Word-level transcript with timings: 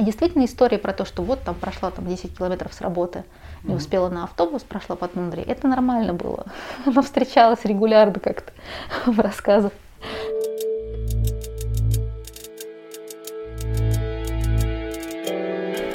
И 0.00 0.02
действительно 0.02 0.46
история 0.46 0.78
про 0.78 0.94
то, 0.94 1.04
что 1.04 1.22
вот 1.22 1.42
там 1.42 1.54
прошла 1.54 1.90
там 1.90 2.06
10 2.06 2.34
километров 2.38 2.72
с 2.72 2.80
работы, 2.80 3.22
не 3.64 3.74
успела 3.74 4.08
на 4.08 4.24
автобус, 4.24 4.62
прошла 4.62 4.96
по 4.96 5.06
тундре, 5.08 5.42
это 5.42 5.68
нормально 5.68 6.14
было. 6.14 6.46
Она 6.86 7.02
встречалась 7.02 7.66
регулярно 7.66 8.18
как-то 8.18 8.50
в 9.10 9.20
рассказах. 9.20 9.72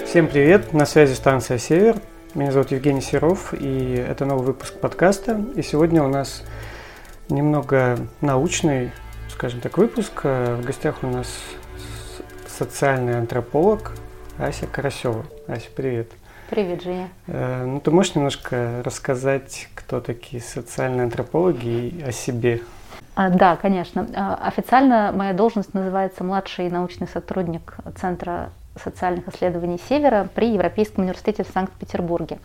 Всем 0.05 0.27
привет, 0.27 0.71
на 0.71 0.85
связи 0.85 1.15
станция 1.15 1.57
«Север». 1.57 1.97
Меня 2.35 2.51
зовут 2.51 2.69
Евгений 2.69 3.01
Серов, 3.01 3.55
и 3.59 4.05
это 4.07 4.25
новый 4.25 4.45
выпуск 4.45 4.75
подкаста. 4.75 5.43
И 5.55 5.63
сегодня 5.63 6.03
у 6.03 6.09
нас 6.09 6.43
немного 7.27 7.97
научный, 8.21 8.91
скажем 9.29 9.61
так, 9.61 9.79
выпуск. 9.79 10.23
В 10.23 10.61
гостях 10.63 10.97
у 11.01 11.07
нас 11.07 11.27
социальный 12.57 13.17
антрополог 13.17 13.91
Ася 14.37 14.67
Карасева. 14.67 15.25
Ася, 15.47 15.67
привет. 15.75 16.11
Привет, 16.49 16.83
Женя. 16.83 17.09
Э, 17.27 17.65
ну, 17.65 17.79
ты 17.79 17.91
можешь 17.91 18.15
немножко 18.15 18.81
рассказать, 18.83 19.67
кто 19.75 19.99
такие 19.99 20.41
социальные 20.41 21.03
антропологи 21.03 21.89
и 21.89 22.01
о 22.01 22.11
себе? 22.11 22.61
А, 23.15 23.29
да, 23.29 23.55
конечно. 23.55 24.07
А, 24.15 24.35
официально 24.35 25.11
моя 25.13 25.33
должность 25.33 25.73
называется 25.73 26.23
младший 26.23 26.69
научный 26.69 27.07
сотрудник 27.07 27.75
Центра 27.99 28.49
социальных 28.81 29.27
исследований 29.29 29.79
Севера 29.89 30.27
при 30.35 30.53
Европейском 30.53 31.03
университете 31.03 31.43
в 31.43 31.47
Санкт-Петербурге. 31.47 32.39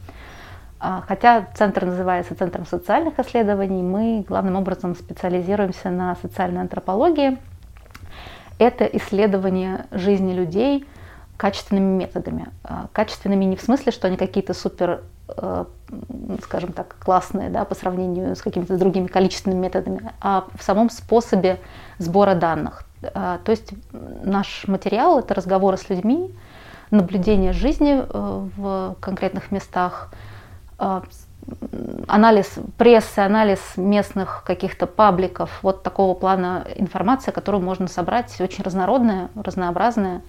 А, 0.79 1.05
хотя 1.07 1.47
центр 1.55 1.85
называется 1.85 2.35
Центром 2.35 2.67
социальных 2.67 3.19
исследований, 3.19 3.83
мы 3.83 4.25
главным 4.27 4.57
образом 4.57 4.95
специализируемся 4.95 5.91
на 5.91 6.17
социальной 6.23 6.63
антропологии. 6.63 7.37
Это 8.61 8.85
исследование 8.85 9.87
жизни 9.91 10.35
людей 10.35 10.87
качественными 11.39 11.97
методами. 11.97 12.49
А, 12.63 12.89
качественными 12.93 13.47
не 13.47 13.57
в 13.57 13.63
смысле, 13.63 13.91
что 13.91 14.07
они 14.07 14.19
какие-то 14.19 14.53
супер, 14.53 15.01
э, 15.29 15.65
скажем 16.43 16.73
так, 16.75 16.97
классные 16.99 17.49
да, 17.49 17.65
по 17.65 17.75
сравнению 17.75 18.37
с 18.37 18.43
какими-то 18.43 18.77
другими 18.77 19.07
количественными 19.07 19.61
методами, 19.61 20.13
а 20.21 20.45
в 20.55 20.63
самом 20.63 20.91
способе 20.91 21.59
сбора 21.97 22.35
данных. 22.35 22.85
А, 23.15 23.39
то 23.39 23.51
есть 23.51 23.73
наш 23.93 24.69
материал– 24.69 25.19
это 25.21 25.33
разговоры 25.33 25.79
с 25.79 25.89
людьми, 25.89 26.31
наблюдение 26.91 27.55
жизни 27.55 28.05
э, 28.07 28.49
в 28.59 28.97
конкретных 29.01 29.51
местах, 29.53 30.13
а, 30.79 31.03
анализ 32.07 32.55
прессы, 32.77 33.21
анализ 33.21 33.61
местных 33.77 34.43
каких-то 34.47 34.87
пабликов, 34.87 35.59
вот 35.63 35.83
такого 35.83 36.15
плана 36.15 36.67
информация, 36.77 37.33
которую 37.33 37.63
можно 37.63 37.89
собрать, 37.89 38.41
очень 38.41 38.65
разнородная, 38.65 39.29
разнообразная. 39.35 40.23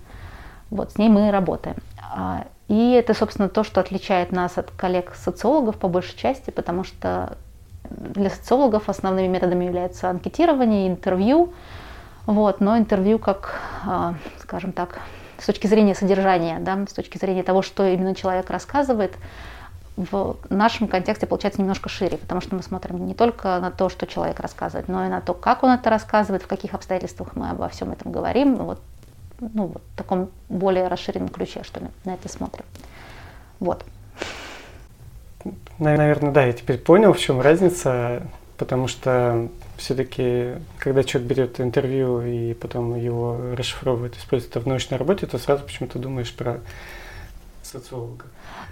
Вот 0.69 0.93
с 0.93 0.97
ней 0.97 1.09
мы 1.09 1.31
работаем. 1.31 1.77
А, 2.13 2.45
и 2.67 2.91
это, 2.91 3.13
собственно, 3.13 3.49
то, 3.49 3.63
что 3.63 3.81
отличает 3.81 4.31
нас 4.31 4.57
от 4.57 4.71
коллег-социологов 4.71 5.77
по 5.77 5.87
большей 5.87 6.17
части, 6.17 6.51
потому 6.51 6.83
что 6.83 7.37
для 7.89 8.29
социологов 8.29 8.87
основными 8.87 9.27
методами 9.27 9.65
являются 9.65 10.09
анкетирование, 10.09 10.87
интервью, 10.87 11.53
вот, 12.25 12.61
но 12.61 12.77
интервью 12.77 13.19
как, 13.19 13.59
а, 13.85 14.15
скажем 14.39 14.71
так, 14.71 14.99
с 15.37 15.45
точки 15.45 15.67
зрения 15.67 15.95
содержания, 15.95 16.59
да, 16.59 16.85
с 16.87 16.93
точки 16.93 17.17
зрения 17.17 17.43
того, 17.43 17.61
что 17.61 17.85
именно 17.85 18.15
человек 18.15 18.49
рассказывает, 18.49 19.15
в 20.09 20.37
нашем 20.49 20.87
контексте 20.87 21.27
получается 21.27 21.61
немножко 21.61 21.89
шире, 21.89 22.17
потому 22.17 22.41
что 22.41 22.55
мы 22.55 22.63
смотрим 22.63 23.05
не 23.05 23.13
только 23.13 23.59
на 23.59 23.71
то, 23.71 23.89
что 23.89 24.07
человек 24.07 24.39
рассказывает, 24.39 24.87
но 24.87 25.05
и 25.05 25.09
на 25.09 25.21
то, 25.21 25.33
как 25.33 25.63
он 25.63 25.71
это 25.71 25.89
рассказывает, 25.89 26.43
в 26.43 26.47
каких 26.47 26.73
обстоятельствах 26.73 27.35
мы 27.35 27.49
обо 27.49 27.67
всем 27.69 27.91
этом 27.91 28.11
говорим. 28.11 28.55
Вот, 28.55 28.81
ну, 29.39 29.67
вот 29.67 29.81
в 29.93 29.97
таком 29.97 30.29
более 30.49 30.87
расширенном 30.87 31.29
ключе, 31.29 31.63
что 31.63 31.79
ли, 31.79 31.87
на 32.05 32.13
это 32.13 32.29
смотрим. 32.29 32.65
Вот. 33.59 33.85
Наверное, 35.79 36.31
да, 36.31 36.45
я 36.45 36.53
теперь 36.53 36.77
понял, 36.77 37.13
в 37.13 37.19
чем 37.19 37.41
разница, 37.41 38.23
потому 38.57 38.87
что 38.87 39.49
все-таки, 39.77 40.53
когда 40.77 41.03
человек 41.03 41.29
берет 41.29 41.59
интервью 41.59 42.21
и 42.21 42.53
потом 42.53 42.95
его 42.95 43.55
расшифровывает, 43.55 44.15
использует 44.17 44.51
это 44.51 44.63
в 44.63 44.67
научной 44.67 44.97
работе, 44.97 45.25
то 45.25 45.37
сразу 45.39 45.63
почему-то 45.63 45.97
думаешь 45.97 46.33
про 46.33 46.59
социолога. 47.63 48.25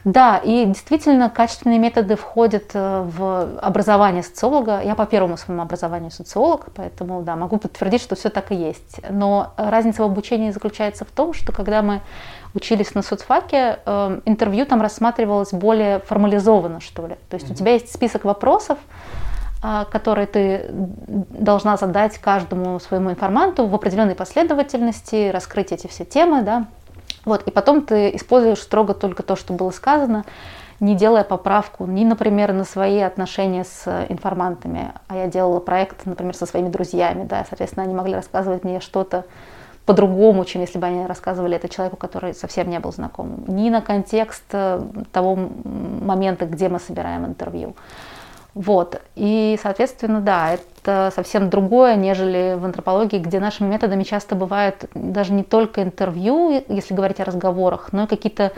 Да, 0.05 0.37
и 0.37 0.65
действительно 0.65 1.29
качественные 1.29 1.79
методы 1.79 2.15
входят 2.15 2.71
э, 2.73 3.01
в 3.01 3.59
образование 3.61 4.23
социолога. 4.23 4.81
Я 4.81 4.95
по 4.95 5.05
первому 5.05 5.37
своему 5.37 5.61
образованию 5.61 6.11
социолог, 6.11 6.67
поэтому 6.73 7.21
да, 7.21 7.35
могу 7.35 7.57
подтвердить, 7.57 8.01
что 8.01 8.15
все 8.15 8.29
так 8.29 8.51
и 8.51 8.55
есть. 8.55 9.01
Но 9.09 9.53
разница 9.57 10.03
в 10.03 10.05
обучении 10.05 10.51
заключается 10.51 11.03
в 11.03 11.09
том, 11.09 11.33
что 11.33 11.51
когда 11.51 11.81
мы 11.81 12.01
учились 12.53 12.95
на 12.95 13.01
соцфаке, 13.01 13.79
э, 13.85 14.21
интервью 14.25 14.65
там 14.65 14.81
рассматривалось 14.81 15.51
более 15.51 15.99
формализованно, 15.99 16.79
что 16.79 17.05
ли. 17.07 17.16
То 17.29 17.35
есть 17.35 17.47
mm-hmm. 17.47 17.51
у 17.51 17.55
тебя 17.55 17.73
есть 17.73 17.93
список 17.93 18.23
вопросов, 18.23 18.77
а, 19.61 19.83
которые 19.83 20.25
ты 20.25 20.67
должна 20.71 21.75
задать 21.75 22.17
каждому 22.17 22.79
своему 22.79 23.11
информанту 23.11 23.67
в 23.67 23.75
определенной 23.75 24.16
последовательности, 24.16 25.29
раскрыть 25.31 25.73
эти 25.73 25.87
все 25.87 26.05
темы, 26.05 26.43
да, 26.43 26.67
вот, 27.25 27.44
и 27.47 27.52
потом 27.52 27.85
ты 27.85 28.16
используешь 28.16 28.59
строго 28.59 28.94
только 28.94 29.24
то, 29.24 29.35
что 29.35 29.53
было 29.53 29.72
сказано, 29.72 30.25
не 30.80 30.96
делая 30.96 31.24
поправку 31.24 31.85
ни, 31.85 32.06
например, 32.06 32.53
на 32.53 32.63
свои 32.63 33.00
отношения 33.00 33.66
с 33.66 34.06
информантами. 34.09 34.94
А 35.07 35.18
я 35.18 35.28
делала 35.28 35.59
проект, 35.59 36.06
например, 36.06 36.35
со 36.35 36.46
своими 36.46 36.69
друзьями, 36.69 37.25
да, 37.25 37.46
соответственно, 37.47 37.84
они 37.84 37.94
могли 37.94 38.16
рассказывать 38.16 38.63
мне 38.63 38.79
что-то 38.79 39.25
по-другому, 39.85 40.46
чем 40.46 40.62
если 40.62 40.78
бы 40.78 40.85
они 40.85 41.06
рассказывали 41.08 41.56
это 41.56 41.68
человеку, 41.68 41.97
который 41.97 42.35
совсем 42.35 42.69
не 42.69 42.79
был 42.79 42.94
знакомым. 42.94 43.44
Ни 43.47 43.72
на 43.72 43.81
контекст 43.81 44.44
э, 44.52 44.81
того 45.12 45.35
момента, 45.35 46.46
где 46.46 46.69
мы 46.69 46.79
собираем 46.79 47.25
интервью. 47.25 47.75
Вот. 48.53 49.01
И, 49.15 49.57
соответственно, 49.61 50.21
да, 50.21 50.53
это 50.53 51.11
совсем 51.15 51.49
другое, 51.49 51.95
нежели 51.95 52.55
в 52.57 52.65
антропологии, 52.65 53.19
где 53.19 53.39
нашими 53.39 53.67
методами 53.67 54.03
часто 54.03 54.35
бывает 54.35 54.89
даже 54.93 55.33
не 55.33 55.43
только 55.43 55.83
интервью, 55.83 56.63
если 56.67 56.93
говорить 56.93 57.19
о 57.19 57.25
разговорах, 57.25 57.89
но 57.91 58.03
и 58.03 58.07
какие-то 58.07 58.51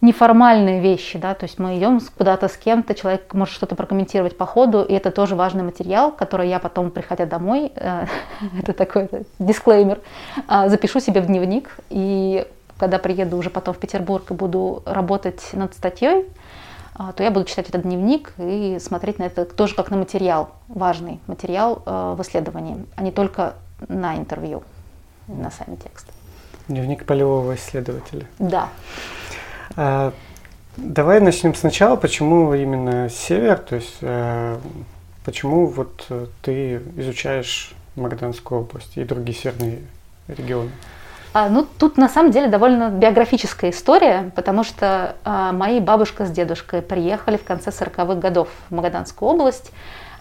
неформальные 0.00 0.80
вещи, 0.80 1.18
да, 1.18 1.34
то 1.34 1.44
есть 1.44 1.58
мы 1.58 1.76
идем 1.76 2.00
куда-то 2.16 2.48
с 2.48 2.56
кем-то, 2.56 2.94
человек 2.94 3.34
может 3.34 3.54
что-то 3.54 3.74
прокомментировать 3.76 4.36
по 4.36 4.46
ходу, 4.46 4.82
и 4.82 4.94
это 4.94 5.10
тоже 5.10 5.36
важный 5.36 5.62
материал, 5.62 6.10
который 6.10 6.48
я 6.48 6.58
потом, 6.58 6.90
приходя 6.90 7.26
домой, 7.26 7.70
э, 7.74 8.06
это 8.62 8.72
такой 8.72 9.08
дисклеймер, 9.38 10.00
э, 10.48 10.68
запишу 10.68 11.00
себе 11.00 11.20
в 11.20 11.26
дневник, 11.26 11.76
и 11.90 12.46
когда 12.78 12.98
приеду 12.98 13.36
уже 13.36 13.50
потом 13.50 13.74
в 13.74 13.78
Петербург 13.78 14.30
и 14.30 14.34
буду 14.34 14.82
работать 14.86 15.50
над 15.52 15.74
статьей, 15.74 16.26
то 17.16 17.22
я 17.22 17.30
буду 17.30 17.46
читать 17.46 17.68
этот 17.70 17.82
дневник 17.82 18.34
и 18.36 18.78
смотреть 18.78 19.18
на 19.18 19.24
это 19.24 19.46
тоже 19.46 19.74
как 19.74 19.90
на 19.90 19.96
материал, 19.96 20.50
важный 20.68 21.18
материал 21.26 21.82
э, 21.86 22.14
в 22.16 22.20
исследовании, 22.20 22.84
а 22.94 23.02
не 23.02 23.10
только 23.10 23.54
на 23.88 24.16
интервью, 24.16 24.62
на 25.26 25.50
сами 25.50 25.76
тексты. 25.76 26.12
Дневник 26.68 27.06
полевого 27.06 27.54
исследователя. 27.54 28.26
Да. 28.38 28.68
А, 29.76 30.12
давай 30.76 31.20
начнем 31.20 31.54
сначала. 31.54 31.96
Почему 31.96 32.52
именно 32.54 33.08
север? 33.08 33.58
То 33.58 33.76
есть 33.76 33.96
а, 34.02 34.60
почему 35.24 35.66
вот 35.68 36.06
ты 36.42 36.82
изучаешь 36.96 37.72
Магаданскую 37.96 38.60
область 38.60 38.96
и 38.96 39.04
другие 39.04 39.36
северные 39.36 39.78
регионы? 40.28 40.70
А, 41.32 41.48
ну, 41.48 41.66
тут 41.78 41.96
на 41.96 42.08
самом 42.08 42.32
деле 42.32 42.48
довольно 42.48 42.90
биографическая 42.90 43.70
история, 43.70 44.32
потому 44.34 44.64
что 44.64 45.14
а, 45.24 45.52
мои 45.52 45.78
бабушка 45.78 46.26
с 46.26 46.30
дедушкой 46.30 46.82
приехали 46.82 47.36
в 47.36 47.44
конце 47.44 47.70
40-х 47.70 48.14
годов 48.16 48.48
в 48.68 48.74
Магаданскую 48.74 49.30
область. 49.30 49.72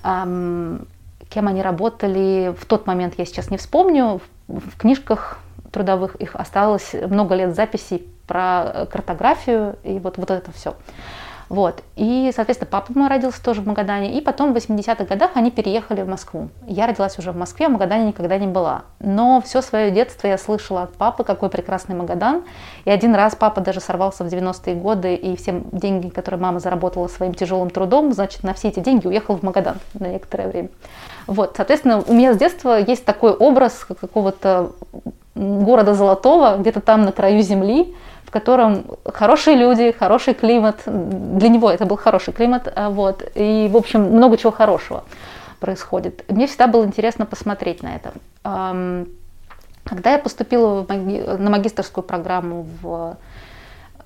Кем 0.01 1.47
они 1.47 1.61
работали 1.61 2.55
в 2.59 2.65
тот 2.65 2.87
момент, 2.87 3.15
я 3.17 3.25
сейчас 3.25 3.51
не 3.51 3.57
вспомню. 3.57 4.21
В 4.47 4.77
книжках 4.77 5.39
трудовых 5.71 6.15
их 6.15 6.35
осталось 6.35 6.93
много 6.93 7.35
лет 7.35 7.55
записей 7.55 8.07
про 8.27 8.87
картографию 8.91 9.75
и 9.83 9.99
вот, 9.99 10.17
вот 10.17 10.31
это 10.31 10.51
все. 10.51 10.75
Вот. 11.49 11.83
И, 11.95 12.31
соответственно, 12.33 12.69
папа 12.71 12.91
мой 12.95 13.09
родился 13.09 13.43
тоже 13.43 13.61
в 13.61 13.67
Магадане. 13.67 14.17
И 14.17 14.21
потом 14.21 14.53
в 14.53 14.55
80-х 14.55 15.05
годах 15.05 15.31
они 15.33 15.49
переехали 15.49 16.03
в 16.03 16.07
Москву. 16.07 16.49
Я 16.67 16.85
родилась 16.85 17.17
уже 17.17 17.31
в 17.31 17.35
Москве, 17.35 17.67
в 17.67 17.71
Магадане 17.71 18.07
никогда 18.07 18.37
не 18.37 18.47
была. 18.47 18.83
Но 18.99 19.41
все 19.41 19.61
свое 19.61 19.89
детство 19.89 20.27
я 20.27 20.37
слышала 20.37 20.83
от 20.83 20.93
папы, 20.93 21.23
какой 21.23 21.49
прекрасный 21.49 21.95
Магадан. 21.95 22.43
И 22.85 22.91
один 22.91 23.15
раз 23.15 23.35
папа 23.35 23.61
даже 23.61 23.79
сорвался 23.79 24.23
в 24.23 24.27
90-е 24.27 24.75
годы, 24.75 25.15
и 25.15 25.35
все 25.35 25.63
деньги, 25.71 26.09
которые 26.09 26.39
мама 26.39 26.59
заработала 26.59 27.07
своим 27.07 27.33
тяжелым 27.33 27.71
трудом, 27.71 28.13
значит, 28.13 28.43
на 28.43 28.53
все 28.53 28.67
эти 28.67 28.79
деньги 28.79 29.07
уехал 29.07 29.35
в 29.35 29.43
Магадан 29.43 29.77
на 29.95 30.07
некоторое 30.07 30.47
время. 30.47 30.69
Вот, 31.25 31.53
соответственно, 31.57 32.03
у 32.05 32.13
меня 32.13 32.33
с 32.33 32.37
детства 32.37 32.79
есть 32.79 33.05
такой 33.05 33.33
образ 33.33 33.85
какого-то 33.85 34.71
города 35.35 35.93
Золотого, 35.93 36.57
где-то 36.57 36.81
там 36.81 37.03
на 37.03 37.11
краю 37.11 37.41
земли, 37.41 37.95
в 38.29 38.31
котором 38.31 38.85
хорошие 39.05 39.57
люди, 39.57 39.91
хороший 39.91 40.35
климат. 40.35 40.81
Для 40.85 41.49
него 41.49 41.71
это 41.71 41.87
был 41.87 41.97
хороший 41.97 42.31
климат. 42.31 42.71
А 42.75 42.91
вот, 42.91 43.23
и, 43.33 43.67
в 43.71 43.75
общем, 43.75 44.03
много 44.03 44.37
чего 44.37 44.51
хорошего 44.51 45.03
происходит. 45.59 46.23
Мне 46.29 46.45
всегда 46.45 46.67
было 46.67 46.85
интересно 46.85 47.25
посмотреть 47.25 47.81
на 47.81 47.95
это. 47.95 48.13
Когда 49.83 50.11
я 50.11 50.19
поступила 50.19 50.85
на 50.87 51.49
магистрскую 51.49 52.03
программу 52.03 52.67
в 52.83 53.17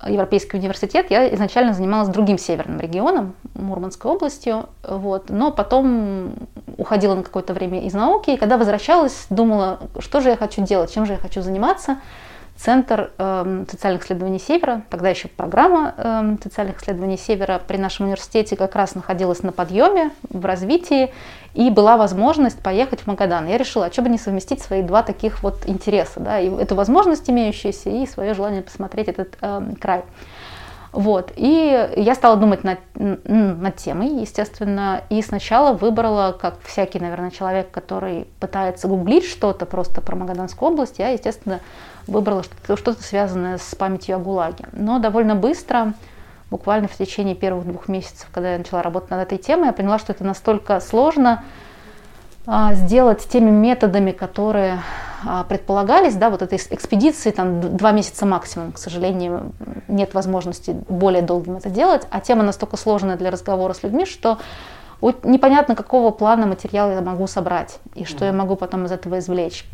Европейский 0.06 0.56
университет, 0.56 1.10
я 1.10 1.32
изначально 1.34 1.74
занималась 1.74 2.08
другим 2.08 2.38
северным 2.38 2.80
регионом, 2.80 3.34
Мурманской 3.52 4.10
областью, 4.10 4.70
вот, 4.82 5.28
но 5.28 5.52
потом 5.52 6.32
уходила 6.78 7.14
на 7.14 7.22
какое-то 7.22 7.52
время 7.52 7.82
из 7.82 7.92
науки, 7.92 8.30
и 8.30 8.36
когда 8.38 8.56
возвращалась, 8.56 9.26
думала, 9.28 9.80
что 9.98 10.22
же 10.22 10.30
я 10.30 10.36
хочу 10.36 10.62
делать, 10.62 10.94
чем 10.94 11.04
же 11.04 11.12
я 11.12 11.18
хочу 11.18 11.42
заниматься. 11.42 11.98
Центр 12.64 13.10
э, 13.18 13.64
социальных 13.70 14.04
исследований 14.04 14.38
Севера, 14.38 14.84
тогда 14.88 15.10
еще 15.10 15.28
программа 15.28 15.94
э, 15.98 16.36
социальных 16.42 16.80
исследований 16.80 17.18
Севера 17.18 17.60
при 17.66 17.76
нашем 17.76 18.06
университете 18.06 18.56
как 18.56 18.74
раз 18.74 18.94
находилась 18.94 19.42
на 19.42 19.52
подъеме, 19.52 20.12
в 20.30 20.46
развитии, 20.46 21.12
и 21.52 21.68
была 21.68 21.98
возможность 21.98 22.58
поехать 22.62 23.02
в 23.02 23.06
Магадан. 23.06 23.46
Я 23.48 23.58
решила, 23.58 23.84
а 23.84 23.92
что 23.92 24.00
бы 24.00 24.08
не 24.08 24.16
совместить 24.16 24.62
свои 24.62 24.80
два 24.80 25.02
таких 25.02 25.42
вот 25.42 25.66
интереса, 25.66 26.20
да, 26.20 26.40
и 26.40 26.48
эту 26.48 26.74
возможность 26.74 27.28
имеющуюся, 27.28 27.90
и 27.90 28.06
свое 28.06 28.32
желание 28.32 28.62
посмотреть 28.62 29.08
этот 29.08 29.36
э, 29.42 29.60
край. 29.78 30.04
Вот. 30.94 31.32
И 31.34 31.90
я 31.96 32.14
стала 32.14 32.36
думать 32.36 32.62
над, 32.62 32.78
над 32.94 33.76
темой, 33.76 34.20
естественно, 34.20 35.02
и 35.10 35.22
сначала 35.22 35.72
выбрала, 35.72 36.30
как 36.30 36.60
всякий, 36.62 37.00
наверное, 37.00 37.32
человек, 37.32 37.72
который 37.72 38.28
пытается 38.38 38.86
гуглить 38.86 39.24
что-то 39.24 39.66
просто 39.66 40.00
про 40.00 40.14
Магаданскую 40.14 40.70
область, 40.70 41.00
я, 41.00 41.08
естественно, 41.08 41.60
выбрала 42.06 42.44
что-то, 42.44 42.76
что 42.76 42.92
связанное 42.92 43.58
с 43.58 43.74
памятью 43.74 44.16
о 44.16 44.18
ГУЛАГе. 44.20 44.66
Но 44.70 45.00
довольно 45.00 45.34
быстро, 45.34 45.94
буквально 46.48 46.86
в 46.86 46.96
течение 46.96 47.34
первых 47.34 47.66
двух 47.66 47.88
месяцев, 47.88 48.28
когда 48.32 48.52
я 48.52 48.58
начала 48.58 48.80
работать 48.80 49.10
над 49.10 49.22
этой 49.22 49.38
темой, 49.38 49.66
я 49.66 49.72
поняла, 49.72 49.98
что 49.98 50.12
это 50.12 50.22
настолько 50.22 50.78
сложно, 50.78 51.42
сделать 52.46 53.26
теми 53.28 53.50
методами, 53.50 54.10
которые 54.10 54.80
а, 55.26 55.44
предполагались, 55.44 56.14
да, 56.14 56.28
вот 56.28 56.42
этой 56.42 56.58
экспедиции, 56.58 57.30
там 57.30 57.76
два 57.76 57.92
месяца 57.92 58.26
максимум, 58.26 58.72
к 58.72 58.78
сожалению, 58.78 59.52
нет 59.88 60.12
возможности 60.14 60.76
более 60.88 61.22
долгим 61.22 61.56
это 61.56 61.70
делать, 61.70 62.06
а 62.10 62.20
тема 62.20 62.42
настолько 62.42 62.76
сложная 62.76 63.16
для 63.16 63.30
разговора 63.30 63.72
с 63.72 63.82
людьми, 63.82 64.04
что 64.04 64.38
непонятно, 65.22 65.74
какого 65.74 66.10
плана 66.10 66.46
материала 66.46 66.92
я 66.92 67.00
могу 67.00 67.26
собрать 67.26 67.78
и 67.94 68.04
что 68.04 68.24
я 68.24 68.32
могу 68.32 68.56
потом 68.56 68.84
из 68.86 68.92
этого 68.92 69.18
извлечь. 69.18 69.64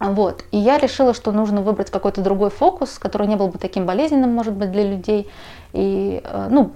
Вот. 0.00 0.44
И 0.50 0.56
я 0.56 0.78
решила, 0.78 1.12
что 1.12 1.30
нужно 1.30 1.60
выбрать 1.60 1.90
какой-то 1.90 2.22
другой 2.22 2.48
фокус, 2.48 2.98
который 2.98 3.26
не 3.26 3.36
был 3.36 3.48
бы 3.48 3.58
таким 3.58 3.84
болезненным, 3.84 4.34
может 4.34 4.54
быть, 4.54 4.72
для 4.72 4.82
людей, 4.82 5.28
и, 5.74 6.22
э, 6.24 6.48
ну, 6.50 6.70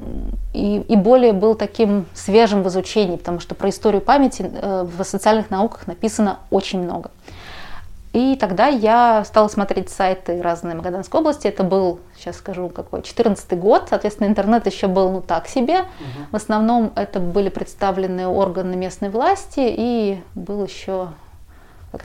и, 0.53 0.81
и 0.81 0.95
более 0.97 1.33
был 1.33 1.55
таким 1.55 2.05
свежим 2.13 2.63
в 2.63 2.69
изучении, 2.69 3.17
потому 3.17 3.41
что 3.41 3.55
про 3.55 3.71
историю 3.71 4.03
памяти 4.03 4.51
э, 4.53 4.85
в 4.85 5.03
социальных 5.05 5.51
науках 5.51 5.87
написано 5.87 6.39
очень 6.51 6.83
много. 6.83 7.11
И 8.13 8.37
тогда 8.37 8.69
я 8.69 9.25
стала 9.25 9.49
смотреть 9.49 9.91
сайты 9.91 10.41
разные 10.41 10.77
Магаданской 10.77 11.19
области. 11.19 11.49
Это 11.49 11.65
был, 11.65 11.99
сейчас 12.17 12.37
скажу, 12.37 12.69
какой, 12.69 13.03
14 13.03 13.59
год. 13.59 13.87
Соответственно, 13.89 14.29
интернет 14.29 14.67
еще 14.67 14.87
был, 14.87 15.11
ну, 15.11 15.21
так 15.21 15.49
себе. 15.49 15.81
Угу. 15.81 15.87
В 16.31 16.37
основном 16.37 16.93
это 16.95 17.19
были 17.19 17.49
представлены 17.49 18.29
органы 18.29 18.77
местной 18.77 19.09
власти. 19.09 19.63
И 19.67 20.23
был 20.37 20.65
еще 20.65 21.09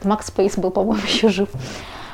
Макс 0.03 0.27
Спейс 0.27 0.57
был, 0.57 0.71
по-моему, 0.71 1.03
еще 1.07 1.29
жив. 1.29 1.49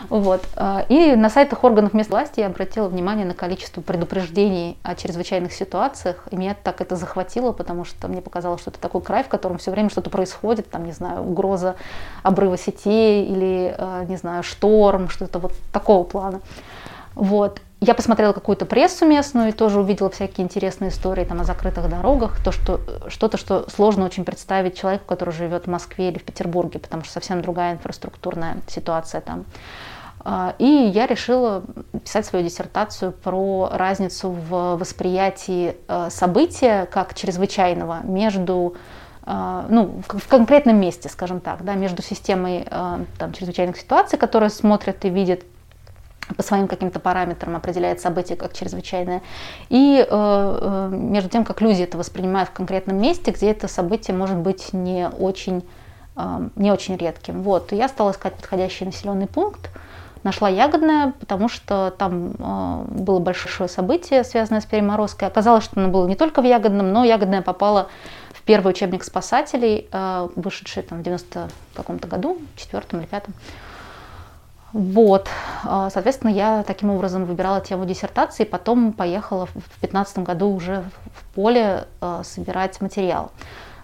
Вот. 0.10 0.42
А, 0.56 0.86
и 0.88 1.16
на 1.16 1.30
сайтах 1.30 1.64
органов 1.64 1.94
местной 1.94 2.18
власти 2.18 2.40
я 2.40 2.48
обратила 2.48 2.88
внимание 2.88 3.26
на 3.26 3.34
количество 3.34 3.82
предупреждений 3.82 4.78
о 4.84 4.96
чрезвычайных 4.96 5.54
ситуациях. 5.54 6.28
И 6.32 6.36
меня 6.36 6.56
так 6.62 6.82
это 6.82 6.96
захватило, 6.96 7.52
потому 7.52 7.86
что 7.86 8.08
мне 8.08 8.22
показалось, 8.22 8.62
что 8.62 8.72
это 8.72 8.80
такой 8.80 9.02
край, 9.02 9.24
в 9.24 9.28
котором 9.28 9.58
все 9.58 9.72
время 9.72 9.90
что-то 9.90 10.10
происходит, 10.10 10.70
там, 10.70 10.86
не 10.86 10.92
знаю, 10.92 11.24
угроза 11.24 11.76
обрыва 12.24 12.58
сетей 12.58 13.26
или, 13.26 13.76
а, 13.78 14.06
не 14.06 14.18
знаю, 14.18 14.44
шторм, 14.44 15.10
что-то 15.10 15.40
вот 15.40 15.54
такого 15.72 16.04
плана. 16.04 16.42
Вот. 17.16 17.62
Я 17.82 17.94
посмотрела 17.94 18.32
какую-то 18.32 18.66
прессу 18.66 19.06
местную 19.06 19.50
и 19.50 19.52
тоже 19.52 19.80
увидела 19.80 20.10
всякие 20.10 20.46
интересные 20.46 20.90
истории 20.90 21.26
там, 21.26 21.42
о 21.42 21.44
закрытых 21.44 21.90
дорогах, 21.90 22.42
то, 22.44 22.52
что, 22.52 22.80
что-то, 23.10 23.38
что 23.38 23.70
сложно 23.70 24.06
очень 24.06 24.24
представить 24.24 24.78
человеку, 24.78 25.06
который 25.06 25.34
живет 25.34 25.66
в 25.66 25.70
Москве 25.70 26.10
или 26.10 26.18
в 26.18 26.24
Петербурге, 26.24 26.80
потому 26.80 27.04
что 27.04 27.14
совсем 27.14 27.42
другая 27.42 27.74
инфраструктурная 27.74 28.58
ситуация 28.68 29.22
там. 29.22 29.46
А, 30.28 30.56
и 30.58 30.66
я 30.66 31.06
решила 31.06 31.64
писать 32.04 32.26
свою 32.26 32.46
диссертацию 32.46 33.12
про 33.12 33.70
разницу 33.72 34.32
в 34.32 34.78
восприятии 34.78 35.78
э, 35.88 36.10
события 36.10 36.88
как 36.88 37.14
чрезвычайного 37.14 38.00
между 38.04 38.76
э, 39.26 39.66
ну, 39.70 40.02
в 40.08 40.28
конкретном 40.28 40.78
месте, 40.78 41.10
скажем 41.10 41.42
так, 41.42 41.64
да, 41.64 41.76
между 41.76 42.02
системой 42.02 42.66
э, 42.66 43.06
там, 43.20 43.34
чрезвычайных 43.34 43.78
ситуаций, 43.78 44.18
которая 44.18 44.50
смотрит 44.50 45.06
и 45.06 45.10
видит 45.10 45.46
по 46.36 46.44
своим 46.44 46.68
каким-то 46.68 47.00
параметрам 47.00 47.56
определяет 47.56 48.02
событие 48.02 48.38
как 48.38 48.54
чрезвычайное, 48.54 49.22
и 49.70 50.00
э, 50.00 50.08
э, 50.10 50.90
между 50.92 51.30
тем, 51.30 51.46
как 51.46 51.62
люди 51.62 51.84
это 51.84 51.98
воспринимают 51.98 52.50
в 52.50 52.54
конкретном 52.54 52.98
месте, 52.98 53.32
где 53.32 53.52
это 53.52 53.68
событие 53.68 54.16
может 54.16 54.38
быть 54.38 54.74
не 54.74 55.08
очень, 55.08 55.64
э, 56.16 56.50
не 56.56 56.72
очень 56.72 56.98
редким. 56.98 57.44
Вот. 57.44 57.72
Я 57.72 57.88
стала 57.88 58.12
искать 58.12 58.34
подходящий 58.36 58.86
населенный 58.86 59.28
пункт, 59.28 59.70
нашла 60.24 60.50
Ягодное, 60.50 61.14
потому 61.20 61.48
что 61.48 61.94
там 61.98 62.34
э, 62.40 62.86
было 62.90 63.20
большое 63.20 63.70
событие, 63.70 64.24
связанное 64.24 64.62
с 64.62 64.66
переморозкой. 64.66 65.28
Оказалось, 65.28 65.64
что 65.64 65.80
оно 65.80 65.90
было 65.90 66.08
не 66.08 66.16
только 66.16 66.42
в 66.42 66.46
Ягодном, 66.46 66.92
но 66.92 67.04
Ягодное 67.06 67.44
попало 67.44 67.90
в 68.34 68.42
первый 68.42 68.72
учебник 68.72 69.04
спасателей, 69.04 69.88
э, 69.92 70.28
вышедший 70.36 70.82
там 70.82 71.00
в 71.00 71.04
90 71.04 71.50
каком-то 71.76 72.08
году, 72.08 72.40
четвертом 72.58 73.00
или 73.00 73.06
пятом. 73.06 73.36
Вот, 74.76 75.30
а, 75.64 75.90
соответственно, 75.90 76.32
я 76.32 76.62
таким 76.64 76.90
образом 76.90 77.24
выбирала 77.24 77.62
тему 77.62 77.86
диссертации, 77.86 78.44
потом 78.44 78.92
поехала 78.92 79.46
в 79.46 79.54
2015 79.54 80.20
году 80.20 80.54
уже 80.54 80.84
в 81.14 81.34
поле 81.34 81.88
а, 82.02 82.24
собирать 82.26 82.82
материал. 82.82 83.32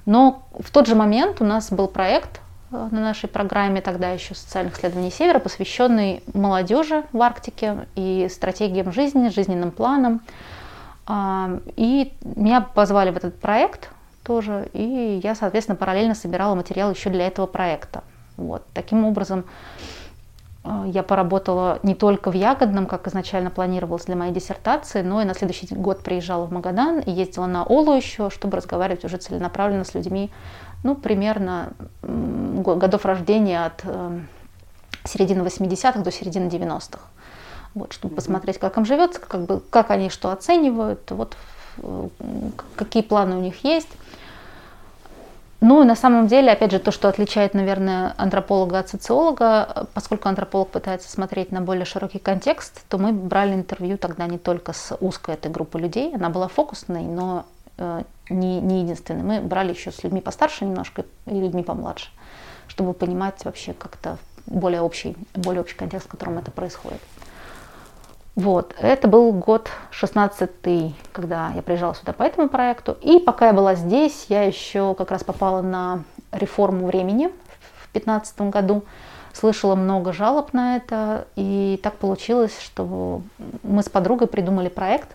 Но 0.05 0.43
в 0.59 0.69
тот 0.69 0.88
же 0.88 0.95
момент 0.95 1.39
у 1.39 1.45
нас 1.45 1.71
был 1.71 1.88
проект 1.88 2.41
а, 2.73 2.89
на 2.91 2.99
нашей 2.99 3.29
программе 3.29 3.79
тогда 3.79 4.09
еще 4.09 4.35
социальных 4.35 4.77
исследований 4.77 5.11
Севера, 5.11 5.39
посвященный 5.39 6.23
молодежи 6.33 7.05
в 7.13 7.21
Арктике 7.21 7.88
и 7.95 8.27
стратегиям 8.29 8.91
жизни, 8.91 9.29
жизненным 9.29 9.71
планам. 9.71 10.19
И 11.77 12.13
меня 12.35 12.59
позвали 12.59 13.11
в 13.11 13.17
этот 13.17 13.39
проект 13.39 13.89
тоже, 14.23 14.67
и 14.73 15.21
я, 15.23 15.35
соответственно, 15.35 15.77
параллельно 15.77 16.15
собирала 16.15 16.53
материал 16.53 16.91
еще 16.91 17.09
для 17.09 17.27
этого 17.27 17.45
проекта. 17.45 18.03
Вот. 18.35 18.63
Таким 18.73 19.05
образом, 19.05 19.45
я 20.63 21.01
поработала 21.01 21.79
не 21.81 21.95
только 21.95 22.29
в 22.29 22.35
Ягодном, 22.35 22.85
как 22.85 23.07
изначально 23.07 23.49
планировалось 23.49 24.05
для 24.05 24.15
моей 24.15 24.31
диссертации, 24.31 25.01
но 25.01 25.21
и 25.21 25.25
на 25.25 25.33
следующий 25.33 25.67
год 25.74 26.03
приезжала 26.03 26.45
в 26.45 26.51
Магадан 26.51 27.00
и 27.00 27.09
ездила 27.09 27.47
на 27.47 27.63
Олу 27.63 27.95
еще, 27.95 28.29
чтобы 28.29 28.57
разговаривать 28.57 29.03
уже 29.03 29.17
целенаправленно 29.17 29.83
с 29.83 29.95
людьми, 29.95 30.29
ну, 30.83 30.95
примерно 30.95 31.74
годов 32.03 33.05
рождения 33.05 33.65
от 33.65 33.81
э, 33.83 34.19
середины 35.03 35.41
80-х 35.41 36.00
до 36.00 36.12
середины 36.12 36.47
90-х. 36.47 37.00
Вот, 37.74 37.93
чтобы 37.93 38.15
посмотреть, 38.15 38.59
как 38.59 38.77
им 38.77 38.86
живется, 38.86 39.19
как, 39.19 39.45
бы, 39.45 39.62
как 39.69 39.91
они 39.91 40.09
что 40.09 40.31
оценивают, 40.31 41.09
вот, 41.09 41.38
э, 41.77 42.07
какие 42.75 43.01
планы 43.01 43.36
у 43.36 43.41
них 43.41 43.63
есть. 43.63 43.89
Ну, 45.63 45.84
на 45.84 45.96
самом 45.96 46.25
деле, 46.25 46.51
опять 46.51 46.72
же, 46.72 46.80
то, 46.80 46.89
что 46.89 47.08
отличает, 47.08 47.53
наверное, 47.53 48.15
антрополога 48.18 48.80
от 48.80 48.89
социолога, 48.89 49.88
поскольку 49.94 50.27
антрополог 50.27 50.70
пытается 50.70 51.08
смотреть 51.08 51.51
на 51.51 51.62
более 51.62 51.86
широкий 51.86 52.18
контекст, 52.18 52.84
то 52.89 52.98
мы 52.98 53.13
брали 53.13 53.53
интервью 53.53 54.00
тогда 54.00 54.25
не 54.25 54.39
только 54.39 54.74
с 54.74 54.98
узкой 55.00 55.36
этой 55.36 55.51
группы 55.51 55.80
людей, 55.80 56.15
она 56.15 56.30
была 56.30 56.48
фокусной, 56.48 57.03
но 57.03 57.46
э, 57.77 58.01
не, 58.32 58.60
не 58.60 58.82
единственной. 58.82 59.22
Мы 59.22 59.39
брали 59.39 59.72
еще 59.72 59.91
с 59.91 60.03
людьми 60.03 60.20
постарше 60.20 60.65
немножко 60.65 61.06
и 61.27 61.39
людьми 61.39 61.62
помладше, 61.62 62.10
чтобы 62.68 62.94
понимать 62.94 63.46
вообще 63.46 63.74
как-то 63.74 64.18
более 64.48 64.82
общий, 64.82 65.15
более 65.36 65.62
общий 65.62 65.75
контекст, 65.75 66.08
в 66.08 66.10
котором 66.10 66.39
это 66.39 66.50
происходит. 66.50 67.01
Вот, 68.35 68.73
это 68.79 69.09
был 69.09 69.33
год 69.33 69.69
16 69.91 70.50
когда 71.11 71.51
я 71.53 71.61
приезжала 71.61 71.93
сюда 71.93 72.13
по 72.13 72.23
этому 72.23 72.47
проекту. 72.47 72.97
И 73.01 73.19
пока 73.19 73.47
я 73.47 73.53
была 73.53 73.75
здесь, 73.75 74.27
я 74.29 74.43
еще 74.43 74.95
как 74.95 75.11
раз 75.11 75.23
попала 75.23 75.61
на 75.61 76.03
реформу 76.31 76.88
времени 76.88 77.27
в 77.27 77.91
2015 77.93 78.41
году. 78.43 78.83
Слышала 79.33 79.75
много 79.75 80.13
жалоб 80.13 80.53
на 80.53 80.77
это. 80.77 81.27
И 81.35 81.77
так 81.83 81.95
получилось, 81.95 82.57
что 82.59 83.21
мы 83.63 83.83
с 83.83 83.89
подругой 83.89 84.27
придумали 84.27 84.69
проект 84.69 85.09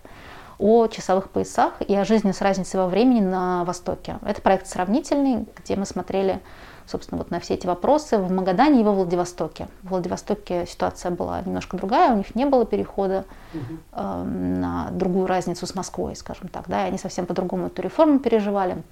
о 0.58 0.86
часовых 0.86 1.30
поясах 1.30 1.72
и 1.86 1.94
о 1.94 2.04
жизни 2.04 2.32
с 2.32 2.42
разницей 2.42 2.78
во 2.80 2.86
времени 2.86 3.20
на 3.20 3.64
Востоке. 3.64 4.18
Это 4.26 4.42
проект 4.42 4.66
сравнительный, 4.66 5.46
где 5.56 5.76
мы 5.76 5.86
смотрели 5.86 6.40
собственно, 6.86 7.18
вот 7.18 7.30
на 7.30 7.40
все 7.40 7.54
эти 7.54 7.66
вопросы 7.66 8.18
в 8.18 8.30
Магадане 8.30 8.80
и 8.80 8.84
во 8.84 8.92
Владивостоке. 8.92 9.68
В 9.82 9.90
Владивостоке 9.90 10.66
ситуация 10.66 11.10
была 11.10 11.40
немножко 11.40 11.76
другая, 11.76 12.12
у 12.12 12.16
них 12.16 12.34
не 12.34 12.46
было 12.46 12.64
перехода 12.64 13.24
угу. 13.52 13.78
э, 13.92 14.22
на 14.24 14.88
другую 14.92 15.26
разницу 15.26 15.66
с 15.66 15.74
Москвой, 15.74 16.16
скажем 16.16 16.48
так, 16.48 16.68
да, 16.68 16.84
и 16.84 16.88
они 16.88 16.98
совсем 16.98 17.26
по-другому 17.26 17.66
эту 17.66 17.82
реформу 17.82 18.18
переживали. 18.18 18.82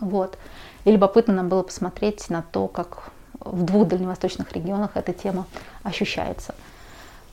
Вот. 0.00 0.38
И 0.84 0.90
любопытно 0.90 1.34
нам 1.34 1.48
было 1.48 1.62
посмотреть 1.62 2.28
на 2.30 2.42
то, 2.42 2.68
как 2.68 3.10
в 3.40 3.62
двух 3.62 3.88
дальневосточных 3.88 4.52
регионах 4.52 4.92
эта 4.94 5.12
тема 5.12 5.46
ощущается. 5.82 6.54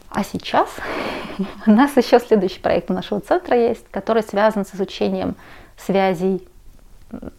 А 0.09 0.23
сейчас 0.23 0.69
у 1.65 1.71
нас 1.71 1.95
еще 1.97 2.19
следующий 2.19 2.59
проект 2.59 2.91
у 2.91 2.93
нашего 2.93 3.19
центра 3.19 3.57
есть, 3.57 3.85
который 3.91 4.23
связан 4.23 4.65
с 4.65 4.75
изучением 4.75 5.35
связей 5.77 6.47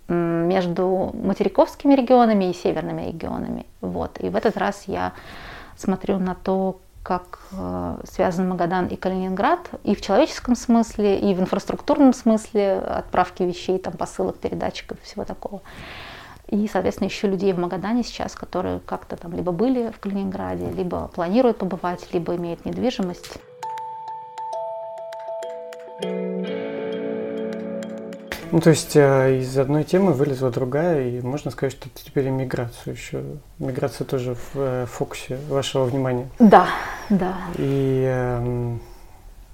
между 0.09 1.11
материковскими 1.15 1.95
регионами 1.95 2.51
и 2.51 2.55
северными 2.55 3.09
регионами. 3.09 3.67
Вот. 3.81 4.21
И 4.21 4.29
в 4.29 4.37
этот 4.37 4.57
раз 4.57 4.85
я 4.87 5.13
смотрю 5.77 6.19
на 6.19 6.35
то, 6.35 6.79
как 7.03 7.41
э, 7.53 7.97
связан 8.05 8.49
Магадан 8.49 8.87
и 8.87 8.97
Калининград 8.97 9.59
и 9.83 9.95
в 9.95 10.01
человеческом 10.01 10.55
смысле, 10.55 11.19
и 11.19 11.35
в 11.35 11.41
инфраструктурном 11.41 12.13
смысле 12.13 12.75
отправки 12.79 13.43
вещей, 13.43 13.79
там, 13.79 13.95
посылок, 13.95 14.39
передатчиков 14.39 15.01
всего 15.03 15.25
такого. 15.25 15.63
И, 16.49 16.69
соответственно, 16.71 17.09
ищу 17.09 17.29
людей 17.29 17.53
в 17.53 17.59
Магадане 17.59 18.05
сейчас, 18.05 18.35
которые 18.35 18.81
как-то 18.81 19.17
там 19.17 19.33
либо 19.33 19.53
были 19.53 19.91
в 19.91 19.99
Калининграде, 19.99 20.71
либо 20.71 21.09
планируют 21.09 21.59
побывать, 21.59 22.13
либо 22.13 22.37
имеют 22.37 22.65
недвижимость. 22.65 23.39
Ну, 28.53 28.61
то 28.61 28.69
есть 28.69 28.97
э, 28.97 29.39
из 29.39 29.57
одной 29.57 29.83
темы 29.83 30.13
вылезла 30.13 30.51
другая, 30.51 31.09
и 31.09 31.23
можно 31.23 31.51
сказать, 31.51 31.73
что 31.73 31.89
это 31.89 32.05
теперь 32.05 32.29
иммиграцию 32.29 32.95
еще. 32.95 33.23
Миграция 33.59 34.05
тоже 34.05 34.35
в 34.35 34.51
э, 34.57 34.87
фокусе 34.87 35.39
вашего 35.49 35.85
внимания. 35.85 36.29
Да, 36.39 36.69
да. 37.09 37.35
И 37.57 38.05
э, 38.07 38.41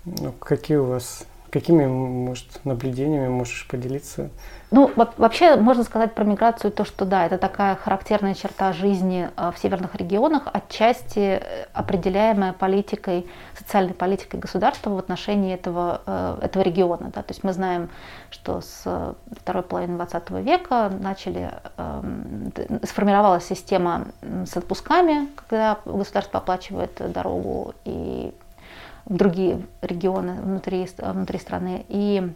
ну, 0.04 0.32
какие 0.40 0.78
у 0.78 0.86
вас 0.86 1.24
Какими, 1.50 1.86
может, 1.86 2.64
наблюдениями 2.64 3.28
можешь 3.28 3.66
поделиться? 3.68 4.30
Ну, 4.70 4.90
вообще 4.94 5.56
можно 5.56 5.82
сказать 5.82 6.14
про 6.14 6.24
миграцию 6.24 6.70
то, 6.70 6.84
что 6.84 7.06
да, 7.06 7.24
это 7.24 7.38
такая 7.38 7.74
характерная 7.74 8.34
черта 8.34 8.74
жизни 8.74 9.30
э, 9.34 9.50
в 9.54 9.58
северных 9.58 9.94
регионах, 9.94 10.42
отчасти 10.52 11.40
э, 11.40 11.66
определяемая 11.72 12.52
политикой, 12.52 13.26
социальной 13.58 13.94
политикой 13.94 14.38
государства 14.40 14.90
в 14.90 14.98
отношении 14.98 15.54
этого, 15.54 16.02
э, 16.04 16.38
этого 16.42 16.62
региона. 16.62 17.10
Да. 17.14 17.22
То 17.22 17.30
есть 17.30 17.42
мы 17.44 17.54
знаем, 17.54 17.88
что 18.28 18.60
с 18.60 19.14
второй 19.40 19.62
половины 19.62 19.96
20 19.96 20.30
века 20.42 20.92
начали, 21.00 21.50
эм, 21.78 22.52
сформировалась 22.84 23.46
система 23.46 24.08
с 24.44 24.54
отпусками, 24.54 25.28
когда 25.34 25.78
государство 25.86 26.40
оплачивает 26.40 27.00
дорогу 27.10 27.72
и 27.86 28.34
в 29.08 29.16
другие 29.16 29.62
регионы 29.80 30.40
внутри, 30.40 30.88
внутри 30.98 31.38
страны. 31.38 31.84
И 31.88 32.30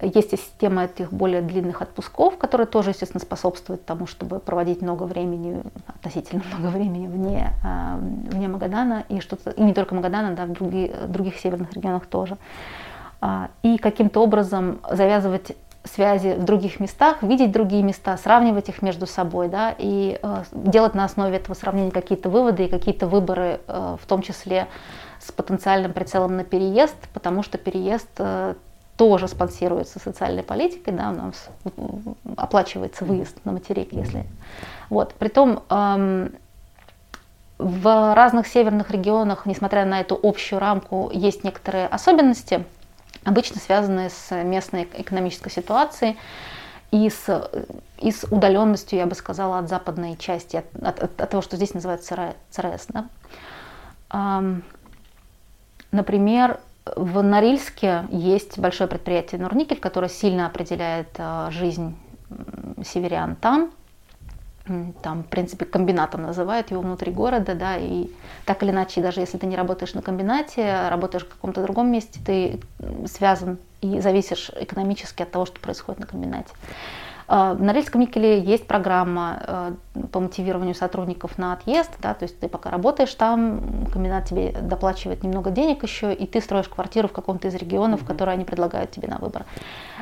есть 0.00 0.30
система 0.30 0.84
этих 0.84 1.12
более 1.12 1.42
длинных 1.42 1.80
отпусков, 1.80 2.36
которые 2.36 2.66
тоже, 2.66 2.90
естественно, 2.90 3.20
способствуют 3.20 3.84
тому, 3.84 4.06
чтобы 4.06 4.40
проводить 4.40 4.82
много 4.82 5.04
времени, 5.04 5.62
относительно 5.86 6.42
много 6.52 6.68
времени 6.68 7.06
вне, 7.06 7.52
а, 7.64 7.98
вне 7.98 8.48
Магадана, 8.48 9.04
и, 9.08 9.20
что 9.20 9.38
и 9.52 9.62
не 9.62 9.74
только 9.74 9.94
Магадана, 9.94 10.34
да, 10.34 10.46
в 10.46 10.52
другие, 10.52 10.92
других 11.06 11.38
северных 11.38 11.72
регионах 11.74 12.06
тоже. 12.06 12.36
А, 13.20 13.50
и 13.62 13.78
каким-то 13.78 14.20
образом 14.20 14.80
завязывать 14.90 15.52
связи 15.84 16.34
в 16.34 16.44
других 16.44 16.80
местах, 16.80 17.22
видеть 17.22 17.52
другие 17.52 17.82
места, 17.82 18.16
сравнивать 18.16 18.68
их 18.68 18.82
между 18.82 19.06
собой, 19.06 19.48
да, 19.48 19.74
и 19.76 20.18
э, 20.22 20.44
делать 20.52 20.94
на 20.94 21.04
основе 21.04 21.36
этого 21.36 21.54
сравнения 21.54 21.90
какие-то 21.90 22.28
выводы 22.28 22.66
и 22.66 22.68
какие-то 22.68 23.08
выборы, 23.08 23.60
э, 23.66 23.96
в 24.00 24.06
том 24.06 24.22
числе 24.22 24.68
с 25.24 25.32
потенциальным 25.32 25.92
прицелом 25.92 26.36
на 26.36 26.44
переезд, 26.44 26.96
потому 27.12 27.42
что 27.42 27.58
переезд 27.58 28.08
э, 28.18 28.54
тоже 28.96 29.28
спонсируется 29.28 29.98
социальной 29.98 30.42
политикой, 30.42 30.92
да, 30.92 31.10
у 31.10 31.14
нас 31.14 31.48
оплачивается 32.36 33.04
выезд 33.04 33.36
на 33.44 33.52
материк, 33.52 33.92
если. 33.92 34.26
Вот. 34.90 35.14
Притом 35.14 35.62
эм, 35.70 36.32
в 37.58 38.14
разных 38.14 38.46
северных 38.46 38.90
регионах, 38.90 39.46
несмотря 39.46 39.84
на 39.84 40.00
эту 40.00 40.18
общую 40.22 40.58
рамку, 40.58 41.10
есть 41.12 41.44
некоторые 41.44 41.86
особенности, 41.86 42.64
обычно 43.24 43.60
связанные 43.60 44.10
с 44.10 44.34
местной 44.42 44.88
экономической 44.94 45.50
ситуацией 45.50 46.18
и 46.90 47.08
с, 47.08 47.50
и 47.98 48.10
с 48.10 48.24
удаленностью, 48.24 48.98
я 48.98 49.06
бы 49.06 49.14
сказала, 49.14 49.58
от 49.58 49.68
западной 49.68 50.16
части, 50.16 50.56
от, 50.56 51.02
от, 51.02 51.20
от 51.20 51.30
того, 51.30 51.42
что 51.42 51.56
здесь 51.56 51.74
называется 51.74 52.34
ЦРС. 52.50 52.86
Да? 52.88 53.06
Эм, 54.10 54.64
Например, 55.92 56.58
в 56.96 57.22
Норильске 57.22 58.06
есть 58.10 58.58
большое 58.58 58.88
предприятие 58.88 59.40
Норникель, 59.40 59.78
которое 59.78 60.08
сильно 60.08 60.46
определяет 60.46 61.08
а, 61.18 61.50
жизнь 61.50 61.96
северян 62.84 63.36
там. 63.36 63.70
Там, 65.02 65.24
в 65.24 65.26
принципе, 65.26 65.64
комбинатом 65.64 66.22
называют 66.22 66.70
его 66.70 66.82
внутри 66.82 67.10
города, 67.10 67.56
да, 67.56 67.76
и 67.76 68.08
так 68.44 68.62
или 68.62 68.70
иначе, 68.70 69.02
даже 69.02 69.18
если 69.18 69.36
ты 69.36 69.46
не 69.46 69.56
работаешь 69.56 69.92
на 69.92 70.02
комбинате, 70.02 70.88
работаешь 70.88 71.24
в 71.24 71.28
каком-то 71.30 71.62
другом 71.62 71.90
месте, 71.90 72.20
ты 72.24 72.60
связан 73.06 73.58
и 73.80 73.98
зависишь 74.00 74.52
экономически 74.54 75.22
от 75.22 75.32
того, 75.32 75.46
что 75.46 75.58
происходит 75.58 76.00
на 76.00 76.06
комбинате. 76.06 76.54
А, 77.28 77.54
в 77.54 77.62
Норильском 77.62 78.00
никеле 78.00 78.40
есть 78.40 78.66
программа 78.66 79.42
э, 79.46 79.72
по 80.10 80.20
мотивированию 80.20 80.74
сотрудников 80.74 81.38
на 81.38 81.52
отъезд, 81.52 81.90
да, 82.00 82.14
то 82.14 82.24
есть 82.24 82.38
ты 82.40 82.48
пока 82.48 82.70
работаешь 82.70 83.14
там, 83.14 83.86
комбинат 83.92 84.28
тебе 84.28 84.52
доплачивает 84.52 85.22
немного 85.22 85.50
денег 85.50 85.82
еще, 85.82 86.12
и 86.12 86.26
ты 86.26 86.40
строишь 86.40 86.68
квартиру 86.68 87.08
в 87.08 87.12
каком-то 87.12 87.48
из 87.48 87.54
регионов, 87.54 88.04
которые 88.04 88.34
они 88.34 88.44
предлагают 88.44 88.90
тебе 88.90 89.08
на 89.08 89.18
выбор. 89.18 89.44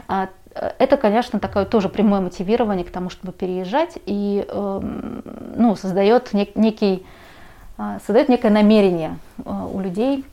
А, 0.08 0.28
э, 0.54 0.72
это, 0.78 0.96
конечно, 0.96 1.38
такое 1.38 1.64
тоже 1.64 1.88
прямое 1.88 2.20
мотивирование 2.20 2.84
к 2.84 2.90
тому, 2.90 3.10
чтобы 3.10 3.32
переезжать, 3.32 3.98
и 4.06 4.46
эм, 4.48 5.22
ну, 5.56 5.76
создает 5.76 6.32
некий, 6.32 7.06
создает 8.04 8.28
некое 8.28 8.50
намерение 8.50 9.18
э, 9.44 9.68
у 9.72 9.80
людей 9.80 10.24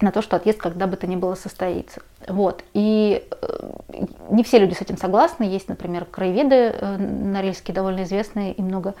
на 0.00 0.12
то, 0.12 0.22
что 0.22 0.36
отъезд 0.36 0.58
когда 0.58 0.86
бы 0.86 0.96
то 0.96 1.06
ни 1.06 1.16
было 1.16 1.34
состоится. 1.34 2.00
Вот. 2.26 2.64
И 2.74 3.26
э, 3.30 3.70
не 4.30 4.44
все 4.44 4.58
люди 4.58 4.74
с 4.74 4.80
этим 4.80 4.96
согласны. 4.96 5.44
Есть, 5.44 5.68
например, 5.68 6.04
краеведы 6.04 6.54
э, 6.54 6.96
норильские 6.96 7.74
довольно 7.74 8.04
известные 8.04 8.52
и 8.52 8.62
много 8.62 8.94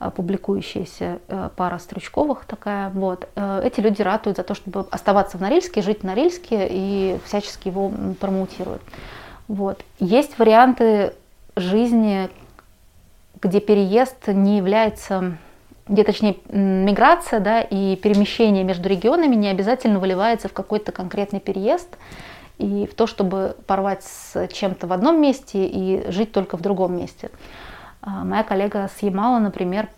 э, 0.00 0.10
публикующаяся 0.10 1.18
пара 1.56 1.78
Стручковых 1.78 2.44
такая. 2.44 2.90
Вот. 2.90 3.28
Эти 3.36 3.80
люди 3.80 4.02
ратуют 4.02 4.36
за 4.36 4.42
то, 4.42 4.54
чтобы 4.54 4.86
оставаться 4.90 5.38
в 5.38 5.40
Норильске, 5.40 5.82
жить 5.82 6.00
в 6.00 6.04
Норильске 6.04 6.66
и 6.70 7.18
всячески 7.24 7.68
его 7.68 7.90
промоутируют. 8.20 8.82
Вот. 9.48 9.82
Есть 9.98 10.38
варианты 10.38 11.14
жизни, 11.56 12.28
где 13.40 13.60
переезд 13.60 14.28
не 14.28 14.56
является 14.56 15.36
где 15.86 16.02
точнее 16.04 16.36
миграция 16.50 17.40
да, 17.40 17.60
и 17.60 17.96
перемещение 17.96 18.64
между 18.64 18.88
регионами 18.88 19.34
не 19.34 19.48
обязательно 19.48 19.98
выливается 19.98 20.48
в 20.48 20.52
какой-то 20.52 20.92
конкретный 20.92 21.40
переезд 21.40 21.96
и 22.58 22.88
в 22.90 22.94
то, 22.94 23.06
чтобы 23.06 23.56
порвать 23.66 24.04
с 24.04 24.48
чем-то 24.48 24.86
в 24.86 24.92
одном 24.92 25.20
месте 25.20 25.66
и 25.66 26.10
жить 26.10 26.32
только 26.32 26.56
в 26.56 26.62
другом 26.62 26.96
месте. 26.96 27.30
А, 28.00 28.24
моя 28.24 28.44
коллега 28.44 28.88
с 28.96 29.02
Ямала, 29.02 29.38
например, 29.38 29.88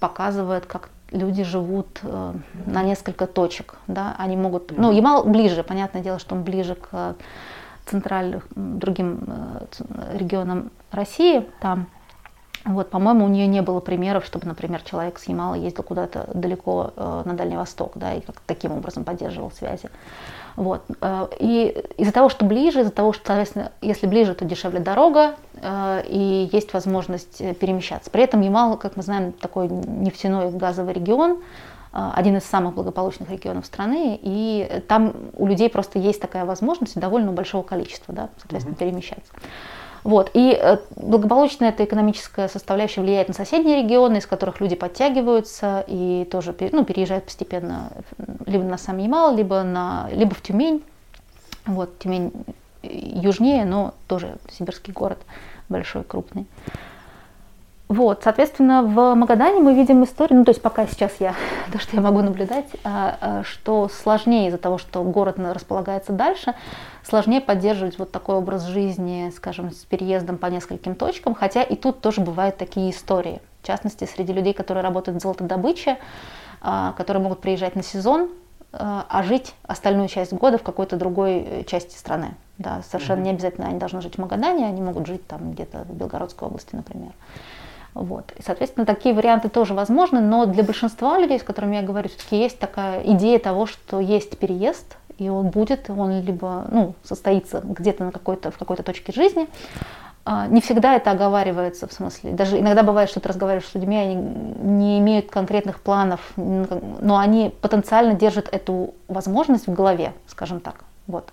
показывает, 0.00 0.66
как 0.66 0.90
люди 1.10 1.44
живут 1.44 2.00
э, 2.02 2.32
на 2.66 2.82
несколько 2.82 3.26
точек. 3.26 3.76
Да? 3.86 4.14
Они 4.18 4.36
могут, 4.36 4.76
ну, 4.76 4.90
Ямал 4.90 5.24
ближе, 5.24 5.62
понятное 5.62 6.02
дело, 6.02 6.18
что 6.18 6.34
он 6.34 6.42
ближе 6.42 6.74
к 6.74 7.16
центральным 7.86 8.42
другим 8.54 9.20
э, 9.26 10.16
регионам 10.16 10.70
России, 10.90 11.46
там 11.60 11.86
вот, 12.64 12.90
по-моему, 12.90 13.26
у 13.26 13.28
нее 13.28 13.46
не 13.46 13.60
было 13.60 13.80
примеров, 13.80 14.24
чтобы, 14.24 14.46
например, 14.46 14.82
человек 14.82 15.18
с 15.18 15.24
Ямала 15.24 15.54
ездил 15.54 15.82
куда-то 15.82 16.30
далеко 16.32 16.92
э, 16.96 17.22
на 17.26 17.34
Дальний 17.34 17.56
Восток, 17.56 17.92
да, 17.94 18.14
и 18.14 18.20
как 18.20 18.40
таким 18.46 18.72
образом 18.72 19.04
поддерживал 19.04 19.50
связи. 19.50 19.90
Вот. 20.56 20.82
Э, 21.00 21.28
и 21.38 21.84
из-за 21.98 22.12
того, 22.12 22.28
что 22.28 22.44
ближе, 22.44 22.80
из-за 22.80 22.90
того, 22.92 23.12
что, 23.12 23.26
соответственно, 23.26 23.72
если 23.80 24.06
ближе, 24.06 24.34
то 24.34 24.44
дешевле 24.44 24.80
дорога, 24.80 25.34
э, 25.56 26.02
и 26.08 26.48
есть 26.52 26.72
возможность 26.72 27.40
э, 27.40 27.54
перемещаться. 27.54 28.10
При 28.10 28.22
этом 28.22 28.40
Ямал, 28.40 28.76
как 28.76 28.96
мы 28.96 29.02
знаем, 29.02 29.32
такой 29.32 29.68
нефтяной 29.68 30.50
газовый 30.50 30.94
регион, 30.94 31.42
один 31.92 32.36
из 32.38 32.44
самых 32.44 32.74
благополучных 32.74 33.30
регионов 33.30 33.66
страны, 33.66 34.18
и 34.20 34.82
там 34.88 35.12
у 35.34 35.46
людей 35.46 35.70
просто 35.70 36.00
есть 36.00 36.20
такая 36.20 36.44
возможность 36.44 36.98
довольно 36.98 37.30
большого 37.30 37.62
количества, 37.62 38.12
да, 38.12 38.30
соответственно, 38.38 38.74
mm-hmm. 38.74 38.78
перемещаться. 38.78 39.32
Вот. 40.04 40.30
И 40.34 40.52
э, 40.52 40.78
благополучная 40.96 41.70
эта 41.70 41.84
экономическая 41.84 42.48
составляющая 42.48 43.00
влияет 43.00 43.28
на 43.28 43.34
соседние 43.34 43.82
регионы, 43.82 44.18
из 44.18 44.26
которых 44.26 44.60
люди 44.60 44.76
подтягиваются 44.76 45.82
и 45.86 46.28
тоже 46.30 46.54
ну, 46.72 46.84
переезжают 46.84 47.24
постепенно 47.24 47.90
либо 48.44 48.64
на 48.64 48.76
сам 48.76 48.98
Ямал, 48.98 49.34
либо, 49.34 49.62
на, 49.62 50.08
либо 50.12 50.34
в 50.34 50.42
Тюмень. 50.42 50.82
Вот, 51.64 51.98
Тюмень 51.98 52.32
южнее, 52.82 53.64
но 53.64 53.94
тоже 54.06 54.36
сибирский 54.50 54.92
город 54.92 55.18
большой, 55.70 56.04
крупный. 56.04 56.46
Вот, 57.94 58.22
соответственно, 58.24 58.82
в 58.82 59.14
Магадане 59.14 59.60
мы 59.60 59.72
видим 59.72 60.02
историю, 60.02 60.40
ну 60.40 60.44
то 60.44 60.50
есть 60.50 60.60
пока 60.60 60.84
сейчас 60.88 61.12
я, 61.20 61.32
то, 61.72 61.78
что 61.78 61.94
я 61.94 62.02
могу 62.02 62.22
наблюдать, 62.22 62.66
а, 62.82 63.16
а, 63.20 63.42
что 63.44 63.88
сложнее 63.88 64.48
из-за 64.48 64.58
того, 64.58 64.78
что 64.78 65.04
город 65.04 65.36
располагается 65.38 66.10
дальше, 66.10 66.54
сложнее 67.04 67.40
поддерживать 67.40 68.00
вот 68.00 68.10
такой 68.10 68.34
образ 68.34 68.64
жизни, 68.64 69.32
скажем, 69.36 69.70
с 69.70 69.84
переездом 69.84 70.38
по 70.38 70.46
нескольким 70.46 70.96
точкам, 70.96 71.36
хотя 71.36 71.62
и 71.62 71.76
тут 71.76 72.00
тоже 72.00 72.20
бывают 72.20 72.56
такие 72.56 72.90
истории. 72.90 73.40
В 73.62 73.66
частности, 73.68 74.08
среди 74.12 74.32
людей, 74.32 74.54
которые 74.54 74.82
работают 74.82 75.20
в 75.20 75.22
золотодобыче, 75.22 75.98
а, 76.62 76.94
которые 76.96 77.22
могут 77.22 77.42
приезжать 77.42 77.76
на 77.76 77.84
сезон, 77.84 78.28
а, 78.72 79.22
жить 79.22 79.54
остальную 79.62 80.08
часть 80.08 80.32
года 80.32 80.58
в 80.58 80.64
какой-то 80.64 80.96
другой 80.96 81.46
э, 81.46 81.64
части 81.64 81.96
страны. 81.96 82.34
Да, 82.58 82.82
совершенно 82.88 83.20
mm-hmm. 83.20 83.22
не 83.22 83.30
обязательно 83.30 83.68
они 83.68 83.78
должны 83.78 84.00
жить 84.00 84.16
в 84.16 84.18
Магадане, 84.18 84.66
они 84.66 84.82
могут 84.82 85.06
жить 85.06 85.24
там 85.28 85.52
где-то 85.52 85.84
в 85.84 85.94
Белгородской 85.94 86.48
области, 86.48 86.74
например. 86.74 87.12
Вот. 87.94 88.32
И, 88.36 88.42
соответственно, 88.42 88.86
такие 88.86 89.14
варианты 89.14 89.48
тоже 89.48 89.72
возможны, 89.72 90.20
но 90.20 90.46
для 90.46 90.64
большинства 90.64 91.18
людей, 91.18 91.38
с 91.38 91.44
которыми 91.44 91.76
я 91.76 91.82
говорю, 91.82 92.08
все-таки 92.08 92.36
есть 92.36 92.58
такая 92.58 93.02
идея 93.04 93.38
того, 93.38 93.66
что 93.66 94.00
есть 94.00 94.36
переезд, 94.36 94.96
и 95.18 95.28
он 95.28 95.48
будет, 95.50 95.88
он 95.88 96.20
либо 96.22 96.66
ну, 96.70 96.94
состоится 97.04 97.60
где-то 97.62 98.04
на 98.04 98.12
какой-то, 98.12 98.50
в 98.50 98.58
какой-то 98.58 98.82
точке 98.82 99.12
жизни. 99.12 99.48
А, 100.24 100.48
не 100.48 100.60
всегда 100.60 100.94
это 100.96 101.12
оговаривается, 101.12 101.86
в 101.86 101.92
смысле, 101.92 102.32
даже 102.32 102.58
иногда 102.58 102.82
бывает, 102.82 103.10
что 103.10 103.20
ты 103.20 103.28
разговариваешь 103.28 103.68
с 103.68 103.74
людьми, 103.74 103.96
они 103.96 104.14
не 104.14 104.98
имеют 104.98 105.30
конкретных 105.30 105.80
планов, 105.80 106.20
но 106.36 107.18
они 107.18 107.54
потенциально 107.60 108.14
держат 108.14 108.48
эту 108.50 108.94
возможность 109.06 109.66
в 109.66 109.72
голове, 109.72 110.14
скажем 110.26 110.60
так. 110.60 110.84
Вот. 111.06 111.32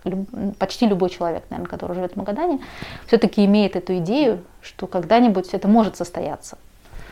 Почти 0.60 0.86
любой 0.88 1.10
человек, 1.10 1.44
наверное, 1.50 1.70
который 1.70 1.96
живет 1.96 2.14
в 2.14 2.16
Магадане, 2.18 2.60
все-таки 3.08 3.46
имеет 3.46 3.76
эту 3.76 3.98
идею, 3.98 4.44
что 4.62 4.88
когда-нибудь 4.88 5.50
это 5.54 5.68
может 5.68 5.96
состояться. 5.96 6.58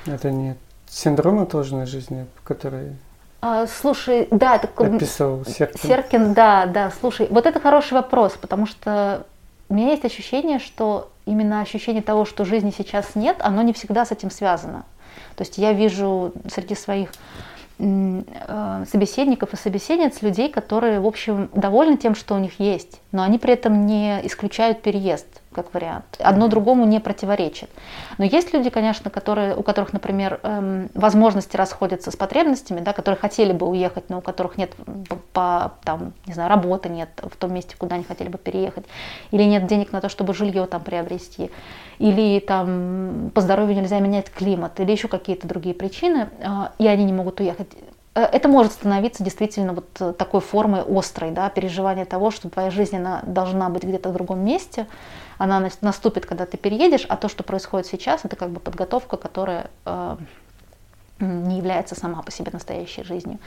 Это 0.05 0.31
не 0.31 0.55
синдром 0.87 1.39
отложенной 1.39 1.85
жизни, 1.85 2.25
который 2.43 2.95
а, 3.41 3.67
слушай, 3.67 4.27
да, 4.31 4.57
это 4.57 4.67
описывал 4.75 5.45
Серкин. 5.45 5.79
Серкин, 5.79 6.33
да, 6.33 6.65
да. 6.65 6.91
Слушай, 6.99 7.27
вот 7.29 7.45
это 7.45 7.61
хороший 7.61 7.93
вопрос, 7.93 8.33
потому 8.33 8.65
что 8.65 9.25
у 9.69 9.75
меня 9.75 9.91
есть 9.91 10.03
ощущение, 10.03 10.59
что 10.59 11.09
именно 11.25 11.61
ощущение 11.61 12.01
того, 12.01 12.25
что 12.25 12.43
жизни 12.43 12.73
сейчас 12.75 13.15
нет, 13.15 13.37
оно 13.39 13.61
не 13.61 13.71
всегда 13.71 14.05
с 14.05 14.11
этим 14.11 14.29
связано. 14.29 14.83
То 15.37 15.43
есть 15.43 15.57
я 15.57 15.71
вижу 15.71 16.33
среди 16.53 16.75
своих 16.75 17.11
собеседников 17.79 19.53
и 19.53 19.57
собеседниц, 19.57 20.21
людей, 20.21 20.49
которые, 20.49 20.99
в 20.99 21.07
общем, 21.07 21.49
довольны 21.53 21.97
тем, 21.97 22.13
что 22.13 22.35
у 22.35 22.39
них 22.39 22.59
есть, 22.59 23.01
но 23.11 23.23
они 23.23 23.39
при 23.39 23.53
этом 23.53 23.85
не 23.85 24.19
исключают 24.25 24.81
переезд 24.81 25.41
как 25.51 25.73
вариант. 25.73 26.05
Одно 26.19 26.47
другому 26.47 26.85
не 26.85 26.99
противоречит. 26.99 27.69
Но 28.19 28.23
есть 28.23 28.53
люди, 28.53 28.69
конечно, 28.69 29.09
которые, 29.09 29.55
у 29.55 29.63
которых, 29.63 29.93
например, 29.93 30.39
эм, 30.43 30.89
возможности 30.93 31.57
расходятся 31.57 32.11
с 32.11 32.15
потребностями, 32.15 32.81
да, 32.81 32.93
которые 32.93 33.19
хотели 33.19 33.51
бы 33.51 33.67
уехать, 33.67 34.09
но 34.09 34.19
у 34.19 34.21
которых 34.21 34.57
нет 34.57 34.73
по, 35.33 35.73
там, 35.83 36.13
не 36.27 36.33
знаю, 36.33 36.49
работы 36.49 36.89
нет 36.89 37.09
в 37.23 37.35
том 37.35 37.53
месте, 37.53 37.75
куда 37.77 37.95
они 37.95 38.03
хотели 38.03 38.29
бы 38.29 38.37
переехать, 38.37 38.85
или 39.31 39.43
нет 39.43 39.65
денег 39.65 39.91
на 39.91 40.01
то, 40.01 40.09
чтобы 40.09 40.35
жилье 40.35 40.67
там 40.67 40.81
приобрести, 40.81 41.49
или 41.97 42.39
там 42.39 43.31
по 43.33 43.41
здоровью 43.41 43.75
нельзя 43.75 43.99
менять 43.99 44.29
климат, 44.29 44.79
или 44.79 44.91
еще 44.91 45.07
какие-то 45.07 45.47
другие 45.47 45.73
причины, 45.73 46.29
э, 46.39 46.47
и 46.77 46.87
они 46.87 47.05
не 47.05 47.13
могут 47.13 47.39
уехать 47.39 47.69
это 48.25 48.47
может 48.47 48.73
становиться 48.73 49.23
действительно 49.23 49.73
вот 49.73 50.17
такой 50.17 50.41
формой 50.41 50.81
острой, 50.81 51.31
да, 51.31 51.49
переживания 51.49 52.05
того, 52.05 52.31
что 52.31 52.49
твоя 52.49 52.71
жизнь 52.71 52.97
она 52.97 53.21
должна 53.25 53.69
быть 53.69 53.83
где-то 53.83 54.09
в 54.09 54.13
другом 54.13 54.39
месте, 54.39 54.87
она 55.37 55.69
наступит, 55.81 56.25
когда 56.25 56.45
ты 56.45 56.57
переедешь, 56.57 57.05
а 57.07 57.15
то, 57.15 57.29
что 57.29 57.43
происходит 57.43 57.87
сейчас, 57.87 58.25
это 58.25 58.35
как 58.35 58.49
бы 58.49 58.59
подготовка, 58.59 59.17
которая 59.17 59.69
э, 59.85 60.17
не 61.19 61.57
является 61.57 61.95
сама 61.95 62.21
по 62.21 62.31
себе 62.31 62.51
настоящей 62.51 63.03
жизнью. 63.03 63.39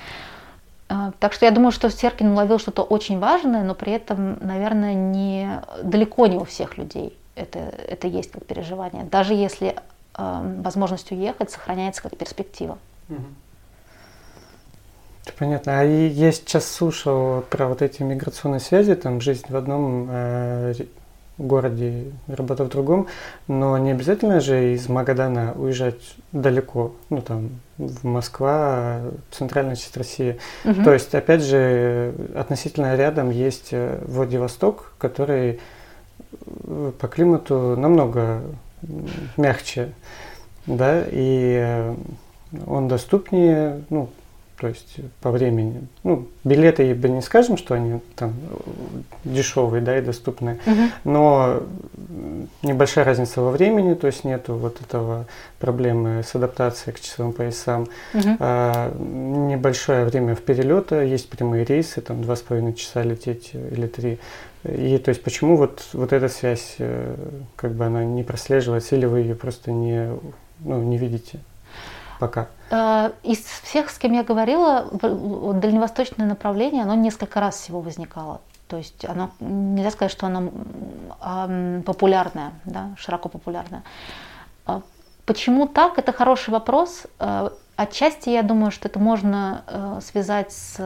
Э, 0.88 1.12
так 1.18 1.32
что 1.32 1.44
я 1.44 1.50
думаю, 1.50 1.70
что 1.70 1.90
Серкин 1.90 2.30
уловил 2.32 2.58
что-то 2.58 2.82
очень 2.82 3.18
важное, 3.18 3.62
но 3.62 3.74
при 3.74 3.92
этом, 3.92 4.38
наверное, 4.40 4.94
не, 4.94 5.62
далеко 5.82 6.26
не 6.26 6.36
у 6.36 6.44
всех 6.44 6.78
людей 6.78 7.16
это, 7.34 7.58
это 7.58 8.06
есть 8.08 8.30
как 8.32 8.44
переживание. 8.46 9.04
Даже 9.04 9.34
если 9.34 9.76
э, 10.16 10.56
возможность 10.62 11.10
уехать 11.12 11.50
сохраняется 11.50 12.02
как 12.02 12.16
перспектива. 12.16 12.78
Понятно. 15.38 15.80
А 15.80 15.84
я 15.84 16.32
сейчас 16.32 16.70
слушал 16.70 17.42
про 17.42 17.68
вот 17.68 17.80
эти 17.82 18.02
миграционные 18.02 18.60
связи, 18.60 18.94
там 18.94 19.20
жизнь 19.20 19.46
в 19.48 19.56
одном 19.56 20.08
э, 20.10 20.74
городе, 21.38 22.12
работа 22.26 22.64
в 22.64 22.68
другом, 22.68 23.06
но 23.46 23.78
не 23.78 23.92
обязательно 23.92 24.40
же 24.40 24.74
из 24.74 24.88
Магадана 24.88 25.52
уезжать 25.56 26.16
далеко, 26.32 26.94
ну 27.08 27.22
там 27.22 27.60
в 27.78 28.04
Москва, 28.04 29.00
центральная 29.30 29.76
часть 29.76 29.96
России. 29.96 30.38
Угу. 30.64 30.84
То 30.84 30.92
есть, 30.92 31.14
опять 31.14 31.42
же, 31.42 32.14
относительно 32.34 32.96
рядом 32.96 33.30
есть 33.30 33.68
э, 33.72 34.02
Владивосток, 34.06 34.92
который 34.98 35.60
э, 36.64 36.92
по 36.98 37.08
климату 37.08 37.76
намного 37.76 38.42
мягче, 39.36 39.92
да, 40.66 41.04
и 41.10 41.60
э, 41.60 41.94
он 42.66 42.88
доступнее, 42.88 43.84
ну, 43.88 44.10
то 44.62 44.68
есть 44.68 44.98
по 45.20 45.32
времени. 45.32 45.88
Ну, 46.04 46.28
билеты 46.44 46.94
бы 46.94 47.08
не 47.08 47.20
скажем, 47.20 47.56
что 47.56 47.74
они 47.74 47.98
там 48.14 48.32
дешевые, 49.24 49.82
да, 49.82 49.98
и 49.98 50.00
доступные, 50.00 50.60
угу. 50.64 50.82
но 51.02 51.62
небольшая 52.62 53.04
разница 53.04 53.40
во 53.40 53.50
времени, 53.50 53.94
то 53.94 54.06
есть 54.06 54.22
нету 54.22 54.54
вот 54.54 54.80
этого 54.80 55.26
проблемы 55.58 56.22
с 56.22 56.36
адаптацией 56.36 56.94
к 56.94 57.00
часовым 57.00 57.32
поясам. 57.32 57.88
Угу. 58.14 58.36
А, 58.38 58.94
небольшое 59.00 60.04
время 60.04 60.36
в 60.36 60.42
перелета, 60.42 61.02
есть 61.02 61.28
прямые 61.28 61.64
рейсы, 61.64 62.00
там 62.00 62.22
два 62.22 62.36
с 62.36 62.42
половиной 62.42 62.74
часа 62.74 63.02
лететь 63.02 63.54
или 63.54 63.88
три. 63.88 64.20
И 64.62 64.96
то 64.98 65.08
есть 65.08 65.24
почему 65.24 65.56
вот, 65.56 65.88
вот 65.92 66.12
эта 66.12 66.28
связь, 66.28 66.76
э, 66.78 67.16
как 67.56 67.72
бы 67.72 67.84
она 67.84 68.04
не 68.04 68.22
прослеживается, 68.22 68.94
или 68.94 69.06
вы 69.06 69.22
ее 69.22 69.34
просто 69.34 69.72
не, 69.72 70.08
ну, 70.60 70.80
не 70.84 70.98
видите 70.98 71.40
пока? 72.22 72.46
Э, 72.70 73.10
из 73.24 73.40
всех, 73.64 73.90
с 73.90 73.98
кем 73.98 74.12
я 74.12 74.22
говорила, 74.22 74.86
дальневосточное 74.92 76.26
направление, 76.26 76.84
оно 76.84 76.94
несколько 76.94 77.40
раз 77.40 77.56
всего 77.56 77.80
возникало. 77.80 78.40
То 78.68 78.76
есть 78.76 79.04
оно, 79.04 79.30
нельзя 79.40 79.90
сказать, 79.90 80.12
что 80.12 80.26
оно 80.26 81.82
популярное, 81.82 82.52
да, 82.64 82.90
широко 82.96 83.28
популярное. 83.28 83.82
А 84.66 84.82
почему 85.26 85.66
так? 85.66 85.98
Это 85.98 86.12
хороший 86.12 86.50
вопрос. 86.50 87.06
Э, 87.18 87.50
отчасти 87.76 88.30
я 88.30 88.42
думаю, 88.42 88.70
что 88.70 88.86
это 88.86 89.00
можно 89.00 89.64
э, 89.66 90.00
связать 90.00 90.52
с, 90.52 90.76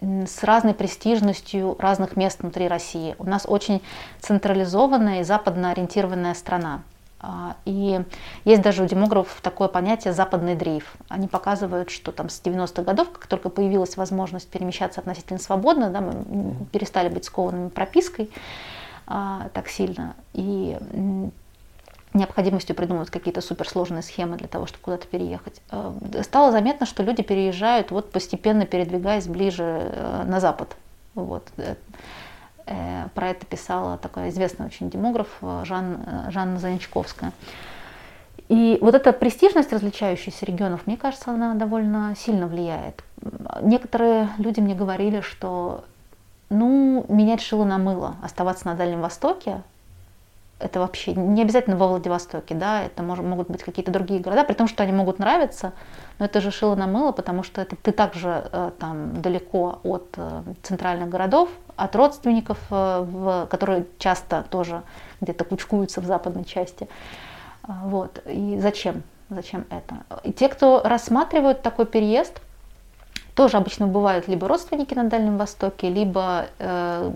с 0.00 0.42
разной 0.42 0.74
престижностью 0.74 1.76
разных 1.78 2.16
мест 2.16 2.40
внутри 2.40 2.66
России. 2.66 3.14
У 3.18 3.24
нас 3.24 3.46
очень 3.46 3.80
централизованная 4.20 5.20
и 5.20 5.24
западно 5.24 5.70
ориентированная 5.70 6.34
страна. 6.34 6.82
А, 7.20 7.56
и 7.64 8.00
есть 8.44 8.62
даже 8.62 8.84
у 8.84 8.86
демографов 8.86 9.40
такое 9.40 9.68
понятие 9.68 10.12
«западный 10.12 10.54
дрейф». 10.54 10.94
Они 11.08 11.26
показывают, 11.26 11.90
что 11.90 12.12
там 12.12 12.28
с 12.28 12.40
90-х 12.40 12.82
годов, 12.82 13.10
как 13.10 13.26
только 13.26 13.48
появилась 13.48 13.96
возможность 13.96 14.48
перемещаться 14.48 15.00
относительно 15.00 15.40
свободно, 15.40 15.90
да, 15.90 16.00
мы 16.00 16.54
перестали 16.72 17.08
быть 17.08 17.24
скованными 17.24 17.68
пропиской 17.70 18.30
а, 19.06 19.48
так 19.52 19.68
сильно, 19.68 20.14
и 20.32 20.76
необходимостью 22.14 22.74
придумывать 22.74 23.10
какие-то 23.10 23.40
суперсложные 23.40 24.02
схемы 24.02 24.36
для 24.36 24.48
того, 24.48 24.66
чтобы 24.66 24.82
куда-то 24.82 25.06
переехать. 25.08 25.60
А, 25.70 25.94
стало 26.22 26.52
заметно, 26.52 26.86
что 26.86 27.02
люди 27.02 27.22
переезжают, 27.22 27.90
вот 27.90 28.12
постепенно 28.12 28.64
передвигаясь 28.64 29.26
ближе 29.26 29.90
э, 29.92 30.24
на 30.24 30.38
запад. 30.38 30.76
Вот. 31.14 31.48
Э, 32.68 33.08
про 33.14 33.30
это 33.30 33.46
писала 33.46 33.96
такая 33.96 34.28
известная 34.28 34.66
очень 34.66 34.90
демограф 34.90 35.28
э, 35.40 35.62
Жан, 35.64 36.00
э, 36.06 36.30
Жанна 36.30 36.58
Заничковская. 36.58 37.32
И 38.48 38.78
вот 38.80 38.94
эта 38.94 39.12
престижность 39.12 39.72
различающихся 39.72 40.44
регионов, 40.46 40.86
мне 40.86 40.96
кажется, 40.96 41.30
она 41.30 41.54
довольно 41.54 42.14
сильно 42.16 42.46
влияет. 42.46 43.02
Некоторые 43.60 44.30
люди 44.38 44.60
мне 44.60 44.74
говорили, 44.74 45.20
что 45.20 45.84
ну, 46.50 47.04
менять 47.08 47.42
шило 47.42 47.64
на 47.64 47.78
мыло, 47.78 48.16
оставаться 48.22 48.66
на 48.66 48.74
Дальнем 48.74 49.02
Востоке, 49.02 49.62
это 50.60 50.80
вообще 50.80 51.14
не 51.14 51.42
обязательно 51.42 51.76
во 51.76 51.88
Владивостоке, 51.88 52.54
да, 52.54 52.82
это 52.82 53.02
может, 53.02 53.24
могут 53.24 53.48
быть 53.48 53.62
какие-то 53.62 53.92
другие 53.92 54.20
города, 54.20 54.44
при 54.44 54.54
том, 54.54 54.66
что 54.66 54.82
они 54.82 54.92
могут 54.92 55.18
нравиться, 55.18 55.72
но 56.18 56.24
это 56.24 56.40
же 56.40 56.50
шило 56.50 56.74
на 56.74 56.86
мыло, 56.86 57.12
потому 57.12 57.42
что 57.42 57.60
это, 57.60 57.76
ты 57.76 57.92
также 57.92 58.48
э, 58.52 58.72
там 58.78 59.20
далеко 59.20 59.78
от 59.84 60.14
э, 60.16 60.42
центральных 60.62 61.08
городов, 61.08 61.48
от 61.76 61.94
родственников, 61.94 62.58
э, 62.70 63.04
в, 63.08 63.46
которые 63.50 63.86
часто 63.98 64.44
тоже 64.50 64.82
где-то 65.20 65.44
кучкуются 65.44 66.00
в 66.00 66.06
западной 66.06 66.44
части. 66.44 66.88
А, 67.62 67.82
вот. 67.84 68.20
И 68.26 68.58
зачем? 68.60 69.02
Зачем 69.30 69.64
это? 69.70 69.96
И 70.24 70.32
те, 70.32 70.48
кто 70.48 70.82
рассматривают 70.82 71.62
такой 71.62 71.86
переезд, 71.86 72.40
тоже 73.34 73.58
обычно 73.58 73.86
бывают 73.86 74.26
либо 74.26 74.48
родственники 74.48 74.94
на 74.94 75.04
Дальнем 75.04 75.36
Востоке, 75.36 75.88
либо 75.88 76.46
э, 76.58 77.12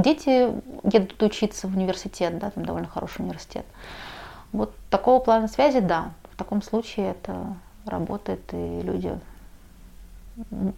дети 0.00 0.52
едут 0.84 1.22
учиться 1.22 1.68
в 1.68 1.76
университет, 1.76 2.38
да, 2.38 2.50
там 2.50 2.64
довольно 2.64 2.88
хороший 2.88 3.22
университет. 3.22 3.66
Вот 4.52 4.74
такого 4.90 5.20
плана 5.20 5.48
связи, 5.48 5.80
да, 5.80 6.12
в 6.32 6.36
таком 6.36 6.62
случае 6.62 7.10
это 7.10 7.54
работает, 7.84 8.42
и 8.52 8.80
люди 8.82 9.18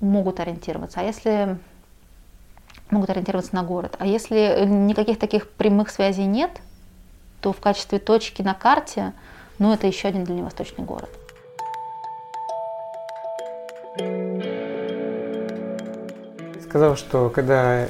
могут 0.01 0.41
ориентироваться. 0.41 1.01
А 1.01 1.03
если 1.03 1.59
могут 2.91 3.11
ориентироваться 3.11 3.55
на 3.55 3.63
город. 3.63 3.97
А 3.99 4.07
если 4.07 4.65
никаких 4.65 5.19
таких 5.19 5.51
прямых 5.51 5.91
связей 5.91 6.25
нет, 6.25 6.51
то 7.41 7.53
в 7.53 7.61
качестве 7.61 7.99
точки 7.99 8.43
на 8.43 8.55
карте 8.55 9.13
но 9.59 9.75
это 9.75 9.87
еще 9.87 10.09
один 10.09 10.25
дальневосточный 10.25 10.85
город. 10.85 11.11
Сказал, 16.63 16.97
что 16.97 17.31
когда 17.31 17.89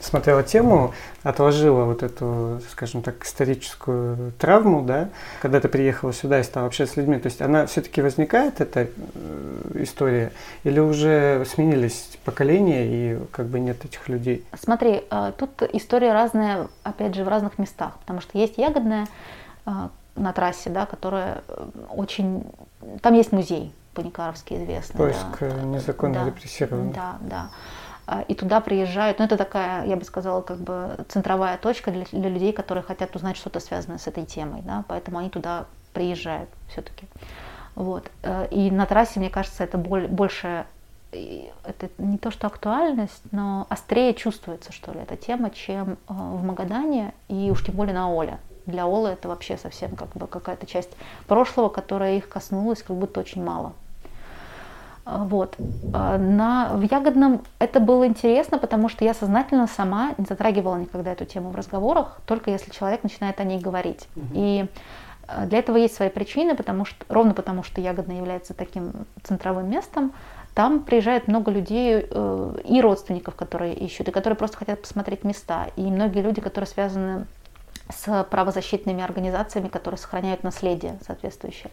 смотрела 0.00 0.42
тему, 0.42 0.92
отложила 1.22 1.84
вот 1.84 2.02
эту, 2.02 2.60
скажем 2.70 3.02
так, 3.02 3.24
историческую 3.24 4.32
травму, 4.38 4.82
да, 4.82 5.10
когда 5.40 5.60
ты 5.60 5.68
приехала 5.68 6.12
сюда 6.12 6.40
и 6.40 6.42
стала 6.42 6.66
общаться 6.66 6.94
с 6.94 6.96
людьми, 6.96 7.18
то 7.18 7.26
есть 7.26 7.40
она 7.42 7.66
все-таки 7.66 8.00
возникает, 8.00 8.60
эта 8.60 8.88
э, 8.88 8.88
история, 9.74 10.32
или 10.64 10.80
уже 10.80 11.44
сменились 11.44 12.18
поколения 12.24 12.86
и 12.86 13.18
как 13.30 13.46
бы 13.46 13.60
нет 13.60 13.84
этих 13.84 14.08
людей? 14.08 14.44
Смотри, 14.58 15.04
э, 15.10 15.32
тут 15.36 15.62
история 15.74 16.12
разная, 16.12 16.68
опять 16.82 17.14
же, 17.14 17.24
в 17.24 17.28
разных 17.28 17.58
местах, 17.58 17.98
потому 18.00 18.20
что 18.20 18.38
есть 18.38 18.56
ягодная 18.56 19.06
э, 19.66 19.70
на 20.16 20.32
трассе, 20.32 20.70
да, 20.70 20.86
которая 20.86 21.42
очень... 21.90 22.44
Там 23.02 23.14
есть 23.14 23.32
музей, 23.32 23.72
Паникаровский 23.94 24.62
известный. 24.62 24.96
Поиск 24.96 25.40
да. 25.40 25.62
незаконно 25.62 26.14
да, 26.20 26.26
репрессированных. 26.26 26.94
Да, 26.94 27.18
да. 27.20 27.50
А, 28.12 28.22
и 28.22 28.34
туда 28.34 28.60
приезжают, 28.60 29.20
ну 29.20 29.24
это 29.24 29.36
такая, 29.36 29.86
я 29.86 29.94
бы 29.94 30.04
сказала, 30.04 30.40
как 30.40 30.56
бы 30.56 30.98
центровая 31.08 31.56
точка 31.58 31.92
для, 31.92 32.04
для 32.10 32.28
людей, 32.28 32.52
которые 32.52 32.82
хотят 32.82 33.14
узнать 33.14 33.36
что-то 33.36 33.60
связанное 33.60 33.98
с 33.98 34.08
этой 34.08 34.26
темой, 34.26 34.62
да, 34.62 34.82
поэтому 34.88 35.18
они 35.18 35.30
туда 35.30 35.66
приезжают 35.92 36.50
все-таки. 36.70 37.06
Вот. 37.76 38.10
Э, 38.24 38.48
и 38.50 38.72
на 38.72 38.86
трассе, 38.86 39.20
мне 39.20 39.30
кажется, 39.30 39.62
это 39.62 39.78
боль, 39.78 40.08
больше, 40.08 40.66
это 41.12 41.88
не 41.98 42.18
то 42.18 42.32
что 42.32 42.48
актуальность, 42.48 43.22
но 43.30 43.68
острее 43.68 44.12
чувствуется, 44.14 44.72
что 44.72 44.90
ли, 44.90 44.98
эта 44.98 45.16
тема, 45.16 45.50
чем 45.50 45.92
э, 45.92 45.96
в 46.08 46.42
Магадане 46.42 47.14
и 47.28 47.48
уж 47.52 47.64
тем 47.64 47.76
более 47.76 47.94
на 47.94 48.12
Оле. 48.12 48.40
Для 48.66 48.88
Олы 48.88 49.10
это 49.10 49.28
вообще 49.28 49.56
совсем 49.56 49.94
как 49.94 50.08
бы 50.16 50.26
какая-то 50.26 50.66
часть 50.66 50.90
прошлого, 51.28 51.68
которая 51.68 52.16
их 52.16 52.28
коснулась, 52.28 52.82
как 52.82 52.96
будто 52.96 53.20
очень 53.20 53.44
мало. 53.44 53.72
А, 55.04 55.24
вот. 55.24 55.56
А, 55.92 56.18
на, 56.18 56.74
в 56.74 56.82
Ягодном 56.82 57.42
это 57.58 57.80
было 57.80 58.06
интересно, 58.06 58.58
потому 58.58 58.88
что 58.88 59.04
я 59.04 59.14
сознательно 59.14 59.66
сама 59.66 60.14
не 60.18 60.26
затрагивала 60.26 60.76
никогда 60.76 61.12
эту 61.12 61.24
тему 61.24 61.50
в 61.50 61.56
разговорах, 61.56 62.20
только 62.26 62.50
если 62.50 62.70
человек 62.70 63.02
начинает 63.02 63.40
о 63.40 63.44
ней 63.44 63.58
говорить. 63.58 64.08
Угу. 64.16 64.26
И 64.34 64.66
а, 65.26 65.46
для 65.46 65.58
этого 65.58 65.76
есть 65.76 65.94
свои 65.94 66.08
причины, 66.08 66.54
потому 66.54 66.84
что, 66.84 67.04
ровно 67.08 67.34
потому 67.34 67.62
что 67.62 67.80
Ягодно 67.80 68.12
является 68.12 68.54
таким 68.54 68.92
центровым 69.22 69.70
местом, 69.70 70.12
там 70.54 70.80
приезжает 70.80 71.28
много 71.28 71.50
людей 71.52 72.06
э, 72.10 72.54
и 72.64 72.80
родственников, 72.80 73.36
которые 73.36 73.72
ищут, 73.72 74.08
и 74.08 74.10
которые 74.10 74.36
просто 74.36 74.56
хотят 74.56 74.82
посмотреть 74.82 75.22
места. 75.22 75.68
И 75.76 75.82
многие 75.82 76.22
люди, 76.22 76.40
которые 76.40 76.66
связаны 76.66 77.26
с 77.92 78.24
правозащитными 78.24 79.02
организациями, 79.02 79.68
которые 79.68 79.98
сохраняют 79.98 80.42
наследие 80.42 80.98
соответствующее. 81.06 81.70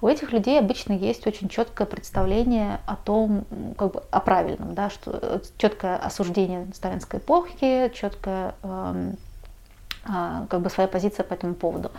У 0.00 0.08
этих 0.08 0.32
людей 0.32 0.58
обычно 0.58 0.92
есть 0.92 1.26
очень 1.26 1.48
четкое 1.48 1.86
представление 1.86 2.80
о 2.86 2.96
том, 2.96 3.44
как 3.76 3.92
бы 3.92 4.02
о 4.10 4.20
правильном, 4.20 4.74
да, 4.74 4.90
что 4.90 5.18
э, 5.20 5.40
четкое 5.58 5.96
осуждение 5.96 6.66
сталинской 6.74 7.20
эпохи, 7.20 7.90
четкое 7.94 8.54
э, 8.62 9.12
э, 10.06 10.46
как 10.48 10.60
бы 10.60 10.70
своя 10.70 10.88
позиция 10.88 11.24
по 11.24 11.34
этому 11.34 11.54
поводу. 11.54 11.90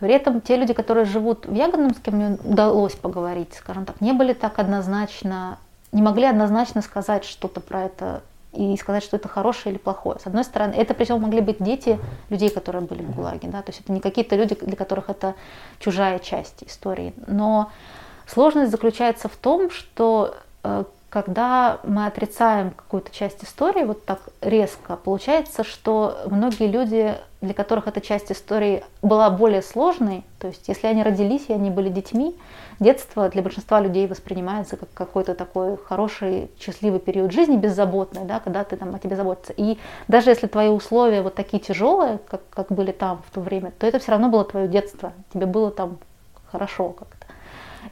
При 0.00 0.14
этом 0.14 0.40
те 0.40 0.56
люди, 0.56 0.72
которые 0.72 1.04
живут 1.04 1.46
в 1.46 1.54
Ягодном, 1.54 1.94
с 1.94 1.98
кем 1.98 2.14
мне 2.16 2.38
удалось 2.44 2.94
поговорить, 2.94 3.54
скажем 3.54 3.84
так, 3.84 4.00
не 4.00 4.12
были 4.12 4.32
так 4.32 4.58
однозначно, 4.58 5.58
не 5.92 6.00
могли 6.00 6.24
однозначно 6.24 6.80
сказать 6.80 7.24
что-то 7.24 7.60
про 7.60 7.84
это 7.84 8.22
и 8.52 8.76
сказать, 8.76 9.02
что 9.02 9.16
это 9.16 9.28
хорошее 9.28 9.74
или 9.74 9.78
плохое. 9.78 10.18
С 10.18 10.26
одной 10.26 10.44
стороны, 10.44 10.74
это 10.74 10.94
причем 10.94 11.20
могли 11.20 11.40
быть 11.40 11.62
дети 11.62 11.98
людей, 12.30 12.50
которые 12.50 12.82
были 12.82 13.02
в 13.02 13.14
ГУЛАГе, 13.14 13.48
да, 13.48 13.62
то 13.62 13.70
есть 13.70 13.80
это 13.80 13.92
не 13.92 14.00
какие-то 14.00 14.36
люди, 14.36 14.54
для 14.54 14.76
которых 14.76 15.08
это 15.08 15.34
чужая 15.78 16.18
часть 16.18 16.64
истории. 16.64 17.14
Но 17.26 17.70
сложность 18.26 18.70
заключается 18.70 19.28
в 19.28 19.36
том, 19.36 19.70
что 19.70 20.34
э, 20.64 20.84
когда 21.10 21.80
мы 21.82 22.06
отрицаем 22.06 22.70
какую-то 22.70 23.10
часть 23.10 23.42
истории 23.42 23.82
вот 23.82 24.04
так 24.04 24.20
резко, 24.40 24.96
получается, 24.96 25.64
что 25.64 26.18
многие 26.26 26.68
люди, 26.68 27.16
для 27.40 27.52
которых 27.52 27.88
эта 27.88 28.00
часть 28.00 28.30
истории 28.30 28.84
была 29.02 29.28
более 29.28 29.60
сложной, 29.60 30.22
то 30.38 30.46
есть 30.46 30.68
если 30.68 30.86
они 30.86 31.02
родились 31.02 31.46
и 31.48 31.52
они 31.52 31.68
были 31.70 31.88
детьми, 31.88 32.38
детство 32.78 33.28
для 33.28 33.42
большинства 33.42 33.80
людей 33.80 34.06
воспринимается 34.06 34.76
как 34.76 34.88
какой-то 34.94 35.34
такой 35.34 35.76
хороший, 35.76 36.48
счастливый 36.60 37.00
период 37.00 37.32
жизни, 37.32 37.56
беззаботный, 37.56 38.24
да, 38.24 38.38
когда 38.38 38.62
ты 38.62 38.76
там 38.76 38.94
о 38.94 39.00
тебе 39.00 39.16
заботишься. 39.16 39.52
И 39.56 39.78
даже 40.06 40.30
если 40.30 40.46
твои 40.46 40.68
условия 40.68 41.22
вот 41.22 41.34
такие 41.34 41.60
тяжелые, 41.60 42.20
как, 42.30 42.42
как 42.50 42.68
были 42.70 42.92
там 42.92 43.22
в 43.26 43.34
то 43.34 43.40
время, 43.40 43.72
то 43.72 43.86
это 43.86 43.98
все 43.98 44.12
равно 44.12 44.28
было 44.28 44.44
твое 44.44 44.68
детство, 44.68 45.12
тебе 45.32 45.46
было 45.46 45.72
там 45.72 45.98
хорошо 46.52 46.90
как 46.90 47.19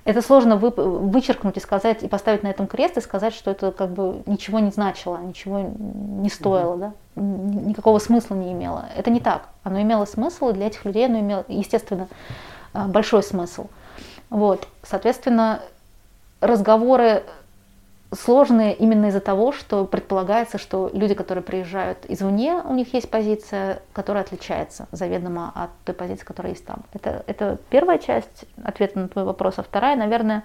это 0.05 0.23
сложно 0.23 0.57
вы, 0.57 0.71
вычеркнуть 0.71 1.57
и 1.57 1.61
сказать, 1.61 2.03
и 2.03 2.09
поставить 2.09 2.43
на 2.43 2.49
этом 2.49 2.67
крест, 2.67 2.97
и 2.97 3.01
сказать, 3.01 3.35
что 3.35 3.51
это 3.51 3.73
как 3.73 3.91
бы 3.91 4.23
ничего 4.27 4.59
не 4.59 4.71
значило, 4.71 5.19
ничего 5.19 5.61
не 5.61 6.31
стоило, 6.31 6.77
да? 6.77 6.93
никакого 7.17 7.99
смысла 7.99 8.35
не 8.35 8.53
имело. 8.53 8.87
Это 8.97 9.11
не 9.11 9.21
так. 9.21 9.49
Оно 9.65 9.81
имело 9.83 10.05
смысл, 10.05 10.51
и 10.51 10.53
для 10.53 10.69
этих 10.69 10.85
людей 10.85 11.07
оно 11.07 11.21
имело, 11.21 11.45
естественно, 11.49 12.09
а, 12.73 12.87
большой 12.87 13.23
смысл. 13.23 13.67
Вот. 14.31 14.69
Соответственно, 14.83 15.61
разговоры 16.41 17.25
сложные 18.13 18.75
именно 18.75 19.07
из-за 19.07 19.21
того, 19.21 19.53
что 19.53 19.85
предполагается, 19.85 20.57
что 20.59 20.91
люди, 20.93 21.15
которые 21.15 21.45
приезжают 21.45 21.99
извне, 22.09 22.55
у 22.55 22.75
них 22.75 22.95
есть 22.95 23.11
позиция, 23.11 23.83
которая 23.93 24.25
отличается 24.25 24.89
заведомо 24.93 25.53
от 25.55 25.71
той 25.85 25.95
позиции, 25.95 26.25
которая 26.25 26.53
есть 26.53 26.65
там. 26.65 26.79
Это, 26.95 27.23
это 27.27 27.59
первая 27.69 27.99
часть 27.99 28.47
ответа 28.63 28.99
на 28.99 29.09
твой 29.09 29.25
вопрос. 29.25 29.55
А 29.59 29.63
вторая, 29.63 29.97
наверное, 29.97 30.45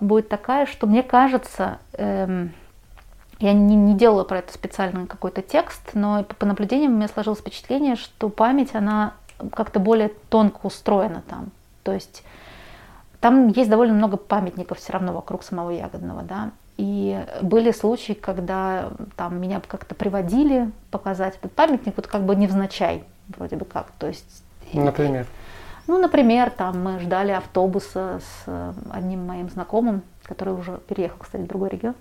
будет 0.00 0.28
такая, 0.28 0.66
что 0.66 0.86
мне 0.86 1.02
кажется, 1.02 1.78
эм, 1.94 2.52
я 3.40 3.52
не, 3.52 3.74
не 3.74 3.94
делала 3.94 4.22
про 4.22 4.38
это 4.38 4.52
специально 4.52 5.06
какой-то 5.06 5.42
текст, 5.42 5.90
но 5.94 6.22
по, 6.22 6.34
по 6.36 6.46
наблюдениям 6.46 6.92
у 6.92 6.96
меня 6.96 7.08
сложилось 7.08 7.40
впечатление, 7.40 7.96
что 7.96 8.28
память, 8.28 8.74
она 8.74 9.14
как-то 9.52 9.80
более 9.80 10.12
тонко 10.28 10.60
устроена 10.62 11.22
там. 11.28 11.50
То 11.82 11.92
есть 11.92 12.22
там 13.22 13.46
есть 13.48 13.70
довольно 13.70 13.94
много 13.94 14.16
памятников 14.16 14.78
все 14.78 14.92
равно 14.92 15.12
вокруг 15.12 15.44
самого 15.44 15.70
Ягодного, 15.70 16.22
да. 16.22 16.50
И 16.76 17.24
были 17.40 17.70
случаи, 17.70 18.14
когда 18.14 18.90
там 19.16 19.40
меня 19.40 19.60
как-то 19.64 19.94
приводили 19.94 20.72
показать 20.90 21.36
этот 21.36 21.52
памятник, 21.52 21.96
вот 21.96 22.08
как 22.08 22.24
бы 22.24 22.34
невзначай, 22.34 23.04
вроде 23.28 23.54
бы 23.54 23.64
как. 23.64 23.92
То 24.00 24.08
есть, 24.08 24.42
например? 24.72 25.26
Ну, 25.86 25.98
например, 25.98 26.50
там 26.50 26.82
мы 26.82 26.98
ждали 26.98 27.30
автобуса 27.30 28.20
с 28.20 28.74
одним 28.90 29.24
моим 29.24 29.48
знакомым, 29.50 30.02
который 30.24 30.54
уже 30.54 30.78
переехал, 30.88 31.18
кстати, 31.20 31.42
в 31.42 31.46
другой 31.46 31.68
регион. 31.68 31.94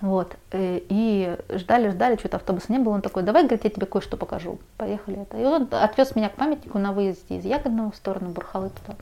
Вот. 0.00 0.36
Э, 0.52 0.80
и 0.88 1.36
ждали, 1.50 1.88
ждали, 1.88 2.16
что-то 2.16 2.36
автобуса 2.36 2.70
не 2.70 2.78
было. 2.78 2.94
Он 2.94 3.02
такой, 3.02 3.24
давай, 3.24 3.42
говорит, 3.42 3.64
я 3.64 3.70
тебе 3.70 3.86
кое-что 3.86 4.16
покажу. 4.16 4.58
Поехали. 4.76 5.22
Это. 5.22 5.38
И 5.38 5.44
он 5.44 5.68
отвез 5.72 6.14
меня 6.14 6.28
к 6.28 6.34
памятнику 6.34 6.78
на 6.78 6.92
выезде 6.92 7.38
из 7.38 7.44
Ягодного 7.44 7.90
в 7.90 7.96
сторону 7.96 8.30
Бурхалы 8.30 8.70
туда. 8.70 8.96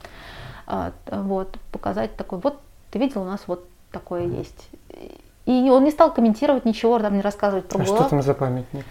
А, 0.74 0.90
вот, 1.10 1.58
показать 1.70 2.16
такой, 2.16 2.38
вот 2.38 2.58
ты 2.90 2.98
видел, 2.98 3.20
у 3.20 3.24
нас 3.26 3.42
вот 3.46 3.68
такое 3.90 4.24
есть. 4.24 4.68
И 5.44 5.68
он 5.68 5.84
не 5.84 5.90
стал 5.90 6.10
комментировать 6.14 6.64
ничего, 6.64 6.98
там 6.98 7.14
не 7.14 7.20
рассказывать 7.20 7.68
про 7.68 7.82
А 7.82 7.84
что 7.84 8.04
там 8.04 8.22
за 8.22 8.32
памятник? 8.32 8.86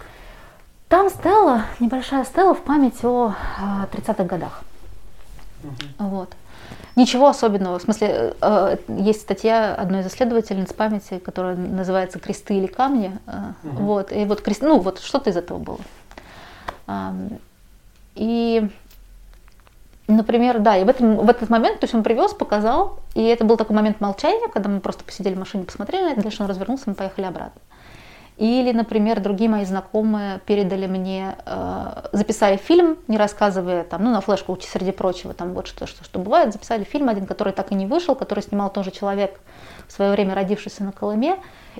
Там 0.86 1.10
стела, 1.10 1.64
небольшая 1.80 2.24
стела 2.24 2.54
в 2.54 2.62
память 2.62 3.04
о 3.04 3.34
30-х 3.92 4.22
годах. 4.22 4.62
Угу. 5.64 6.08
Вот. 6.08 6.28
Ничего 6.94 7.26
особенного. 7.26 7.80
В 7.80 7.82
смысле, 7.82 8.08
э, 8.08 8.32
э, 8.40 8.76
есть 8.86 9.22
статья 9.22 9.74
одной 9.74 10.02
из 10.02 10.06
исследовательниц 10.06 10.72
памяти, 10.72 11.18
которая 11.18 11.56
называется 11.56 12.20
«Кресты 12.20 12.58
или 12.58 12.68
камни». 12.68 13.18
Угу. 13.26 13.82
Вот. 13.82 14.12
И 14.12 14.24
вот, 14.24 14.40
крест... 14.40 14.62
ну, 14.62 14.78
вот 14.78 15.00
что-то 15.00 15.30
из 15.30 15.36
этого 15.36 15.58
было. 15.58 15.80
И 18.14 18.68
Например, 20.08 20.58
да, 20.58 20.76
и 20.76 20.84
в, 20.84 20.88
этом, 20.88 21.16
в 21.16 21.30
этот 21.30 21.48
момент, 21.48 21.78
то 21.80 21.84
есть 21.84 21.94
он 21.94 22.02
привез, 22.02 22.34
показал, 22.34 22.98
и 23.14 23.22
это 23.22 23.44
был 23.44 23.56
такой 23.56 23.76
момент 23.76 24.00
молчания, 24.00 24.48
когда 24.48 24.68
мы 24.68 24.80
просто 24.80 25.04
посидели 25.04 25.34
в 25.34 25.38
машине, 25.38 25.64
посмотрели 25.64 26.02
на 26.02 26.12
это, 26.12 26.22
дальше 26.22 26.42
он 26.42 26.48
развернулся, 26.48 26.84
мы 26.86 26.94
поехали 26.94 27.26
обратно. 27.26 27.60
Или, 28.38 28.72
например, 28.72 29.20
другие 29.20 29.48
мои 29.48 29.64
знакомые 29.64 30.40
передали 30.46 30.86
мне, 30.86 31.36
э, 31.46 32.08
записали 32.12 32.56
фильм, 32.56 32.96
не 33.06 33.16
рассказывая 33.16 33.84
там, 33.84 34.02
ну, 34.02 34.10
на 34.10 34.20
флешку, 34.20 34.58
среди 34.60 34.90
прочего, 34.90 35.34
там 35.34 35.52
вот 35.52 35.68
что, 35.68 35.86
что, 35.86 36.02
что 36.02 36.18
бывает, 36.18 36.52
записали 36.52 36.82
фильм 36.82 37.08
один, 37.08 37.26
который 37.26 37.52
так 37.52 37.70
и 37.70 37.74
не 37.74 37.86
вышел, 37.86 38.16
который 38.16 38.42
снимал 38.42 38.70
тоже 38.70 38.90
человек, 38.90 39.38
в 39.86 39.92
свое 39.92 40.12
время 40.12 40.34
родившийся 40.34 40.82
на 40.82 40.92
Колыме. 40.92 41.36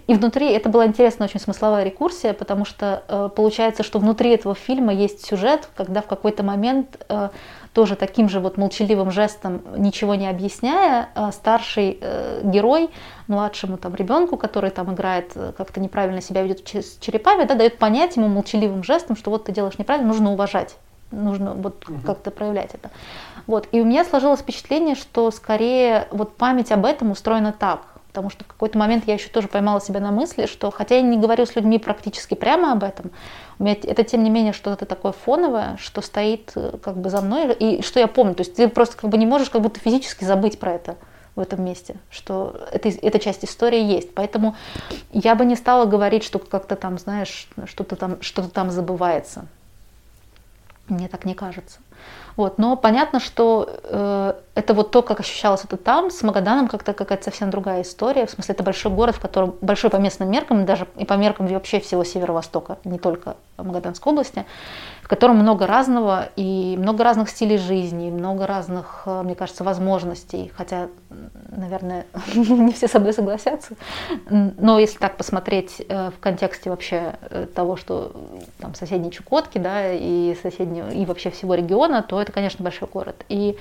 И 0.07 0.15
внутри, 0.15 0.51
это 0.53 0.69
была 0.69 0.87
интересная 0.87 1.27
очень 1.27 1.41
смысловая 1.41 1.85
рекурсия, 1.85 2.35
потому 2.35 2.65
что 2.65 3.03
э, 3.09 3.31
получается, 3.35 3.83
что 3.83 3.99
внутри 3.99 4.31
этого 4.31 4.55
фильма 4.55 4.93
есть 4.93 5.25
сюжет, 5.25 5.69
когда 5.75 6.03
в 6.03 6.07
какой-то 6.07 6.43
момент 6.43 7.05
э, 7.09 7.31
тоже 7.73 7.97
таким 7.97 8.29
же 8.29 8.41
вот 8.41 8.59
молчаливым 8.59 9.11
жестом, 9.11 9.63
ничего 9.77 10.15
не 10.15 10.29
объясняя, 10.29 11.09
а 11.15 11.33
старший 11.33 11.99
э, 12.01 12.41
герой 12.45 12.91
младшему 13.29 13.79
там 13.79 13.95
ребенку, 13.95 14.37
который 14.37 14.71
там 14.71 14.93
играет, 14.93 15.33
э, 15.35 15.53
как-то 15.57 15.81
неправильно 15.81 16.21
себя 16.21 16.43
ведет 16.43 16.69
с 16.69 16.99
черепами, 16.99 17.45
да, 17.45 17.55
дает 17.55 17.79
понять 17.79 18.17
ему 18.17 18.29
молчаливым 18.29 18.85
жестом, 18.85 19.17
что 19.17 19.31
вот 19.31 19.45
ты 19.45 19.53
делаешь 19.53 19.79
неправильно, 19.79 20.09
нужно 20.09 20.33
уважать 20.33 20.77
нужно 21.13 21.53
вот 21.53 21.89
угу. 21.89 22.01
как-то 22.05 22.31
проявлять 22.31 22.71
это. 22.75 22.91
Вот. 23.47 23.69
И 23.73 23.81
у 23.81 23.85
меня 23.85 24.05
сложилось 24.05 24.41
впечатление, 24.41 24.95
что 24.95 25.31
скорее 25.31 26.09
вот 26.11 26.37
память 26.37 26.73
об 26.73 26.85
этом 26.85 27.11
устроена 27.11 27.53
так, 27.53 27.81
потому 28.13 28.29
что 28.29 28.45
в 28.45 28.47
какой-то 28.47 28.77
момент 28.77 29.05
я 29.07 29.15
еще 29.15 29.31
тоже 29.31 29.49
поймала 29.49 29.81
себя 29.81 29.99
на 29.99 30.11
мысли, 30.11 30.45
что 30.45 30.71
хотя 30.71 30.97
я 30.97 31.03
не 31.03 31.17
говорю 31.17 31.47
с 31.47 31.57
людьми 31.57 31.79
практически 31.79 32.35
прямо 32.35 32.73
об 32.73 32.85
этом, 32.85 33.11
у 33.59 33.65
меня 33.65 33.75
это 33.83 34.05
тем 34.05 34.23
не 34.23 34.29
менее 34.29 34.53
что-то 34.53 34.85
такое 34.85 35.13
фоновое, 35.13 35.79
что 35.79 36.03
стоит 36.03 36.53
э, 36.55 36.77
как 36.83 36.99
бы 36.99 37.09
за 37.09 37.23
мной, 37.23 37.55
и 37.55 37.81
что 37.83 38.01
я 38.01 38.09
помню. 38.09 38.35
То 38.35 38.43
есть 38.43 38.55
ты 38.55 38.69
просто 38.69 38.99
как 38.99 39.09
бы 39.09 39.17
не 39.17 39.25
можешь 39.25 39.49
как 39.49 39.63
будто 39.63 39.81
физически 39.81 40.25
забыть 40.25 40.59
про 40.59 40.73
это 40.73 40.97
в 41.37 41.41
этом 41.41 41.65
месте, 41.65 41.97
что 42.11 42.55
это, 42.71 42.91
эта 42.91 43.19
часть 43.19 43.47
истории 43.47 43.83
есть. 43.83 44.15
Поэтому 44.15 44.57
я 45.13 45.35
бы 45.35 45.47
не 45.47 45.57
стала 45.57 45.87
говорить, 45.87 46.23
что 46.23 46.39
как-то 46.39 46.77
там, 46.77 46.99
знаешь, 46.99 47.49
что-то 47.65 47.97
там, 47.97 48.21
что-то 48.21 48.51
там 48.51 48.71
забывается. 48.71 49.47
Мне 50.89 51.09
так 51.09 51.25
не 51.25 51.33
кажется. 51.33 51.79
Вот. 52.37 52.59
Но 52.59 52.77
понятно, 52.77 53.21
что 53.21 53.69
э, 53.83 54.35
это 54.55 54.75
вот 54.75 54.91
то, 54.91 55.03
как 55.03 55.21
ощущалось 55.21 55.65
это 55.65 55.77
там, 55.77 56.11
с 56.11 56.23
Магаданом 56.23 56.69
как-то 56.69 56.93
какая-то 56.93 57.25
совсем 57.25 57.51
другая 57.51 57.83
история. 57.83 58.27
В 58.27 58.31
смысле, 58.31 58.55
это 58.55 58.63
большой 58.63 58.93
город, 58.93 59.17
в 59.17 59.21
котором 59.21 59.55
большой 59.61 59.91
по 59.91 59.97
местным 59.97 60.31
меркам, 60.31 60.65
даже 60.65 60.87
и 60.97 61.05
по 61.05 61.15
меркам 61.15 61.47
вообще 61.47 61.81
всего 61.81 62.05
Северо-Востока, 62.05 62.79
не 62.85 62.99
только 62.99 63.37
Магаданской 63.57 64.13
области 64.13 64.45
в 65.03 65.09
котором 65.09 65.37
много 65.37 65.67
разного 65.67 66.29
и 66.37 66.77
много 66.79 67.03
разных 67.03 67.29
стилей 67.29 67.59
жизни, 67.59 68.11
много 68.11 68.47
разных, 68.47 69.03
э, 69.05 69.23
мне 69.23 69.35
кажется, 69.35 69.65
возможностей. 69.65 70.53
Хотя, 70.57 70.89
наверное, 71.51 72.07
не 72.35 72.73
все 72.73 72.87
со 72.87 73.01
мной 73.01 73.13
согласятся. 73.13 73.75
Но 74.31 74.79
если 74.79 74.99
так 74.99 75.17
посмотреть 75.17 75.83
э, 75.87 76.11
в 76.11 76.21
контексте 76.21 76.71
вообще 76.71 77.17
э, 77.31 77.47
того, 77.53 77.77
что 77.77 78.13
там 78.61 78.75
соседние 78.75 79.11
Чукотки, 79.11 79.59
да, 79.59 79.93
и 79.93 80.37
соседние, 80.41 80.95
и 80.95 81.05
вообще 81.05 81.31
всего 81.31 81.55
региона, 81.55 82.03
то 82.03 82.21
это, 82.23 82.33
конечно, 82.33 82.63
большой 82.63 82.89
город. 82.89 83.25
И 83.29 83.57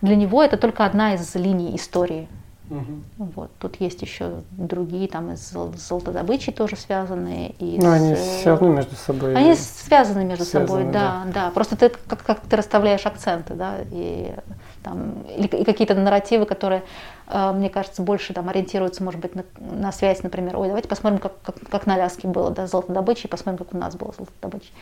для 0.00 0.16
него 0.16 0.42
это 0.42 0.56
только 0.56 0.84
одна 0.84 1.14
из 1.14 1.34
линий 1.34 1.74
истории 1.76 2.28
Угу. 2.72 3.28
Вот. 3.34 3.50
Тут 3.58 3.80
есть 3.80 4.00
еще 4.00 4.40
другие, 4.52 5.06
там 5.06 5.32
из 5.32 5.50
золотодобычей 5.50 6.52
тоже 6.52 6.76
связанные. 6.76 7.50
И 7.58 7.78
Но 7.78 7.90
с... 7.90 7.92
они 7.92 8.14
все 8.14 8.50
равно 8.50 8.68
между 8.68 8.94
собой. 8.94 9.34
Они 9.34 9.54
связаны 9.54 10.24
между 10.24 10.44
связаны, 10.44 10.68
собой, 10.68 10.92
да, 10.92 11.24
да, 11.26 11.32
да. 11.32 11.50
Просто 11.50 11.76
ты 11.76 11.90
как, 11.90 12.22
как 12.22 12.40
ты 12.40 12.56
расставляешь 12.56 13.04
акценты, 13.04 13.54
да, 13.54 13.76
и 13.90 14.34
там 14.82 15.22
или, 15.36 15.48
и 15.48 15.64
какие-то 15.64 15.94
нарративы, 15.94 16.46
которые, 16.46 16.82
э, 17.26 17.52
мне 17.52 17.68
кажется, 17.68 18.00
больше 18.00 18.32
там 18.32 18.48
ориентируются, 18.48 19.02
может 19.04 19.20
быть, 19.20 19.34
на, 19.34 19.44
на 19.58 19.92
связь, 19.92 20.22
например. 20.22 20.56
Ой, 20.56 20.68
давайте 20.68 20.88
посмотрим, 20.88 21.18
как, 21.18 21.40
как, 21.42 21.56
как 21.68 21.86
на 21.86 21.94
Аляске 21.94 22.26
было, 22.26 22.50
да, 22.50 22.66
золотодобычей, 22.66 23.28
посмотрим, 23.28 23.58
как 23.58 23.74
у 23.74 23.78
нас 23.78 23.96
было 23.96 24.14
золотодобычей. 24.16 24.72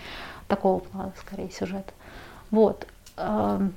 Такого 0.47 0.79
плана, 0.79 1.13
скорее, 1.19 1.51
сюжет. 1.51 1.93
Вот. 2.53 2.87
Эм, 3.21 3.75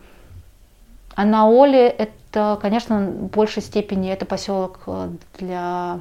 а 1.15 1.25
на 1.25 1.47
Оле 1.47 1.88
это, 1.89 2.58
конечно, 2.62 2.99
в 2.99 3.27
большей 3.27 3.62
степени 3.62 4.12
это 4.12 4.25
поселок 4.25 4.79
э, 4.88 5.10
для 5.38 5.99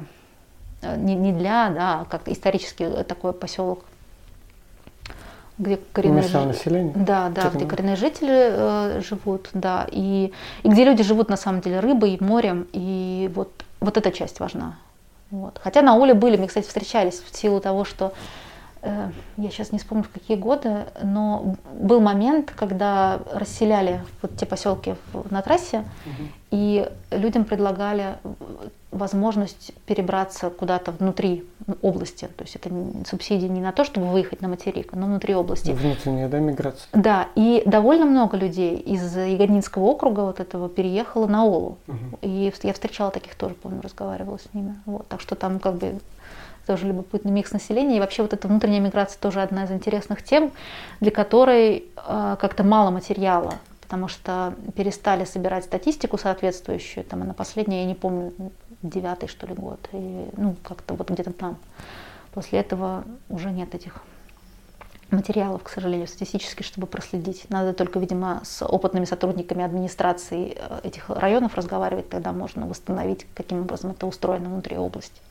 э, 0.81 0.97
не, 0.97 1.15
не 1.15 1.31
для, 1.31 1.69
да, 1.69 2.01
а 2.01 2.05
как 2.05 2.27
исторически 2.27 2.89
такой 3.07 3.33
поселок, 3.33 3.85
где 5.59 5.79
коренные 5.91 6.23
жители, 6.23 6.45
население. 6.45 6.93
Да, 6.95 7.29
да, 7.29 7.51
где 7.53 7.65
коренные 7.65 7.95
жители 7.95 8.49
э, 8.51 9.01
живут, 9.07 9.49
да, 9.53 9.87
и, 9.91 10.33
и 10.63 10.67
где 10.67 10.83
люди 10.83 11.03
живут 11.03 11.29
на 11.29 11.37
самом 11.37 11.61
деле 11.61 11.79
рыбой, 11.79 12.17
морем, 12.19 12.67
и 12.73 13.31
вот, 13.35 13.51
вот 13.79 13.97
эта 13.97 14.11
часть 14.11 14.39
важна. 14.39 14.77
Вот. 15.29 15.59
Хотя 15.63 15.83
на 15.83 15.95
Оле 15.95 16.15
были, 16.15 16.37
мы, 16.37 16.47
кстати, 16.47 16.67
встречались 16.67 17.21
в 17.21 17.35
силу 17.35 17.59
того, 17.59 17.85
что 17.85 18.13
я 18.83 19.49
сейчас 19.49 19.71
не 19.71 19.79
вспомню 19.79 20.03
в 20.03 20.09
какие 20.09 20.35
годы, 20.35 20.85
но 21.01 21.55
был 21.73 22.01
момент, 22.01 22.51
когда 22.51 23.19
расселяли 23.33 24.01
вот 24.21 24.35
те 24.35 24.45
поселки 24.45 24.95
на 25.29 25.41
трассе, 25.41 25.85
угу. 26.05 26.27
и 26.51 26.89
людям 27.11 27.45
предлагали 27.45 28.17
возможность 28.91 29.73
перебраться 29.85 30.49
куда-то 30.49 30.91
внутри 30.91 31.45
области. 31.81 32.25
То 32.25 32.43
есть 32.43 32.55
это 32.55 32.69
субсидии 33.09 33.47
не 33.47 33.61
на 33.61 33.71
то, 33.71 33.83
чтобы 33.85 34.07
выехать 34.07 34.41
на 34.41 34.47
материк, 34.47 34.93
но 34.93 35.07
внутри 35.07 35.33
области. 35.33 35.71
Внутренняя, 35.71 36.27
да, 36.27 36.39
миграция? 36.39 36.87
Да, 36.93 37.27
и 37.35 37.63
довольно 37.65 38.05
много 38.05 38.37
людей 38.37 38.75
из 38.75 39.15
Ягодинского 39.15 39.83
округа 39.83 40.21
вот 40.21 40.39
этого 40.39 40.69
переехало 40.69 41.27
на 41.27 41.45
Олу. 41.45 41.77
Угу. 41.87 42.19
И 42.21 42.53
я 42.63 42.73
встречала 42.73 43.11
таких 43.11 43.35
тоже, 43.35 43.55
помню, 43.55 43.81
разговаривала 43.81 44.37
с 44.37 44.53
ними. 44.53 44.75
Вот, 44.85 45.07
так 45.07 45.21
что 45.21 45.35
там 45.35 45.59
как 45.59 45.75
бы 45.75 45.99
тоже 46.65 46.87
любопытный 46.87 47.31
микс 47.31 47.51
населения. 47.51 47.97
И 47.97 47.99
вообще 47.99 48.21
вот 48.21 48.33
эта 48.33 48.47
внутренняя 48.47 48.81
миграция 48.81 49.19
тоже 49.19 49.41
одна 49.41 49.65
из 49.65 49.71
интересных 49.71 50.23
тем, 50.23 50.51
для 50.99 51.11
которой 51.11 51.85
э, 51.95 52.35
как-то 52.39 52.63
мало 52.63 52.91
материала, 52.91 53.55
потому 53.81 54.07
что 54.07 54.53
перестали 54.75 55.25
собирать 55.25 55.65
статистику 55.65 56.17
соответствующую. 56.17 57.03
Там 57.03 57.21
она 57.23 57.33
последняя, 57.33 57.81
я 57.81 57.87
не 57.87 57.95
помню, 57.95 58.33
девятый 58.81 59.29
что 59.29 59.47
ли 59.47 59.53
год, 59.53 59.79
и, 59.93 60.27
ну 60.37 60.55
как-то 60.63 60.93
вот 60.93 61.09
где-то 61.09 61.31
там. 61.31 61.57
После 62.33 62.59
этого 62.59 63.03
уже 63.29 63.51
нет 63.51 63.75
этих 63.75 64.01
материалов, 65.13 65.63
к 65.63 65.69
сожалению, 65.69 66.07
статистически, 66.07 66.63
чтобы 66.63 66.87
проследить. 66.87 67.45
Надо 67.49 67.73
только, 67.73 67.99
видимо, 67.99 68.41
с 68.43 68.65
опытными 68.65 69.05
сотрудниками 69.05 69.63
администрации 69.63 70.57
э, 70.57 70.79
этих 70.83 71.09
районов 71.09 71.55
разговаривать, 71.55 72.09
тогда 72.09 72.31
можно 72.31 72.67
восстановить, 72.67 73.25
каким 73.35 73.61
образом 73.61 73.91
это 73.91 74.07
устроено 74.07 74.49
внутри 74.49 74.77
области. 74.77 75.21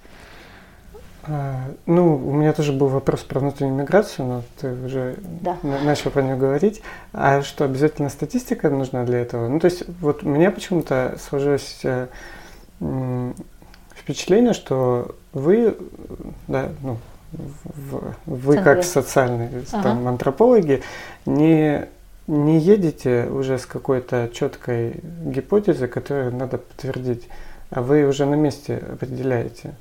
А, 1.24 1.70
ну, 1.86 2.16
у 2.16 2.32
меня 2.32 2.52
тоже 2.52 2.72
был 2.72 2.88
вопрос 2.88 3.20
про 3.20 3.38
внутреннюю 3.38 3.76
миграцию, 3.76 4.26
но 4.26 4.42
ты 4.60 4.72
уже 4.84 5.16
да. 5.40 5.56
начал 5.62 6.10
про 6.10 6.22
нее 6.22 6.36
говорить. 6.36 6.82
А 7.12 7.42
что, 7.42 7.64
обязательно 7.64 8.08
статистика 8.08 8.70
нужна 8.70 9.04
для 9.04 9.20
этого? 9.20 9.48
Ну, 9.48 9.60
то 9.60 9.66
есть, 9.66 9.84
вот 10.00 10.24
у 10.24 10.28
меня 10.28 10.50
почему-то 10.50 11.16
сложилось 11.20 11.80
э, 11.84 12.08
впечатление, 13.94 14.52
что 14.52 15.14
вы, 15.32 15.76
да, 16.48 16.70
ну, 16.82 16.98
вы 18.26 18.58
как 18.58 18.84
социальные 18.84 19.64
ага. 19.72 19.82
там, 19.82 20.08
антропологи 20.08 20.82
не, 21.24 21.86
не 22.26 22.58
едете 22.58 23.26
уже 23.30 23.58
с 23.58 23.66
какой-то 23.66 24.28
четкой 24.32 25.00
гипотезой, 25.24 25.88
которую 25.88 26.34
надо 26.34 26.58
подтвердить, 26.58 27.28
а 27.70 27.80
вы 27.80 28.06
уже 28.06 28.26
на 28.26 28.34
месте 28.34 28.82
определяете. 28.92 29.74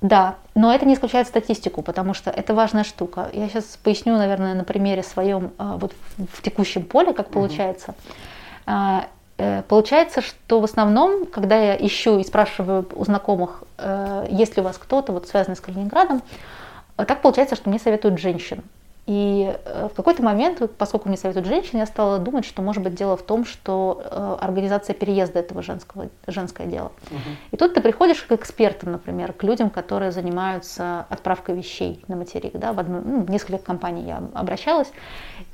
Да, 0.00 0.36
но 0.54 0.72
это 0.72 0.86
не 0.86 0.94
исключает 0.94 1.26
статистику, 1.26 1.82
потому 1.82 2.14
что 2.14 2.30
это 2.30 2.54
важная 2.54 2.84
штука. 2.84 3.30
Я 3.32 3.48
сейчас 3.48 3.78
поясню, 3.82 4.16
наверное, 4.16 4.54
на 4.54 4.62
примере 4.62 5.02
своем 5.02 5.50
а, 5.58 5.76
вот 5.76 5.92
в 6.32 6.40
текущем 6.42 6.84
поле, 6.84 7.12
как 7.12 7.30
получается. 7.30 7.94
Uh-huh. 8.66 9.04
Получается, 9.68 10.20
что 10.20 10.58
в 10.58 10.64
основном, 10.64 11.24
когда 11.24 11.56
я 11.56 11.76
ищу 11.76 12.18
и 12.18 12.24
спрашиваю 12.24 12.88
у 12.96 13.04
знакомых, 13.04 13.62
э, 13.78 14.26
есть 14.30 14.56
ли 14.56 14.62
у 14.62 14.64
вас 14.64 14.78
кто-то, 14.78 15.12
вот 15.12 15.28
связанный 15.28 15.56
с 15.56 15.60
Калининградом, 15.60 16.22
так 16.96 17.22
получается, 17.22 17.54
что 17.54 17.70
мне 17.70 17.78
советуют 17.78 18.18
женщин. 18.18 18.64
И 19.08 19.56
э, 19.64 19.88
в 19.90 19.96
какой-то 19.96 20.22
момент, 20.22 20.60
поскольку 20.76 21.08
мне 21.08 21.16
советуют 21.16 21.46
женщины, 21.46 21.78
я 21.78 21.86
стала 21.86 22.18
думать, 22.18 22.44
что 22.44 22.60
может 22.60 22.82
быть 22.82 22.94
дело 22.94 23.16
в 23.16 23.22
том, 23.22 23.46
что 23.46 24.02
э, 24.04 24.36
организация 24.38 24.92
переезда 24.92 25.38
этого 25.38 25.62
женского, 25.62 26.10
женское 26.26 26.66
дело. 26.66 26.92
Угу. 27.10 27.18
И 27.52 27.56
тут 27.56 27.72
ты 27.72 27.80
приходишь 27.80 28.20
к 28.20 28.32
экспертам, 28.32 28.92
например, 28.92 29.32
к 29.32 29.42
людям, 29.44 29.70
которые 29.70 30.12
занимаются 30.12 31.06
отправкой 31.08 31.54
вещей 31.54 32.04
на 32.06 32.16
материк. 32.16 32.52
Да, 32.52 32.74
в, 32.74 32.80
одну, 32.80 33.00
ну, 33.02 33.22
в 33.22 33.30
несколько 33.30 33.64
компаний 33.64 34.02
я 34.02 34.22
обращалась. 34.34 34.92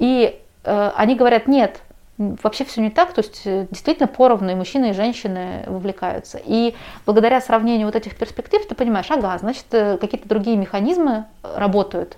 И 0.00 0.36
э, 0.64 0.90
они 0.96 1.14
говорят, 1.14 1.46
нет, 1.46 1.80
вообще 2.18 2.64
все 2.64 2.80
не 2.80 2.90
так, 2.90 3.12
то 3.12 3.20
есть 3.20 3.42
э, 3.44 3.68
действительно 3.70 4.08
поровну 4.08 4.50
и 4.50 4.56
мужчины, 4.56 4.90
и 4.90 4.92
женщины 4.94 5.62
вовлекаются. 5.68 6.40
И 6.44 6.74
благодаря 7.06 7.40
сравнению 7.40 7.86
вот 7.86 7.94
этих 7.94 8.16
перспектив 8.16 8.66
ты 8.66 8.74
понимаешь, 8.74 9.06
ага, 9.10 9.38
значит, 9.38 9.66
какие-то 9.70 10.28
другие 10.28 10.56
механизмы 10.56 11.26
работают 11.44 12.16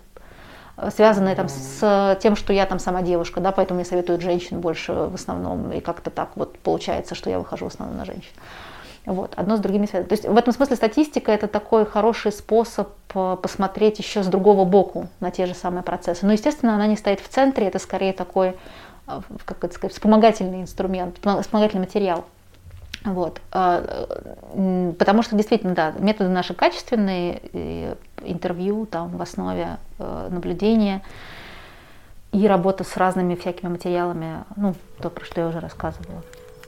связанные 0.90 1.34
там 1.34 1.48
с 1.48 2.18
тем, 2.20 2.36
что 2.36 2.52
я 2.52 2.66
там 2.66 2.78
сама 2.78 3.02
девушка, 3.02 3.40
да, 3.40 3.52
поэтому 3.52 3.78
мне 3.78 3.84
советуют 3.84 4.22
женщин 4.22 4.60
больше 4.60 4.92
в 4.92 5.14
основном, 5.14 5.72
и 5.72 5.80
как-то 5.80 6.10
так 6.10 6.30
вот 6.36 6.58
получается, 6.58 7.14
что 7.14 7.30
я 7.30 7.38
выхожу 7.38 7.68
в 7.68 7.72
основном 7.72 7.98
на 7.98 8.04
женщин. 8.04 8.32
Вот, 9.06 9.34
одно 9.36 9.56
с 9.56 9.60
другим 9.60 9.82
не 9.82 9.86
связано. 9.86 10.08
То 10.08 10.14
есть 10.14 10.28
в 10.28 10.36
этом 10.36 10.52
смысле 10.52 10.74
статистика 10.74 11.30
это 11.30 11.46
такой 11.46 11.86
хороший 11.86 12.32
способ 12.32 12.88
э, 13.14 13.36
посмотреть 13.40 14.00
еще 14.00 14.24
с 14.24 14.26
другого 14.26 14.64
боку 14.64 15.06
на 15.20 15.30
те 15.30 15.46
же 15.46 15.54
самые 15.54 15.84
процессы. 15.84 16.26
Но, 16.26 16.32
естественно, 16.32 16.74
она 16.74 16.88
не 16.88 16.96
стоит 16.96 17.20
в 17.20 17.28
центре, 17.28 17.68
это 17.68 17.78
скорее 17.78 18.12
такой, 18.12 18.56
э, 19.06 19.20
как 19.44 19.62
это 19.62 19.72
сказать, 19.72 19.94
вспомогательный 19.94 20.60
инструмент, 20.60 21.18
вспомогательный 21.18 21.84
материал. 21.84 22.24
Вот. 23.06 23.40
А, 23.52 24.06
потому 24.98 25.22
что 25.22 25.36
действительно, 25.36 25.74
да, 25.74 25.92
методы 25.98 26.28
наши 26.28 26.54
качественные, 26.54 27.96
интервью 28.22 28.86
там 28.86 29.16
в 29.16 29.22
основе 29.22 29.78
э, 29.98 30.28
наблюдения 30.30 31.02
и 32.32 32.46
работа 32.48 32.84
с 32.84 32.96
разными 32.96 33.36
всякими 33.36 33.70
материалами, 33.70 34.44
ну, 34.56 34.74
то, 35.00 35.08
про 35.08 35.24
что 35.24 35.40
я 35.40 35.48
уже 35.48 35.60
рассказывала. 35.60 36.22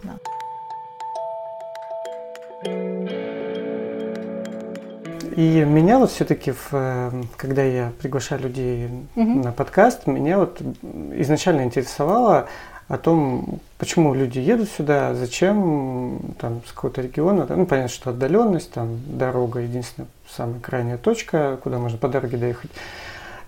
Да. 0.05 0.14
И 5.37 5.64
меня 5.64 5.98
вот 5.98 6.11
все-таки, 6.11 6.53
когда 7.37 7.62
я 7.62 7.92
приглашаю 8.01 8.42
людей 8.42 8.88
угу. 9.14 9.44
на 9.44 9.53
подкаст, 9.53 10.07
меня 10.07 10.38
вот 10.38 10.61
изначально 11.12 11.62
интересовало 11.62 12.48
о 12.88 12.96
том, 12.96 13.61
почему 13.77 14.14
люди 14.14 14.38
едут 14.38 14.70
сюда, 14.70 15.14
зачем, 15.14 16.20
там, 16.40 16.62
с 16.66 16.72
какого-то 16.72 17.03
региона. 17.03 17.46
Ну, 17.48 17.66
понятно, 17.66 17.90
что 17.90 18.11
отдаленность, 18.11 18.72
там, 18.72 18.98
дорога 19.07 19.61
единственная, 19.61 20.09
самая 20.29 20.61
крайняя 20.61 20.96
точка, 20.96 21.59
куда 21.62 21.79
можно 21.79 21.98
по 21.98 22.09
дороге 22.09 22.38
доехать. 22.38 22.70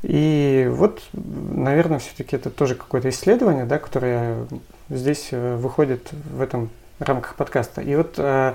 И 0.03 0.69
вот, 0.71 1.03
наверное, 1.13 1.99
все-таки 1.99 2.37
это 2.37 2.51
тоже 2.51 2.75
какое-то 2.75 3.09
исследование, 3.09 3.65
да, 3.65 3.79
которое 3.79 4.47
здесь 4.89 5.29
э, 5.31 5.57
выходит 5.57 6.11
в 6.13 6.41
этом 6.41 6.71
рамках 6.99 7.35
подкаста. 7.35 7.81
И 7.81 7.97
вот 7.97 8.15
э, 8.19 8.55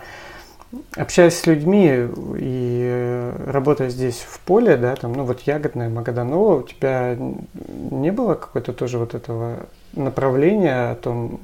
общаясь 0.96 1.40
с 1.40 1.46
людьми 1.46 1.88
и 2.38 2.82
э, 2.84 3.52
работая 3.52 3.90
здесь 3.90 4.20
в 4.20 4.40
поле, 4.42 4.78
да, 4.78 4.96
там, 4.96 5.14
ну 5.14 5.24
вот 5.24 5.42
Ягодная, 5.42 5.90
Магаданова, 5.90 6.60
у 6.60 6.64
тебя 6.64 7.18
не 7.18 8.12
было 8.12 8.36
какой-то 8.36 8.74
тоже 8.74 8.98
вот 8.98 9.14
этого 9.14 9.68
направления 9.94 10.92
о 10.92 10.96
том, 10.96 11.40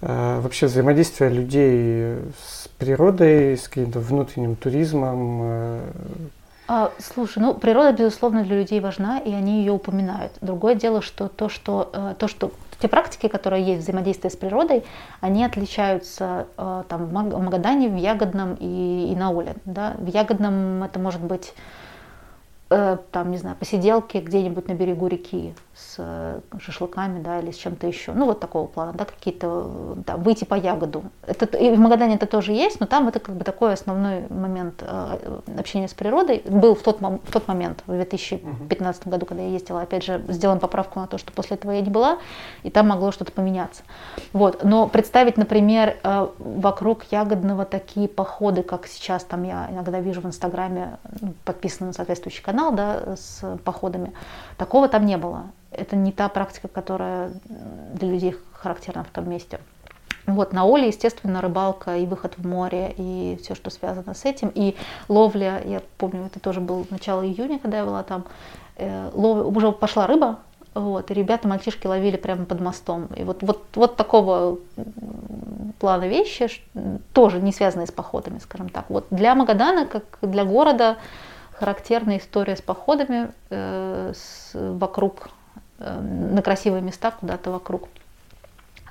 э, 0.00 0.40
вообще 0.40 0.66
взаимодействия 0.66 1.28
людей 1.28 2.16
с 2.38 2.68
природой, 2.78 3.56
с 3.56 3.68
каким-то 3.68 4.00
внутренним 4.00 4.56
туризмом? 4.56 5.40
Э? 5.42 5.80
А, 6.66 6.92
слушай, 6.98 7.38
ну 7.38 7.54
природа, 7.54 7.92
безусловно, 7.92 8.42
для 8.44 8.56
людей 8.56 8.80
важна, 8.80 9.18
и 9.18 9.32
они 9.32 9.60
ее 9.60 9.72
упоминают. 9.72 10.32
Другое 10.40 10.74
дело, 10.74 11.02
что 11.02 11.28
то, 11.28 11.48
что, 11.48 12.14
то, 12.18 12.26
что 12.26 12.52
те 12.80 12.88
практики, 12.88 13.28
которые 13.28 13.64
есть 13.64 13.82
взаимодействие 13.82 14.30
с 14.30 14.36
природой, 14.36 14.84
они 15.20 15.44
отличаются 15.44 16.46
э, 16.56 16.84
там, 16.88 17.06
в 17.06 17.12
Магадане, 17.12 17.88
в 17.88 17.96
Ягодном 17.96 18.54
и, 18.54 19.10
и 19.12 19.16
на 19.16 19.30
Оле. 19.30 19.56
Да? 19.64 19.94
В 19.98 20.06
Ягодном 20.06 20.82
это 20.82 20.98
может 20.98 21.20
быть 21.20 21.52
Э, 22.76 22.96
там, 23.12 23.30
не 23.30 23.36
знаю, 23.36 23.54
посиделки 23.56 24.16
где-нибудь 24.16 24.66
на 24.66 24.72
берегу 24.72 25.06
реки 25.06 25.54
с 25.76 25.94
э, 25.98 26.40
шашлыками, 26.58 27.22
да, 27.22 27.38
или 27.38 27.52
с 27.52 27.56
чем-то 27.56 27.86
еще. 27.86 28.10
Ну, 28.12 28.26
вот 28.26 28.40
такого 28.40 28.66
плана, 28.66 28.92
да, 28.92 29.04
какие-то, 29.04 29.96
там, 30.04 30.22
выйти 30.22 30.44
по 30.44 30.56
ягоду. 30.56 31.04
Это, 31.24 31.56
и 31.56 31.70
в 31.70 31.78
Магадане 31.78 32.16
это 32.16 32.26
тоже 32.26 32.52
есть, 32.52 32.80
но 32.80 32.86
там 32.86 33.06
это 33.06 33.20
как 33.20 33.36
бы 33.36 33.44
такой 33.44 33.74
основной 33.74 34.26
момент 34.28 34.82
э, 34.82 35.38
общения 35.56 35.86
с 35.86 35.94
природой. 35.94 36.42
Был 36.48 36.74
в 36.74 36.82
тот, 36.82 37.00
в 37.00 37.32
тот 37.32 37.46
момент, 37.46 37.84
в 37.86 37.92
2015 37.92 39.06
году, 39.06 39.24
когда 39.24 39.44
я 39.44 39.50
ездила, 39.50 39.82
опять 39.82 40.04
же, 40.04 40.24
сделаем 40.26 40.58
поправку 40.58 40.98
на 40.98 41.06
то, 41.06 41.16
что 41.16 41.32
после 41.32 41.56
этого 41.56 41.70
я 41.70 41.80
не 41.80 41.90
была, 41.90 42.18
и 42.64 42.70
там 42.70 42.88
могло 42.88 43.12
что-то 43.12 43.30
поменяться. 43.30 43.84
Вот. 44.32 44.64
Но 44.64 44.88
представить, 44.88 45.36
например, 45.36 45.96
вокруг 46.38 47.04
ягодного 47.12 47.66
такие 47.66 48.08
походы, 48.08 48.64
как 48.64 48.88
сейчас 48.88 49.22
там 49.22 49.44
я 49.44 49.68
иногда 49.70 50.00
вижу 50.00 50.20
в 50.20 50.26
Инстаграме, 50.26 50.98
подписаны 51.44 51.88
на 51.88 51.92
соответствующий 51.92 52.42
канал, 52.42 52.63
канал 52.64 52.72
да, 52.72 53.16
с 53.16 53.42
походами. 53.64 54.12
Такого 54.56 54.88
там 54.88 55.06
не 55.06 55.16
было. 55.16 55.44
Это 55.70 55.96
не 55.96 56.12
та 56.12 56.28
практика, 56.28 56.68
которая 56.68 57.32
для 57.94 58.08
людей 58.08 58.36
характерна 58.52 59.04
в 59.04 59.08
том 59.08 59.28
месте. 59.28 59.60
Вот, 60.26 60.54
на 60.54 60.64
Оле, 60.64 60.88
естественно, 60.88 61.42
рыбалка 61.42 61.96
и 61.96 62.06
выход 62.06 62.38
в 62.38 62.46
море, 62.46 62.94
и 62.96 63.38
все, 63.42 63.54
что 63.54 63.68
связано 63.70 64.14
с 64.14 64.24
этим. 64.24 64.50
И 64.54 64.74
ловля, 65.08 65.60
я 65.64 65.82
помню, 65.98 66.26
это 66.26 66.40
тоже 66.40 66.60
было 66.60 66.84
начало 66.88 67.26
июня, 67.26 67.58
когда 67.58 67.78
я 67.78 67.84
была 67.84 68.02
там, 68.02 68.24
э, 68.76 69.10
лов... 69.12 69.54
уже 69.54 69.70
пошла 69.72 70.06
рыба, 70.06 70.38
вот, 70.74 71.10
и 71.10 71.14
ребята, 71.14 71.46
мальчишки 71.46 71.86
ловили 71.86 72.16
прямо 72.16 72.46
под 72.46 72.60
мостом. 72.60 73.08
И 73.16 73.22
вот, 73.22 73.42
вот, 73.42 73.64
вот 73.74 73.96
такого 73.96 74.58
плана 75.78 76.08
вещи, 76.08 76.48
тоже 77.12 77.42
не 77.42 77.52
связанные 77.52 77.86
с 77.86 77.92
походами, 77.92 78.38
скажем 78.38 78.70
так. 78.70 78.86
Вот 78.88 79.06
для 79.10 79.34
Магадана, 79.34 79.84
как 79.84 80.04
для 80.22 80.46
города, 80.46 80.96
характерная 81.58 82.18
история 82.18 82.56
с 82.56 82.62
походами 82.62 83.30
э, 83.50 84.12
с, 84.14 84.50
вокруг, 84.54 85.28
э, 85.78 86.00
на 86.00 86.42
красивые 86.42 86.82
места 86.82 87.12
куда-то 87.12 87.50
вокруг. 87.50 87.88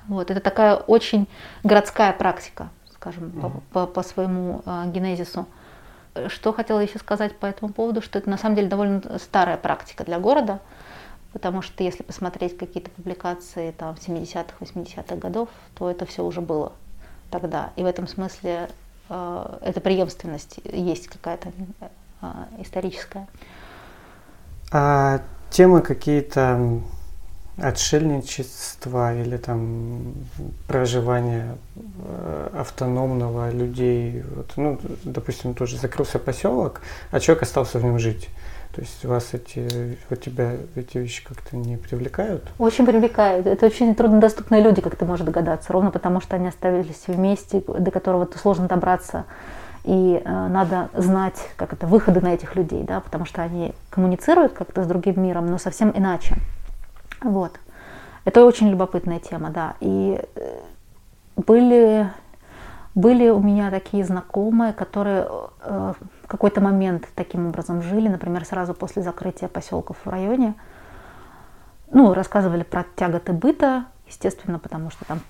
Вот. 0.08 0.30
Это 0.30 0.40
такая 0.40 0.76
очень 0.76 1.28
городская 1.62 2.12
практика, 2.12 2.68
скажем, 2.92 3.24
mm-hmm. 3.24 3.62
по, 3.72 3.86
по, 3.86 3.86
по 3.86 4.02
своему 4.02 4.62
э, 4.64 4.84
генезису. 4.86 5.46
Что 6.28 6.52
хотела 6.52 6.78
еще 6.78 6.98
сказать 6.98 7.36
по 7.36 7.46
этому 7.46 7.72
поводу, 7.72 8.00
что 8.00 8.18
это 8.18 8.30
на 8.30 8.38
самом 8.38 8.54
деле 8.54 8.68
довольно 8.68 9.18
старая 9.18 9.56
практика 9.56 10.04
для 10.04 10.20
города, 10.20 10.60
потому 11.32 11.60
что 11.60 11.82
если 11.82 12.04
посмотреть 12.04 12.56
какие-то 12.56 12.90
публикации 12.90 13.72
там 13.72 13.94
70-х, 13.94 14.54
80-х 14.60 15.16
годов, 15.16 15.48
то 15.74 15.90
это 15.90 16.06
все 16.06 16.24
уже 16.24 16.40
было 16.40 16.72
тогда. 17.30 17.72
И 17.74 17.82
в 17.82 17.86
этом 17.86 18.06
смысле 18.06 18.70
э, 19.08 19.58
эта 19.62 19.80
преемственность 19.80 20.60
есть 20.64 21.08
какая-то 21.08 21.50
историческая. 22.58 23.26
А 24.72 25.20
темы 25.50 25.82
какие-то 25.82 26.80
отшельничества 27.56 29.14
или 29.14 29.36
там 29.36 30.14
проживания 30.66 31.56
э, 31.76 32.48
автономного 32.58 33.50
людей, 33.50 34.24
вот, 34.34 34.52
ну, 34.56 34.78
допустим, 35.04 35.54
тоже 35.54 35.76
закрылся 35.76 36.18
поселок, 36.18 36.80
а 37.12 37.20
человек 37.20 37.44
остался 37.44 37.78
в 37.78 37.84
нем 37.84 37.98
жить. 37.98 38.28
То 38.74 38.80
есть 38.80 39.04
вас 39.04 39.34
эти, 39.34 39.96
вот 40.10 40.20
тебя 40.20 40.54
эти 40.74 40.98
вещи 40.98 41.24
как-то 41.24 41.56
не 41.56 41.76
привлекают? 41.76 42.42
Очень 42.58 42.86
привлекают. 42.86 43.46
Это 43.46 43.66
очень 43.66 43.94
труднодоступные 43.94 44.60
люди, 44.62 44.80
как 44.80 44.96
ты 44.96 45.04
можешь 45.04 45.24
догадаться, 45.24 45.72
ровно 45.72 45.92
потому 45.92 46.20
что 46.20 46.34
они 46.34 46.48
оставились 46.48 47.04
вместе, 47.06 47.60
до 47.60 47.92
которого 47.92 48.28
сложно 48.34 48.66
добраться 48.66 49.26
и 49.84 50.22
э, 50.24 50.48
надо 50.48 50.88
знать, 50.94 51.50
как 51.56 51.74
это, 51.74 51.86
выходы 51.86 52.20
на 52.20 52.32
этих 52.34 52.56
людей, 52.56 52.82
да, 52.82 53.00
потому 53.00 53.26
что 53.26 53.42
они 53.42 53.74
коммуницируют 53.90 54.54
как-то 54.54 54.82
с 54.82 54.86
другим 54.86 55.22
миром, 55.22 55.46
но 55.46 55.58
совсем 55.58 55.92
иначе. 55.94 56.36
Вот. 57.20 57.60
Это 58.24 58.44
очень 58.44 58.70
любопытная 58.70 59.20
тема, 59.20 59.50
да. 59.50 59.74
И 59.80 60.18
э, 60.36 60.60
были, 61.36 62.10
были 62.94 63.28
у 63.28 63.40
меня 63.40 63.70
такие 63.70 64.04
знакомые, 64.04 64.72
которые 64.72 65.28
э, 65.60 65.92
в 66.22 66.26
какой-то 66.26 66.62
момент 66.62 67.06
таким 67.14 67.46
образом 67.48 67.82
жили, 67.82 68.08
например, 68.08 68.46
сразу 68.46 68.72
после 68.72 69.02
закрытия 69.02 69.48
поселков 69.48 69.98
в 70.02 70.08
районе. 70.08 70.54
Ну, 71.92 72.14
рассказывали 72.14 72.62
про 72.62 72.86
тяготы 72.96 73.34
быта, 73.34 73.84
естественно, 74.06 74.58
потому 74.58 74.90
что 74.90 75.04
там 75.04 75.20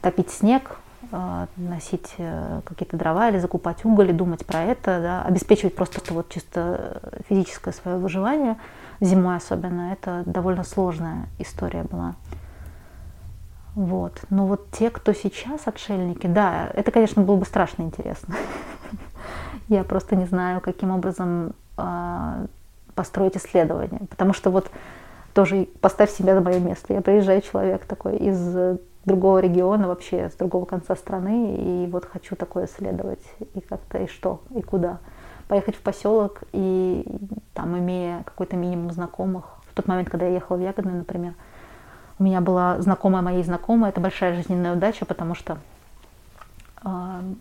топить 0.00 0.30
снег, 0.30 0.78
носить 1.56 2.14
э, 2.18 2.60
какие-то 2.64 2.96
дрова 2.96 3.28
или 3.30 3.38
закупать 3.38 3.84
уголь 3.84 4.10
и 4.10 4.12
думать 4.12 4.44
про 4.46 4.62
это, 4.62 5.00
да, 5.00 5.22
обеспечивать 5.22 5.74
просто 5.74 6.00
это 6.00 6.14
вот 6.14 6.28
чисто 6.28 7.00
физическое 7.28 7.72
свое 7.72 7.98
выживание 7.98 8.56
зимой 9.00 9.36
особенно, 9.36 9.92
это 9.92 10.22
довольно 10.26 10.64
сложная 10.64 11.28
история 11.38 11.84
была. 11.84 12.14
Вот. 13.74 14.22
Но 14.30 14.46
вот 14.46 14.70
те, 14.70 14.90
кто 14.90 15.12
сейчас 15.12 15.66
отшельники, 15.66 16.26
да, 16.26 16.70
это, 16.72 16.90
конечно, 16.90 17.22
было 17.22 17.36
бы 17.36 17.44
страшно 17.44 17.82
интересно. 17.82 18.34
Я 19.68 19.84
просто 19.84 20.16
не 20.16 20.24
знаю, 20.24 20.60
каким 20.62 20.90
образом 20.90 21.52
а, 21.76 22.46
построить 22.94 23.36
исследование. 23.36 24.00
Потому 24.08 24.32
что 24.32 24.50
вот 24.50 24.70
тоже 25.34 25.68
поставь 25.82 26.10
себя 26.10 26.34
на 26.34 26.40
мое 26.40 26.58
место. 26.58 26.94
Я 26.94 27.02
приезжаю 27.02 27.42
человек 27.42 27.84
такой 27.84 28.16
из 28.16 28.78
другого 29.06 29.38
региона, 29.38 29.88
вообще 29.88 30.28
с 30.28 30.34
другого 30.34 30.64
конца 30.66 30.96
страны, 30.96 31.56
и 31.56 31.86
вот 31.90 32.04
хочу 32.04 32.36
такое 32.36 32.66
исследовать, 32.66 33.22
и 33.54 33.60
как-то, 33.60 33.98
и 33.98 34.08
что, 34.08 34.40
и 34.54 34.60
куда. 34.60 34.98
Поехать 35.48 35.76
в 35.76 35.80
поселок, 35.80 36.42
и 36.52 37.06
там, 37.54 37.78
имея 37.78 38.24
какой-то 38.24 38.56
минимум 38.56 38.90
знакомых, 38.90 39.44
в 39.70 39.74
тот 39.74 39.86
момент, 39.86 40.10
когда 40.10 40.26
я 40.26 40.34
ехала 40.34 40.56
в 40.56 40.60
Ягодную, 40.60 40.98
например, 40.98 41.34
у 42.18 42.24
меня 42.24 42.40
была 42.40 42.80
знакомая 42.80 43.22
моей 43.22 43.44
знакомой, 43.44 43.90
это 43.90 44.00
большая 44.00 44.34
жизненная 44.34 44.74
удача, 44.74 45.04
потому 45.04 45.36
что 45.36 45.58
э, 46.84 46.88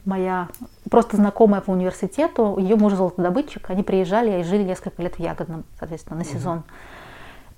моя 0.06 0.50
просто 0.92 1.18
знакомая 1.18 1.62
по 1.62 1.72
университету, 1.72 2.58
ее 2.60 2.76
муж 2.76 2.94
золотодобытчик, 2.94 3.70
они 3.72 3.82
приезжали 3.82 4.40
и 4.40 4.44
жили 4.44 4.64
несколько 4.64 5.02
лет 5.02 5.16
в 5.16 5.20
Ягодном, 5.20 5.64
соответственно, 5.80 6.20
на 6.20 6.26
сезон. 6.26 6.58
Mm-hmm. 6.60 6.95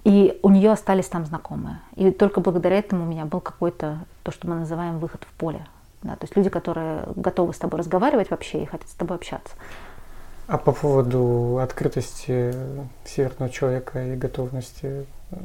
И 0.07 0.39
у 0.41 0.49
нее 0.49 0.71
остались 0.71 1.07
там 1.07 1.25
знакомые. 1.25 1.81
И 1.97 2.11
только 2.11 2.39
благодаря 2.39 2.77
этому 2.77 3.03
у 3.03 3.07
меня 3.07 3.25
был 3.25 3.41
какой-то, 3.41 3.99
то, 4.23 4.31
что 4.31 4.47
мы 4.47 4.55
называем 4.55 4.99
выход 4.99 5.25
в 5.29 5.33
поле. 5.37 5.67
Да, 6.01 6.15
то 6.15 6.23
есть 6.23 6.37
люди, 6.37 6.49
которые 6.49 7.03
готовы 7.17 7.53
с 7.53 7.57
тобой 7.57 7.79
разговаривать 7.79 8.29
вообще 8.29 8.63
и 8.63 8.65
хотят 8.65 8.87
с 8.87 8.93
тобой 8.93 9.17
общаться. 9.17 9.53
А 10.47 10.57
по 10.57 10.71
поводу 10.71 11.59
открытости 11.61 12.55
северного 13.03 13.51
человека 13.51 14.01
и 14.01 14.15
готовности 14.15 15.05
э, 15.31 15.35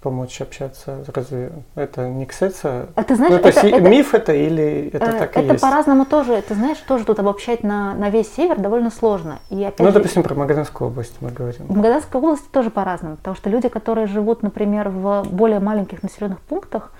помочь 0.00 0.40
общаться? 0.40 1.04
Разве 1.14 1.52
это 1.74 2.08
не 2.08 2.26
ксется? 2.26 2.88
А 2.94 3.02
ты 3.02 3.16
знаешь, 3.16 3.34
ну, 3.34 3.38
то 3.40 3.48
это, 3.48 3.60
есть 3.60 3.74
это, 3.74 3.88
миф 3.88 4.14
это 4.14 4.32
или 4.32 4.90
это 4.92 5.04
э, 5.04 5.18
так 5.18 5.36
и 5.36 5.40
это 5.40 5.40
есть? 5.40 5.50
Это 5.50 5.60
по-разному 5.60 6.04
тоже. 6.06 6.42
Ты 6.42 6.54
знаешь, 6.54 6.78
тоже 6.78 7.04
тут 7.04 7.18
обобщать 7.18 7.62
на, 7.62 7.94
на 7.94 8.10
весь 8.10 8.32
север 8.34 8.58
довольно 8.58 8.90
сложно. 8.90 9.40
И 9.50 9.62
опять 9.62 9.80
ну, 9.80 9.86
же, 9.86 9.92
допустим, 9.92 10.22
про 10.22 10.34
Магаданскую 10.34 10.90
область 10.90 11.16
мы 11.20 11.30
говорим. 11.30 11.66
В 11.66 11.76
Магаданской 11.76 12.20
области 12.20 12.46
тоже 12.50 12.70
по-разному, 12.70 13.16
потому 13.16 13.36
что 13.36 13.50
люди, 13.50 13.68
которые 13.68 14.06
живут, 14.06 14.42
например, 14.42 14.88
в 14.88 15.24
более 15.30 15.60
маленьких 15.60 16.02
населенных 16.02 16.40
пунктах, 16.40 16.92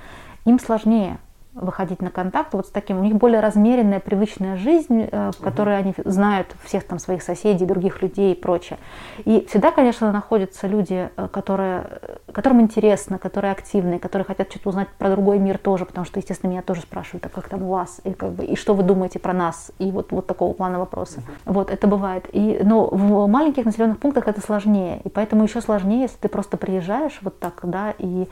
им 0.45 0.59
сложнее 0.59 1.19
выходить 1.61 2.01
на 2.01 2.11
контакт 2.11 2.55
вот 2.55 2.67
с 2.67 2.71
таким. 2.71 2.99
У 2.99 3.05
них 3.05 3.15
более 3.17 3.41
размеренная, 3.41 4.01
привычная 4.01 4.57
жизнь, 4.57 5.09
э, 5.11 5.31
в 5.37 5.43
которой 5.43 5.77
они 5.77 5.95
знают 6.05 6.49
всех 6.65 6.85
там 6.85 6.99
своих 6.99 7.23
соседей, 7.23 7.67
других 7.67 8.03
людей 8.03 8.33
и 8.33 8.35
прочее. 8.35 8.79
И 9.25 9.47
всегда, 9.49 9.71
конечно, 9.71 10.11
находятся 10.13 10.67
люди, 10.67 11.11
э, 11.17 11.29
которые, 11.29 12.01
которым 12.33 12.61
интересно, 12.61 13.19
которые 13.19 13.53
активные, 13.53 13.99
которые 13.99 14.25
хотят 14.25 14.51
что-то 14.51 14.71
узнать 14.71 14.89
про 14.99 15.11
другой 15.11 15.39
мир 15.39 15.59
тоже, 15.59 15.85
потому 15.85 16.05
что, 16.05 16.19
естественно, 16.19 16.51
меня 16.51 16.63
тоже 16.63 16.83
спрашивают, 16.83 17.27
а 17.27 17.29
как 17.29 17.49
там 17.49 17.63
у 17.63 17.71
вас, 17.71 18.01
и, 18.05 18.13
как 18.13 18.33
бы, 18.33 18.45
и 18.45 18.57
что 18.57 18.75
вы 18.75 18.83
думаете 18.83 19.19
про 19.19 19.33
нас, 19.33 19.73
и 19.79 19.91
вот, 19.91 20.13
вот 20.13 20.27
такого 20.27 20.53
плана 20.53 20.79
вопроса. 20.79 21.19
Uh-huh. 21.19 21.53
Вот, 21.53 21.71
это 21.71 21.87
бывает. 21.87 22.29
И, 22.33 22.61
но 22.63 22.87
в 22.87 23.27
маленьких 23.27 23.65
населенных 23.65 23.99
пунктах 23.99 24.29
это 24.29 24.41
сложнее, 24.41 25.01
и 25.05 25.09
поэтому 25.09 25.45
еще 25.45 25.61
сложнее, 25.61 26.03
если 26.03 26.17
ты 26.19 26.29
просто 26.29 26.57
приезжаешь 26.57 27.19
вот 27.23 27.39
так, 27.39 27.61
да, 27.63 27.95
и 27.99 28.29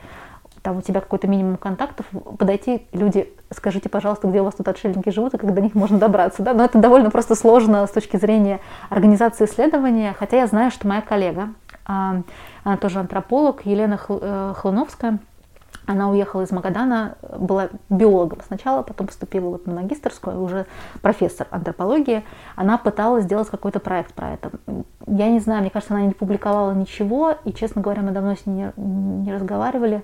там 0.61 0.77
у 0.77 0.81
тебя 0.81 1.01
какой-то 1.01 1.27
минимум 1.27 1.57
контактов, 1.57 2.05
подойти, 2.37 2.87
люди, 2.91 3.29
скажите, 3.51 3.89
пожалуйста, 3.89 4.27
где 4.27 4.41
у 4.41 4.43
вас 4.43 4.55
тут 4.55 4.67
отшельники 4.67 5.09
живут 5.09 5.33
и 5.33 5.37
как 5.37 5.53
до 5.53 5.61
них 5.61 5.75
можно 5.75 5.97
добраться, 5.97 6.41
да, 6.43 6.53
но 6.53 6.65
это 6.65 6.79
довольно 6.79 7.09
просто 7.11 7.35
сложно 7.35 7.85
с 7.85 7.91
точки 7.91 8.17
зрения 8.17 8.59
организации 8.89 9.45
исследования, 9.45 10.15
хотя 10.17 10.37
я 10.37 10.47
знаю, 10.47 10.71
что 10.71 10.87
моя 10.87 11.01
коллега, 11.01 11.49
а, 11.85 12.21
она 12.63 12.77
тоже 12.77 12.99
антрополог, 12.99 13.65
Елена 13.65 13.99
э, 14.09 14.53
Хлуновская, 14.57 15.19
она 15.87 16.09
уехала 16.09 16.41
из 16.41 16.51
Магадана, 16.51 17.15
была 17.39 17.69
биологом 17.89 18.39
сначала, 18.45 18.83
потом 18.83 19.07
поступила 19.07 19.51
вот 19.51 19.67
на 19.67 19.73
магистрскую, 19.73 20.41
уже 20.41 20.65
профессор 21.01 21.47
антропологии. 21.49 22.25
Она 22.57 22.77
пыталась 22.77 23.23
сделать 23.23 23.47
какой-то 23.47 23.79
проект 23.79 24.13
про 24.13 24.33
это. 24.33 24.51
Я 25.07 25.29
не 25.29 25.39
знаю, 25.39 25.61
мне 25.61 25.69
кажется, 25.69 25.93
она 25.93 26.03
не 26.03 26.11
публиковала 26.11 26.73
ничего, 26.73 27.35
и, 27.45 27.53
честно 27.53 27.81
говоря, 27.81 28.01
мы 28.01 28.11
давно 28.11 28.35
с 28.35 28.45
ней 28.45 28.71
не, 28.75 28.83
не 29.23 29.33
разговаривали 29.33 30.03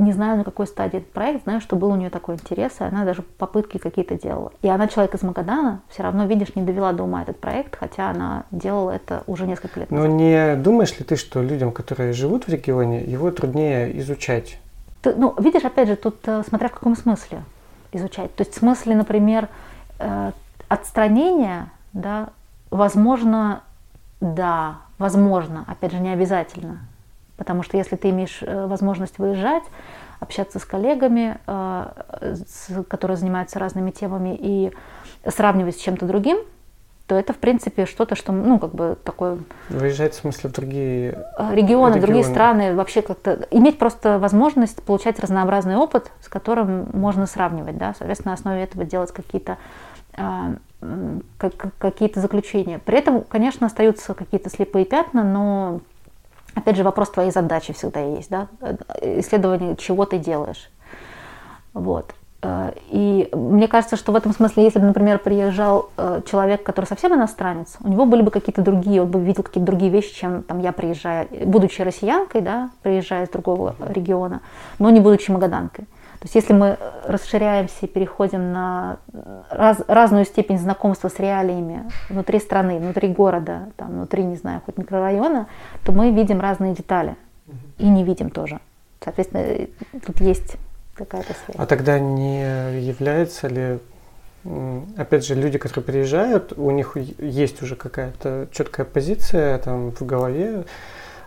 не 0.00 0.12
знаю, 0.12 0.38
на 0.38 0.44
какой 0.44 0.66
стадии 0.66 0.98
этот 0.98 1.12
проект, 1.12 1.44
знаю, 1.44 1.60
что 1.60 1.76
был 1.76 1.90
у 1.90 1.96
нее 1.96 2.10
такой 2.10 2.34
интерес, 2.34 2.72
и 2.80 2.84
она 2.84 3.04
даже 3.04 3.22
попытки 3.22 3.78
какие-то 3.78 4.18
делала. 4.18 4.52
И 4.62 4.68
она, 4.68 4.88
человек 4.88 5.14
из 5.14 5.22
Магадана, 5.22 5.82
все 5.88 6.02
равно, 6.02 6.24
видишь, 6.24 6.54
не 6.54 6.62
довела 6.62 6.92
до 6.92 7.04
ума 7.04 7.22
этот 7.22 7.38
проект, 7.38 7.76
хотя 7.76 8.10
она 8.10 8.44
делала 8.50 8.90
это 8.90 9.22
уже 9.26 9.46
несколько 9.46 9.80
лет 9.80 9.90
назад. 9.90 10.08
Но 10.08 10.16
не 10.16 10.56
думаешь 10.56 10.98
ли 10.98 11.04
ты, 11.04 11.16
что 11.16 11.42
людям, 11.42 11.70
которые 11.70 12.12
живут 12.12 12.46
в 12.46 12.48
регионе, 12.48 13.02
его 13.02 13.30
труднее 13.30 13.98
изучать? 14.00 14.58
Ты, 15.02 15.14
ну, 15.14 15.34
видишь, 15.38 15.64
опять 15.64 15.88
же, 15.88 15.96
тут 15.96 16.16
э, 16.26 16.42
смотря 16.48 16.68
в 16.68 16.72
каком 16.72 16.96
смысле 16.96 17.42
изучать. 17.92 18.34
То 18.34 18.42
есть 18.42 18.54
в 18.54 18.58
смысле, 18.58 18.94
например, 18.96 19.48
э, 19.98 20.32
отстранения, 20.68 21.70
да, 21.92 22.30
возможно, 22.70 23.62
да, 24.20 24.78
возможно, 24.98 25.64
опять 25.66 25.92
же, 25.92 26.00
не 26.00 26.10
обязательно. 26.10 26.80
Потому 27.40 27.62
что 27.62 27.78
если 27.78 27.96
ты 27.96 28.10
имеешь 28.10 28.42
э, 28.42 28.66
возможность 28.66 29.18
выезжать, 29.18 29.62
общаться 30.20 30.58
с 30.58 30.64
коллегами, 30.66 31.38
э, 31.46 32.34
которые 32.86 33.16
занимаются 33.16 33.58
разными 33.58 33.92
темами, 33.92 34.36
и 34.38 34.72
сравнивать 35.26 35.76
с 35.76 35.78
чем-то 35.78 36.04
другим, 36.04 36.36
то 37.06 37.14
это, 37.14 37.32
в 37.32 37.38
принципе, 37.38 37.86
что-то, 37.86 38.14
что, 38.14 38.30
ну, 38.30 38.58
как 38.58 38.74
бы 38.74 38.98
такое... 39.02 39.38
Выезжать, 39.70 40.12
в 40.12 40.18
смысле, 40.18 40.50
в 40.50 40.52
другие 40.52 41.12
регионы, 41.38 41.54
регионы, 41.54 42.00
другие 42.02 42.24
страны, 42.24 42.74
вообще 42.74 43.00
как-то... 43.00 43.48
Иметь 43.50 43.78
просто 43.78 44.18
возможность 44.18 44.82
получать 44.82 45.18
разнообразный 45.18 45.76
опыт, 45.76 46.12
с 46.20 46.28
которым 46.28 46.90
можно 46.92 47.24
сравнивать, 47.24 47.78
да, 47.78 47.94
соответственно, 47.96 48.32
на 48.32 48.34
основе 48.34 48.62
этого 48.64 48.84
делать 48.84 49.12
какие-то 49.12 49.56
какие-то 51.78 52.20
заключения. 52.20 52.78
При 52.78 52.98
этом, 52.98 53.22
конечно, 53.22 53.66
остаются 53.66 54.12
какие-то 54.12 54.50
слепые 54.50 54.84
пятна, 54.84 55.24
но 55.24 55.80
Опять 56.54 56.76
же, 56.76 56.84
вопрос 56.84 57.10
твоей 57.10 57.30
задачи 57.30 57.72
всегда 57.72 58.00
есть, 58.00 58.30
да? 58.30 58.48
исследование, 59.00 59.76
чего 59.76 60.04
ты 60.04 60.18
делаешь. 60.18 60.70
Вот. 61.72 62.14
Э, 62.42 62.72
и 62.88 63.28
мне 63.32 63.68
кажется, 63.68 63.96
что 63.96 64.12
в 64.12 64.16
этом 64.16 64.32
смысле, 64.32 64.64
если 64.64 64.78
бы, 64.78 64.86
например, 64.86 65.18
приезжал 65.18 65.90
э, 65.96 66.22
человек, 66.30 66.62
который 66.62 66.86
совсем 66.86 67.14
иностранец, 67.14 67.76
у 67.80 67.88
него 67.88 68.06
были 68.06 68.22
бы 68.22 68.30
какие-то 68.30 68.62
другие, 68.62 69.02
он 69.02 69.10
бы 69.10 69.20
видел 69.20 69.42
какие-то 69.42 69.66
другие 69.66 69.90
вещи, 69.90 70.14
чем 70.14 70.42
там 70.42 70.60
я 70.60 70.72
приезжаю, 70.72 71.28
будучи 71.46 71.82
россиянкой, 71.82 72.40
да, 72.40 72.70
приезжая 72.82 73.26
из 73.26 73.30
другого 73.30 73.74
региона, 73.80 74.40
но 74.78 74.90
не 74.90 75.00
будучи 75.00 75.30
магаданкой. 75.30 75.86
То 76.20 76.26
есть 76.26 76.34
если 76.34 76.52
мы 76.52 76.76
расширяемся 77.06 77.86
и 77.86 77.86
переходим 77.86 78.52
на 78.52 78.98
раз, 79.48 79.78
разную 79.88 80.26
степень 80.26 80.58
знакомства 80.58 81.08
с 81.08 81.18
реалиями 81.18 81.90
внутри 82.10 82.38
страны, 82.40 82.78
внутри 82.78 83.08
города, 83.08 83.70
там, 83.76 83.92
внутри, 83.92 84.24
не 84.24 84.36
знаю, 84.36 84.60
хоть 84.66 84.76
микрорайона, 84.76 85.46
то 85.82 85.92
мы 85.92 86.10
видим 86.10 86.38
разные 86.40 86.74
детали 86.74 87.16
и 87.78 87.88
не 87.88 88.04
видим 88.04 88.28
тоже. 88.28 88.60
Соответственно, 89.02 89.66
тут 90.04 90.20
есть 90.20 90.56
какая-то 90.92 91.32
связь. 91.32 91.56
А 91.56 91.64
тогда 91.64 91.98
не 91.98 92.42
является 92.80 93.48
ли 93.48 93.78
опять 94.96 95.26
же, 95.26 95.34
люди, 95.34 95.58
которые 95.58 95.84
приезжают, 95.84 96.52
у 96.56 96.70
них 96.70 96.98
есть 97.18 97.62
уже 97.62 97.76
какая-то 97.76 98.48
четкая 98.52 98.84
позиция 98.84 99.58
там 99.58 99.90
в 99.90 100.02
голове, 100.04 100.50
Э, 100.54 100.64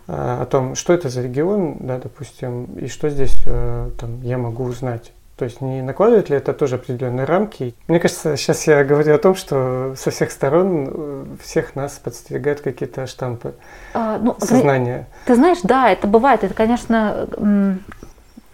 о 0.08 0.46
том, 0.46 0.76
что 0.76 0.94
это 0.94 1.10
за 1.10 1.22
регион, 1.22 1.78
да, 1.80 1.98
допустим, 1.98 2.66
и 2.78 2.88
что 2.88 3.10
здесь 3.10 3.36
э, 3.46 3.90
там, 3.98 4.22
я 4.22 4.38
могу 4.38 4.66
узнать. 4.66 5.14
То 5.38 5.46
есть 5.46 5.62
не 5.62 5.82
накладывает 5.82 6.30
ли 6.30 6.38
это 6.38 6.54
тоже 6.54 6.76
определенные 6.76 7.26
рамки? 7.26 7.74
Мне 7.88 8.00
кажется, 8.00 8.38
сейчас 8.38 8.68
я 8.68 8.84
говорю 8.84 9.16
о 9.16 9.18
том, 9.18 9.34
что 9.34 9.94
со 9.98 10.12
всех 10.12 10.32
сторон 10.32 10.90
э, 10.92 11.26
всех 11.42 11.76
нас 11.76 11.94
подстерегают 11.94 12.62
какие-то 12.62 13.08
штампы 13.08 13.56
а, 13.94 14.20
ну, 14.20 14.36
сознания. 14.40 15.08
Ты, 15.26 15.34
ты 15.34 15.36
знаешь, 15.36 15.60
да, 15.64 15.90
это 15.90 16.08
бывает. 16.08 16.44
Это, 16.44 16.54
конечно, 16.54 17.28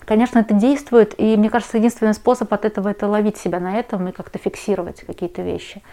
конечно, 0.05 0.39
это 0.39 0.53
действует. 0.53 1.13
И 1.19 1.35
мне 1.35 1.49
кажется, 1.49 1.77
единственный 1.77 2.13
способ 2.13 2.51
от 2.53 2.63
этого 2.63 2.89
это 2.89 3.07
ловить 3.07 3.37
себя 3.37 3.59
на 3.59 3.77
этом 3.77 4.07
и 4.07 4.11
как-то 4.11 4.39
фиксировать 4.39 5.01
какие-то 5.01 5.41
вещи, 5.41 5.83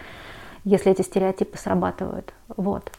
если 0.63 0.91
эти 0.91 1.01
стереотипы 1.01 1.57
срабатывают. 1.57 2.33
Вот. 2.55 2.91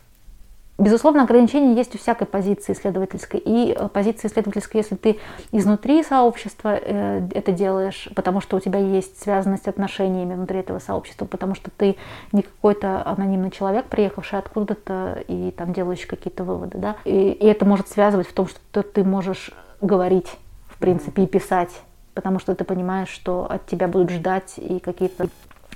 Безусловно, 0.79 1.25
ограничения 1.25 1.75
есть 1.75 1.97
у 1.97 1.99
всякой 1.99 2.29
позиции 2.29 2.73
исследовательской. 2.73 3.41
И 3.45 3.75
э, 3.77 3.89
позиция 3.89 4.29
исследовательская, 4.29 4.83
если 4.83 4.95
ты 4.95 5.19
изнутри 5.51 6.05
сообщества 6.05 6.79
э, 6.81 7.29
это 7.35 7.51
делаешь, 7.51 8.09
потому 8.15 8.41
что 8.41 8.57
у 8.57 8.61
тебя 8.61 8.79
есть 8.79 9.21
связанность 9.21 9.67
отношениями 9.67 10.35
внутри 10.35 10.61
этого 10.61 10.79
сообщества, 10.79 11.25
потому 11.25 11.57
что 11.57 11.73
ты 11.77 11.97
не 12.31 12.43
какой-то 12.43 13.05
анонимный 13.05 13.51
человек, 13.51 13.87
приехавший 13.87 14.39
откуда-то 14.39 15.25
и 15.27 15.51
там 15.51 15.73
делающий 15.73 16.07
какие-то 16.07 16.45
выводы. 16.45 16.79
Да? 16.79 16.95
И, 17.05 17.33
и 17.33 17.47
это 17.47 17.65
может 17.65 17.89
связывать 17.89 18.29
в 18.29 18.33
том, 18.33 18.47
что 18.47 18.85
ты 18.85 19.03
можешь 19.03 19.51
говорить, 19.81 20.37
в 20.69 20.79
принципе, 20.79 21.25
и 21.25 21.27
писать, 21.27 21.73
потому 22.15 22.39
что 22.39 22.55
ты 22.55 22.63
понимаешь, 22.63 23.09
что 23.09 23.49
от 23.51 23.67
тебя 23.67 23.89
будут 23.89 24.11
ждать 24.11 24.55
и 24.59 24.79
какие-то 24.79 25.29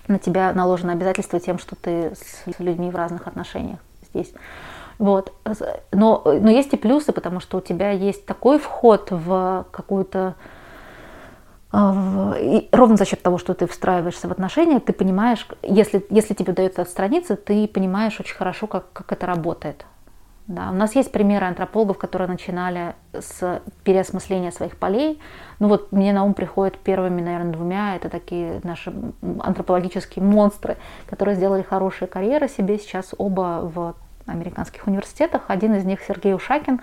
на 0.07 0.21
тебя 0.21 0.53
наложены 0.53 0.93
обязательства 0.93 1.41
тем, 1.41 1.59
что 1.59 1.75
ты 1.75 2.13
с 2.15 2.45
людьми 2.61 2.89
в 2.89 2.95
разных 2.95 3.27
отношениях 3.27 3.81
здесь. 4.13 4.33
Вот. 4.99 5.33
Но, 5.93 6.23
но 6.25 6.51
есть 6.51 6.73
и 6.73 6.77
плюсы, 6.77 7.13
потому 7.13 7.41
что 7.41 7.59
у 7.59 7.61
тебя 7.61 7.91
есть 7.91 8.27
такой 8.27 8.59
вход 8.59 9.09
в 9.11 9.67
какую-то 9.71 10.35
а, 11.73 12.35
и 12.39 12.69
ровно 12.71 12.97
за 12.97 13.07
счет 13.07 13.23
того, 13.23 13.39
что 13.39 13.55
ты 13.55 13.67
встраиваешься 13.67 14.29
в 14.29 14.33
отношения, 14.33 14.79
ты 14.79 14.93
понимаешь, 14.93 15.47
если, 15.63 16.05
если 16.11 16.35
тебе 16.35 16.53
удается 16.53 16.83
отстраниться, 16.83 17.35
ты 17.35 17.67
понимаешь 17.67 18.21
очень 18.21 18.37
хорошо, 18.37 18.67
как, 18.67 18.93
как 18.93 19.11
это 19.13 19.27
работает. 19.27 19.87
Да. 20.49 20.71
У 20.71 20.75
нас 20.75 20.95
есть 20.97 21.13
примеры 21.13 21.47
антропологов, 21.47 21.97
которые 21.99 22.29
начинали 22.29 22.95
с 23.13 23.63
переосмысления 23.85 24.51
своих 24.51 24.77
полей. 24.77 25.21
Ну 25.61 25.69
вот 25.69 25.93
мне 25.93 26.13
на 26.13 26.25
ум 26.25 26.35
приходят 26.35 26.77
первыми, 26.79 27.23
наверное, 27.23 27.53
двумя. 27.53 27.97
Это 27.97 28.11
такие 28.11 28.61
наши 28.65 28.93
антропологические 29.23 30.23
монстры, 30.25 30.77
которые 31.07 31.37
сделали 31.37 31.63
хорошие 31.63 32.09
карьеры 32.09 32.49
себе. 32.49 32.79
Сейчас 32.79 33.15
оба 33.17 33.61
в 33.63 33.95
американских 34.27 34.87
университетах. 34.87 35.45
Один 35.49 35.75
из 35.75 35.85
них 35.85 36.01
Сергей 36.03 36.35
Ушакин, 36.35 36.81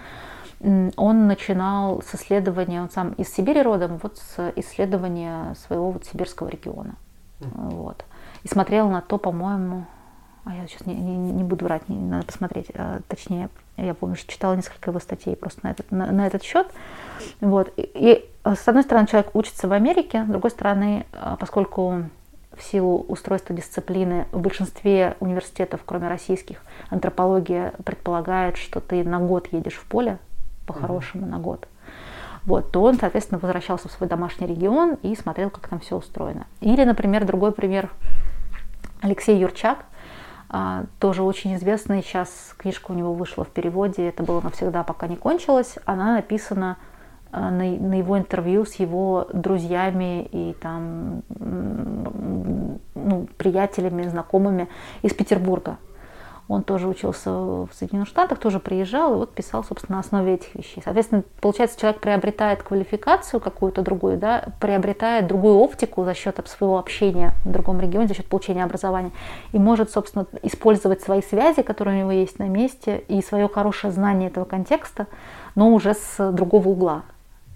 он 0.61 1.27
начинал 1.27 2.01
с 2.01 2.15
исследования, 2.15 2.81
он 2.81 2.89
сам 2.89 3.13
из 3.13 3.33
Сибири 3.33 3.61
родом, 3.61 3.99
вот 4.01 4.17
с 4.17 4.51
исследования 4.57 5.55
своего 5.55 5.91
вот 5.91 6.05
сибирского 6.05 6.49
региона. 6.49 6.95
Вот. 7.39 8.03
И 8.43 8.47
смотрел 8.47 8.89
на 8.89 9.01
то, 9.01 9.17
по-моему, 9.17 9.85
а 10.45 10.55
я 10.55 10.67
сейчас 10.67 10.85
не, 10.85 10.95
не, 10.95 11.15
не 11.15 11.43
буду 11.43 11.65
врать, 11.65 11.87
не, 11.89 11.97
надо 11.97 12.25
посмотреть, 12.25 12.67
а, 12.73 12.99
точнее, 13.07 13.49
я 13.77 13.93
помню, 13.93 14.15
что 14.15 14.31
читала 14.31 14.55
несколько 14.55 14.89
его 14.89 14.99
статей 14.99 15.35
просто 15.35 15.59
на 15.63 15.71
этот, 15.71 15.91
на, 15.91 16.11
на 16.11 16.27
этот 16.27 16.43
счет. 16.43 16.67
Вот. 17.39 17.71
И, 17.77 17.81
и 17.93 18.29
с 18.43 18.67
одной 18.67 18.83
стороны, 18.83 19.07
человек 19.07 19.35
учится 19.35 19.67
в 19.67 19.73
Америке, 19.73 20.23
с 20.25 20.27
другой 20.27 20.51
стороны, 20.51 21.05
а, 21.13 21.35
поскольку 21.35 22.03
в 22.59 22.63
силу 22.63 23.05
устройства 23.07 23.55
дисциплины 23.55 24.27
в 24.31 24.39
большинстве 24.39 25.15
университетов, 25.21 25.81
кроме 25.85 26.09
российских, 26.09 26.61
антропология 26.89 27.73
предполагает, 27.85 28.57
что 28.57 28.81
ты 28.81 29.03
на 29.03 29.19
год 29.19 29.47
едешь 29.51 29.75
в 29.75 29.85
поле, 29.85 30.19
по-хорошему 30.67 31.25
mm-hmm. 31.25 31.29
на 31.29 31.39
год. 31.39 31.67
Вот, 32.45 32.71
то 32.71 32.83
он, 32.83 32.99
соответственно, 32.99 33.39
возвращался 33.39 33.87
в 33.87 33.91
свой 33.91 34.09
домашний 34.09 34.47
регион 34.47 34.97
и 35.01 35.15
смотрел, 35.15 35.49
как 35.49 35.67
там 35.67 35.79
все 35.79 35.95
устроено. 35.95 36.47
Или, 36.61 36.83
например, 36.83 37.25
другой 37.25 37.51
пример, 37.51 37.89
Алексей 39.01 39.37
Юрчак, 39.37 39.85
а, 40.49 40.85
тоже 40.99 41.23
очень 41.23 41.55
известный, 41.55 42.01
сейчас 42.01 42.55
книжка 42.57 42.91
у 42.91 42.95
него 42.95 43.13
вышла 43.13 43.45
в 43.45 43.49
переводе, 43.49 44.09
это 44.09 44.23
было 44.23 44.41
навсегда, 44.41 44.83
пока 44.83 45.07
не 45.07 45.15
кончилось, 45.15 45.77
она 45.85 46.15
написана 46.15 46.77
на, 47.31 47.51
на 47.51 47.93
его 47.97 48.17
интервью 48.17 48.65
с 48.65 48.75
его 48.75 49.27
друзьями 49.31 50.27
и 50.31 50.53
там 50.59 51.21
ну, 53.09 53.27
приятелями, 53.37 54.07
знакомыми 54.07 54.67
из 55.01 55.13
Петербурга. 55.13 55.77
Он 56.49 56.63
тоже 56.63 56.87
учился 56.87 57.29
в 57.29 57.69
Соединенных 57.77 58.09
Штатах, 58.09 58.39
тоже 58.39 58.59
приезжал 58.59 59.13
и 59.13 59.17
вот 59.17 59.31
писал, 59.31 59.63
собственно, 59.63 59.97
на 59.97 59.99
основе 59.99 60.33
этих 60.33 60.55
вещей. 60.55 60.81
Соответственно, 60.83 61.23
получается, 61.41 61.79
человек 61.79 62.01
приобретает 62.01 62.63
квалификацию 62.63 63.39
какую-то 63.39 63.83
другую, 63.83 64.17
да, 64.17 64.45
приобретает 64.59 65.27
другую 65.27 65.57
оптику 65.57 66.03
за 66.05 66.15
счет 66.15 66.39
своего 66.47 66.79
общения 66.79 67.33
в 67.45 67.51
другом 67.51 67.79
регионе, 67.79 68.07
за 68.07 68.15
счет 68.15 68.25
получения 68.25 68.63
образования, 68.63 69.11
и 69.51 69.59
может, 69.59 69.91
собственно, 69.91 70.25
использовать 70.41 71.03
свои 71.03 71.21
связи, 71.21 71.61
которые 71.61 71.97
у 71.97 71.99
него 71.99 72.11
есть 72.11 72.39
на 72.39 72.47
месте, 72.47 73.03
и 73.07 73.21
свое 73.21 73.47
хорошее 73.47 73.93
знание 73.93 74.29
этого 74.29 74.45
контекста, 74.45 75.05
но 75.53 75.69
уже 75.71 75.93
с 75.93 76.31
другого 76.31 76.69
угла. 76.69 77.03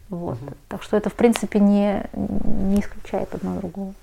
Вот. 0.09 0.35
Угу. 0.35 0.51
Так 0.69 0.83
что 0.83 0.97
это, 0.97 1.09
в 1.09 1.15
принципе, 1.15 1.59
не, 1.59 2.03
не 2.13 2.79
исключает 2.79 3.33
одно 3.33 3.55
другого. 3.55 3.95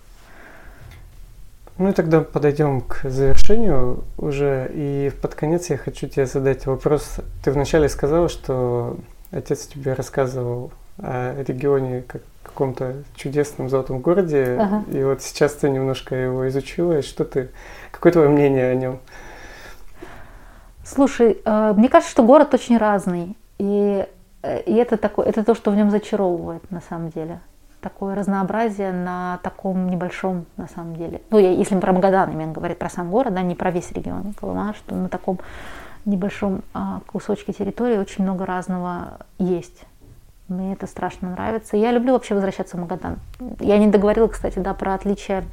Ну 1.81 1.89
и 1.89 1.93
тогда 1.93 2.21
подойдем 2.21 2.83
к 2.83 3.09
завершению 3.09 4.05
уже. 4.19 4.71
И 4.75 5.11
под 5.23 5.35
конец 5.35 5.71
я 5.71 5.79
хочу 5.79 6.09
тебе 6.09 6.27
задать 6.27 6.67
вопрос. 6.67 7.17
Ты 7.43 7.53
вначале 7.53 7.89
сказала, 7.89 8.29
что 8.29 8.99
отец 9.31 9.67
тебе 9.67 9.95
рассказывал 9.95 10.73
о 10.99 11.43
регионе 11.43 12.03
как 12.07 12.21
каком-то 12.43 12.97
чудесном 13.17 13.71
золотом 13.71 14.01
городе. 14.01 14.59
Ага. 14.61 14.85
И 14.93 15.03
вот 15.03 15.23
сейчас 15.23 15.55
ты 15.55 15.71
немножко 15.71 16.15
его 16.15 16.47
изучила. 16.49 16.99
И 16.99 17.03
что 17.03 17.25
ты, 17.25 17.49
какое 17.91 18.13
твое 18.13 18.29
мнение 18.29 18.71
о 18.71 18.75
нем? 18.75 19.01
Слушай, 20.85 21.39
э, 21.43 21.73
мне 21.75 21.89
кажется, 21.89 22.13
что 22.13 22.25
город 22.25 22.53
очень 22.53 22.77
разный. 22.77 23.39
И, 23.57 24.07
э, 24.43 24.61
и 24.65 24.75
это, 24.75 24.99
такое, 24.99 25.25
это 25.25 25.45
то, 25.45 25.55
что 25.55 25.71
в 25.71 25.77
нем 25.77 25.91
зачаровывает 25.91 26.71
на 26.71 26.83
самом 26.83 27.09
деле 27.09 27.41
такое 27.81 28.15
разнообразие 28.15 28.93
на 28.93 29.39
таком 29.43 29.89
небольшом, 29.89 30.47
на 30.57 30.69
самом 30.69 30.97
деле. 30.97 31.23
Ну, 31.31 31.39
я, 31.39 31.51
если 31.51 31.75
мы 31.75 31.81
про 31.81 31.93
Магадан 31.93 32.31
именно 32.33 32.53
говорить, 32.53 32.79
про 32.79 32.91
сам 32.91 33.11
город, 33.11 33.35
да, 33.35 33.43
не 33.43 33.55
про 33.55 33.71
весь 33.71 33.91
регион 33.93 34.35
Колыма, 34.35 34.75
что 34.75 34.95
на 34.95 35.09
таком 35.09 35.39
небольшом 36.05 36.63
а, 36.73 37.01
кусочке 37.07 37.53
территории 37.53 37.99
очень 37.99 38.25
много 38.25 38.47
разного 38.47 39.19
есть. 39.39 39.85
Мне 40.49 40.73
это 40.73 40.87
страшно 40.87 41.31
нравится. 41.31 41.77
Я 41.77 41.93
люблю 41.93 42.13
вообще 42.13 42.35
возвращаться 42.35 42.77
в 42.77 42.81
Магадан. 42.81 43.19
Я 43.61 43.79
не 43.79 43.87
договорила, 43.87 44.27
кстати, 44.27 44.59
да, 44.59 44.75
про 44.75 44.95
отличие 44.95 45.45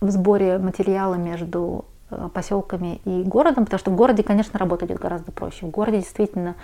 в 0.00 0.10
сборе 0.10 0.58
материала 0.58 1.14
между 1.14 1.84
э, 2.10 2.28
поселками 2.32 3.00
и 3.04 3.22
городом, 3.22 3.66
потому 3.66 3.78
что 3.78 3.90
в 3.90 3.96
городе, 3.96 4.22
конечно, 4.22 4.58
работа 4.58 4.86
идет 4.86 4.98
гораздо 4.98 5.30
проще. 5.30 5.66
В 5.66 5.70
городе 5.70 5.98
действительно 5.98 6.56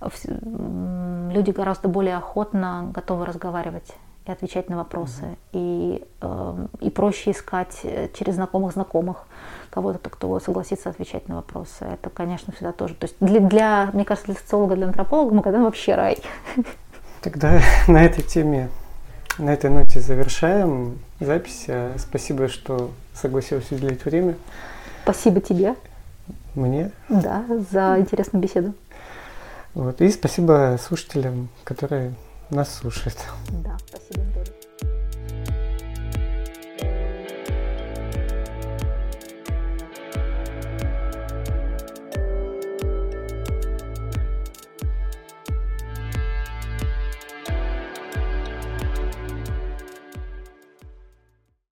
люди 0.00 1.50
гораздо 1.50 1.88
более 1.88 2.16
охотно 2.16 2.90
готовы 2.94 3.26
разговаривать 3.26 3.92
и 4.28 4.30
отвечать 4.30 4.68
на 4.68 4.76
вопросы. 4.76 5.22
Mm-hmm. 5.22 5.36
И, 5.52 6.04
э, 6.20 6.66
и 6.80 6.90
проще 6.90 7.30
искать 7.30 7.80
э, 7.82 8.08
через 8.12 8.34
знакомых 8.34 8.74
знакомых 8.74 9.26
кого-то, 9.70 10.10
кто 10.10 10.38
согласится 10.40 10.90
отвечать 10.90 11.28
на 11.28 11.36
вопросы. 11.36 11.84
Это, 11.84 12.10
конечно, 12.10 12.52
всегда 12.52 12.72
тоже. 12.72 12.94
То 12.94 13.06
есть 13.06 13.16
для, 13.20 13.40
для 13.40 13.90
мне 13.92 14.04
кажется, 14.04 14.32
для 14.32 14.40
социолога, 14.40 14.76
для 14.76 14.86
антрополога 14.86 15.34
Магадан 15.34 15.64
вообще 15.64 15.94
рай. 15.94 16.18
Тогда 17.22 17.60
на 17.88 18.04
этой 18.04 18.22
теме, 18.22 18.68
на 19.38 19.50
этой 19.50 19.70
ноте 19.70 20.00
завершаем 20.00 20.98
запись. 21.20 21.64
Э, 21.68 21.94
спасибо, 21.96 22.48
что 22.48 22.90
согласилась 23.14 23.70
уделить 23.72 24.04
время. 24.04 24.36
Спасибо 25.04 25.40
тебе. 25.40 25.74
Мне? 26.54 26.90
Да, 27.08 27.44
за 27.70 27.98
интересную 27.98 28.42
беседу. 28.42 28.74
Вот. 29.74 30.00
И 30.00 30.10
спасибо 30.10 30.78
слушателям, 30.82 31.48
которые 31.64 32.14
нас 32.50 32.74
слушают. 32.74 33.16
Да, 33.50 33.76
спасибо, 33.86 34.22
Игорь. 34.30 34.57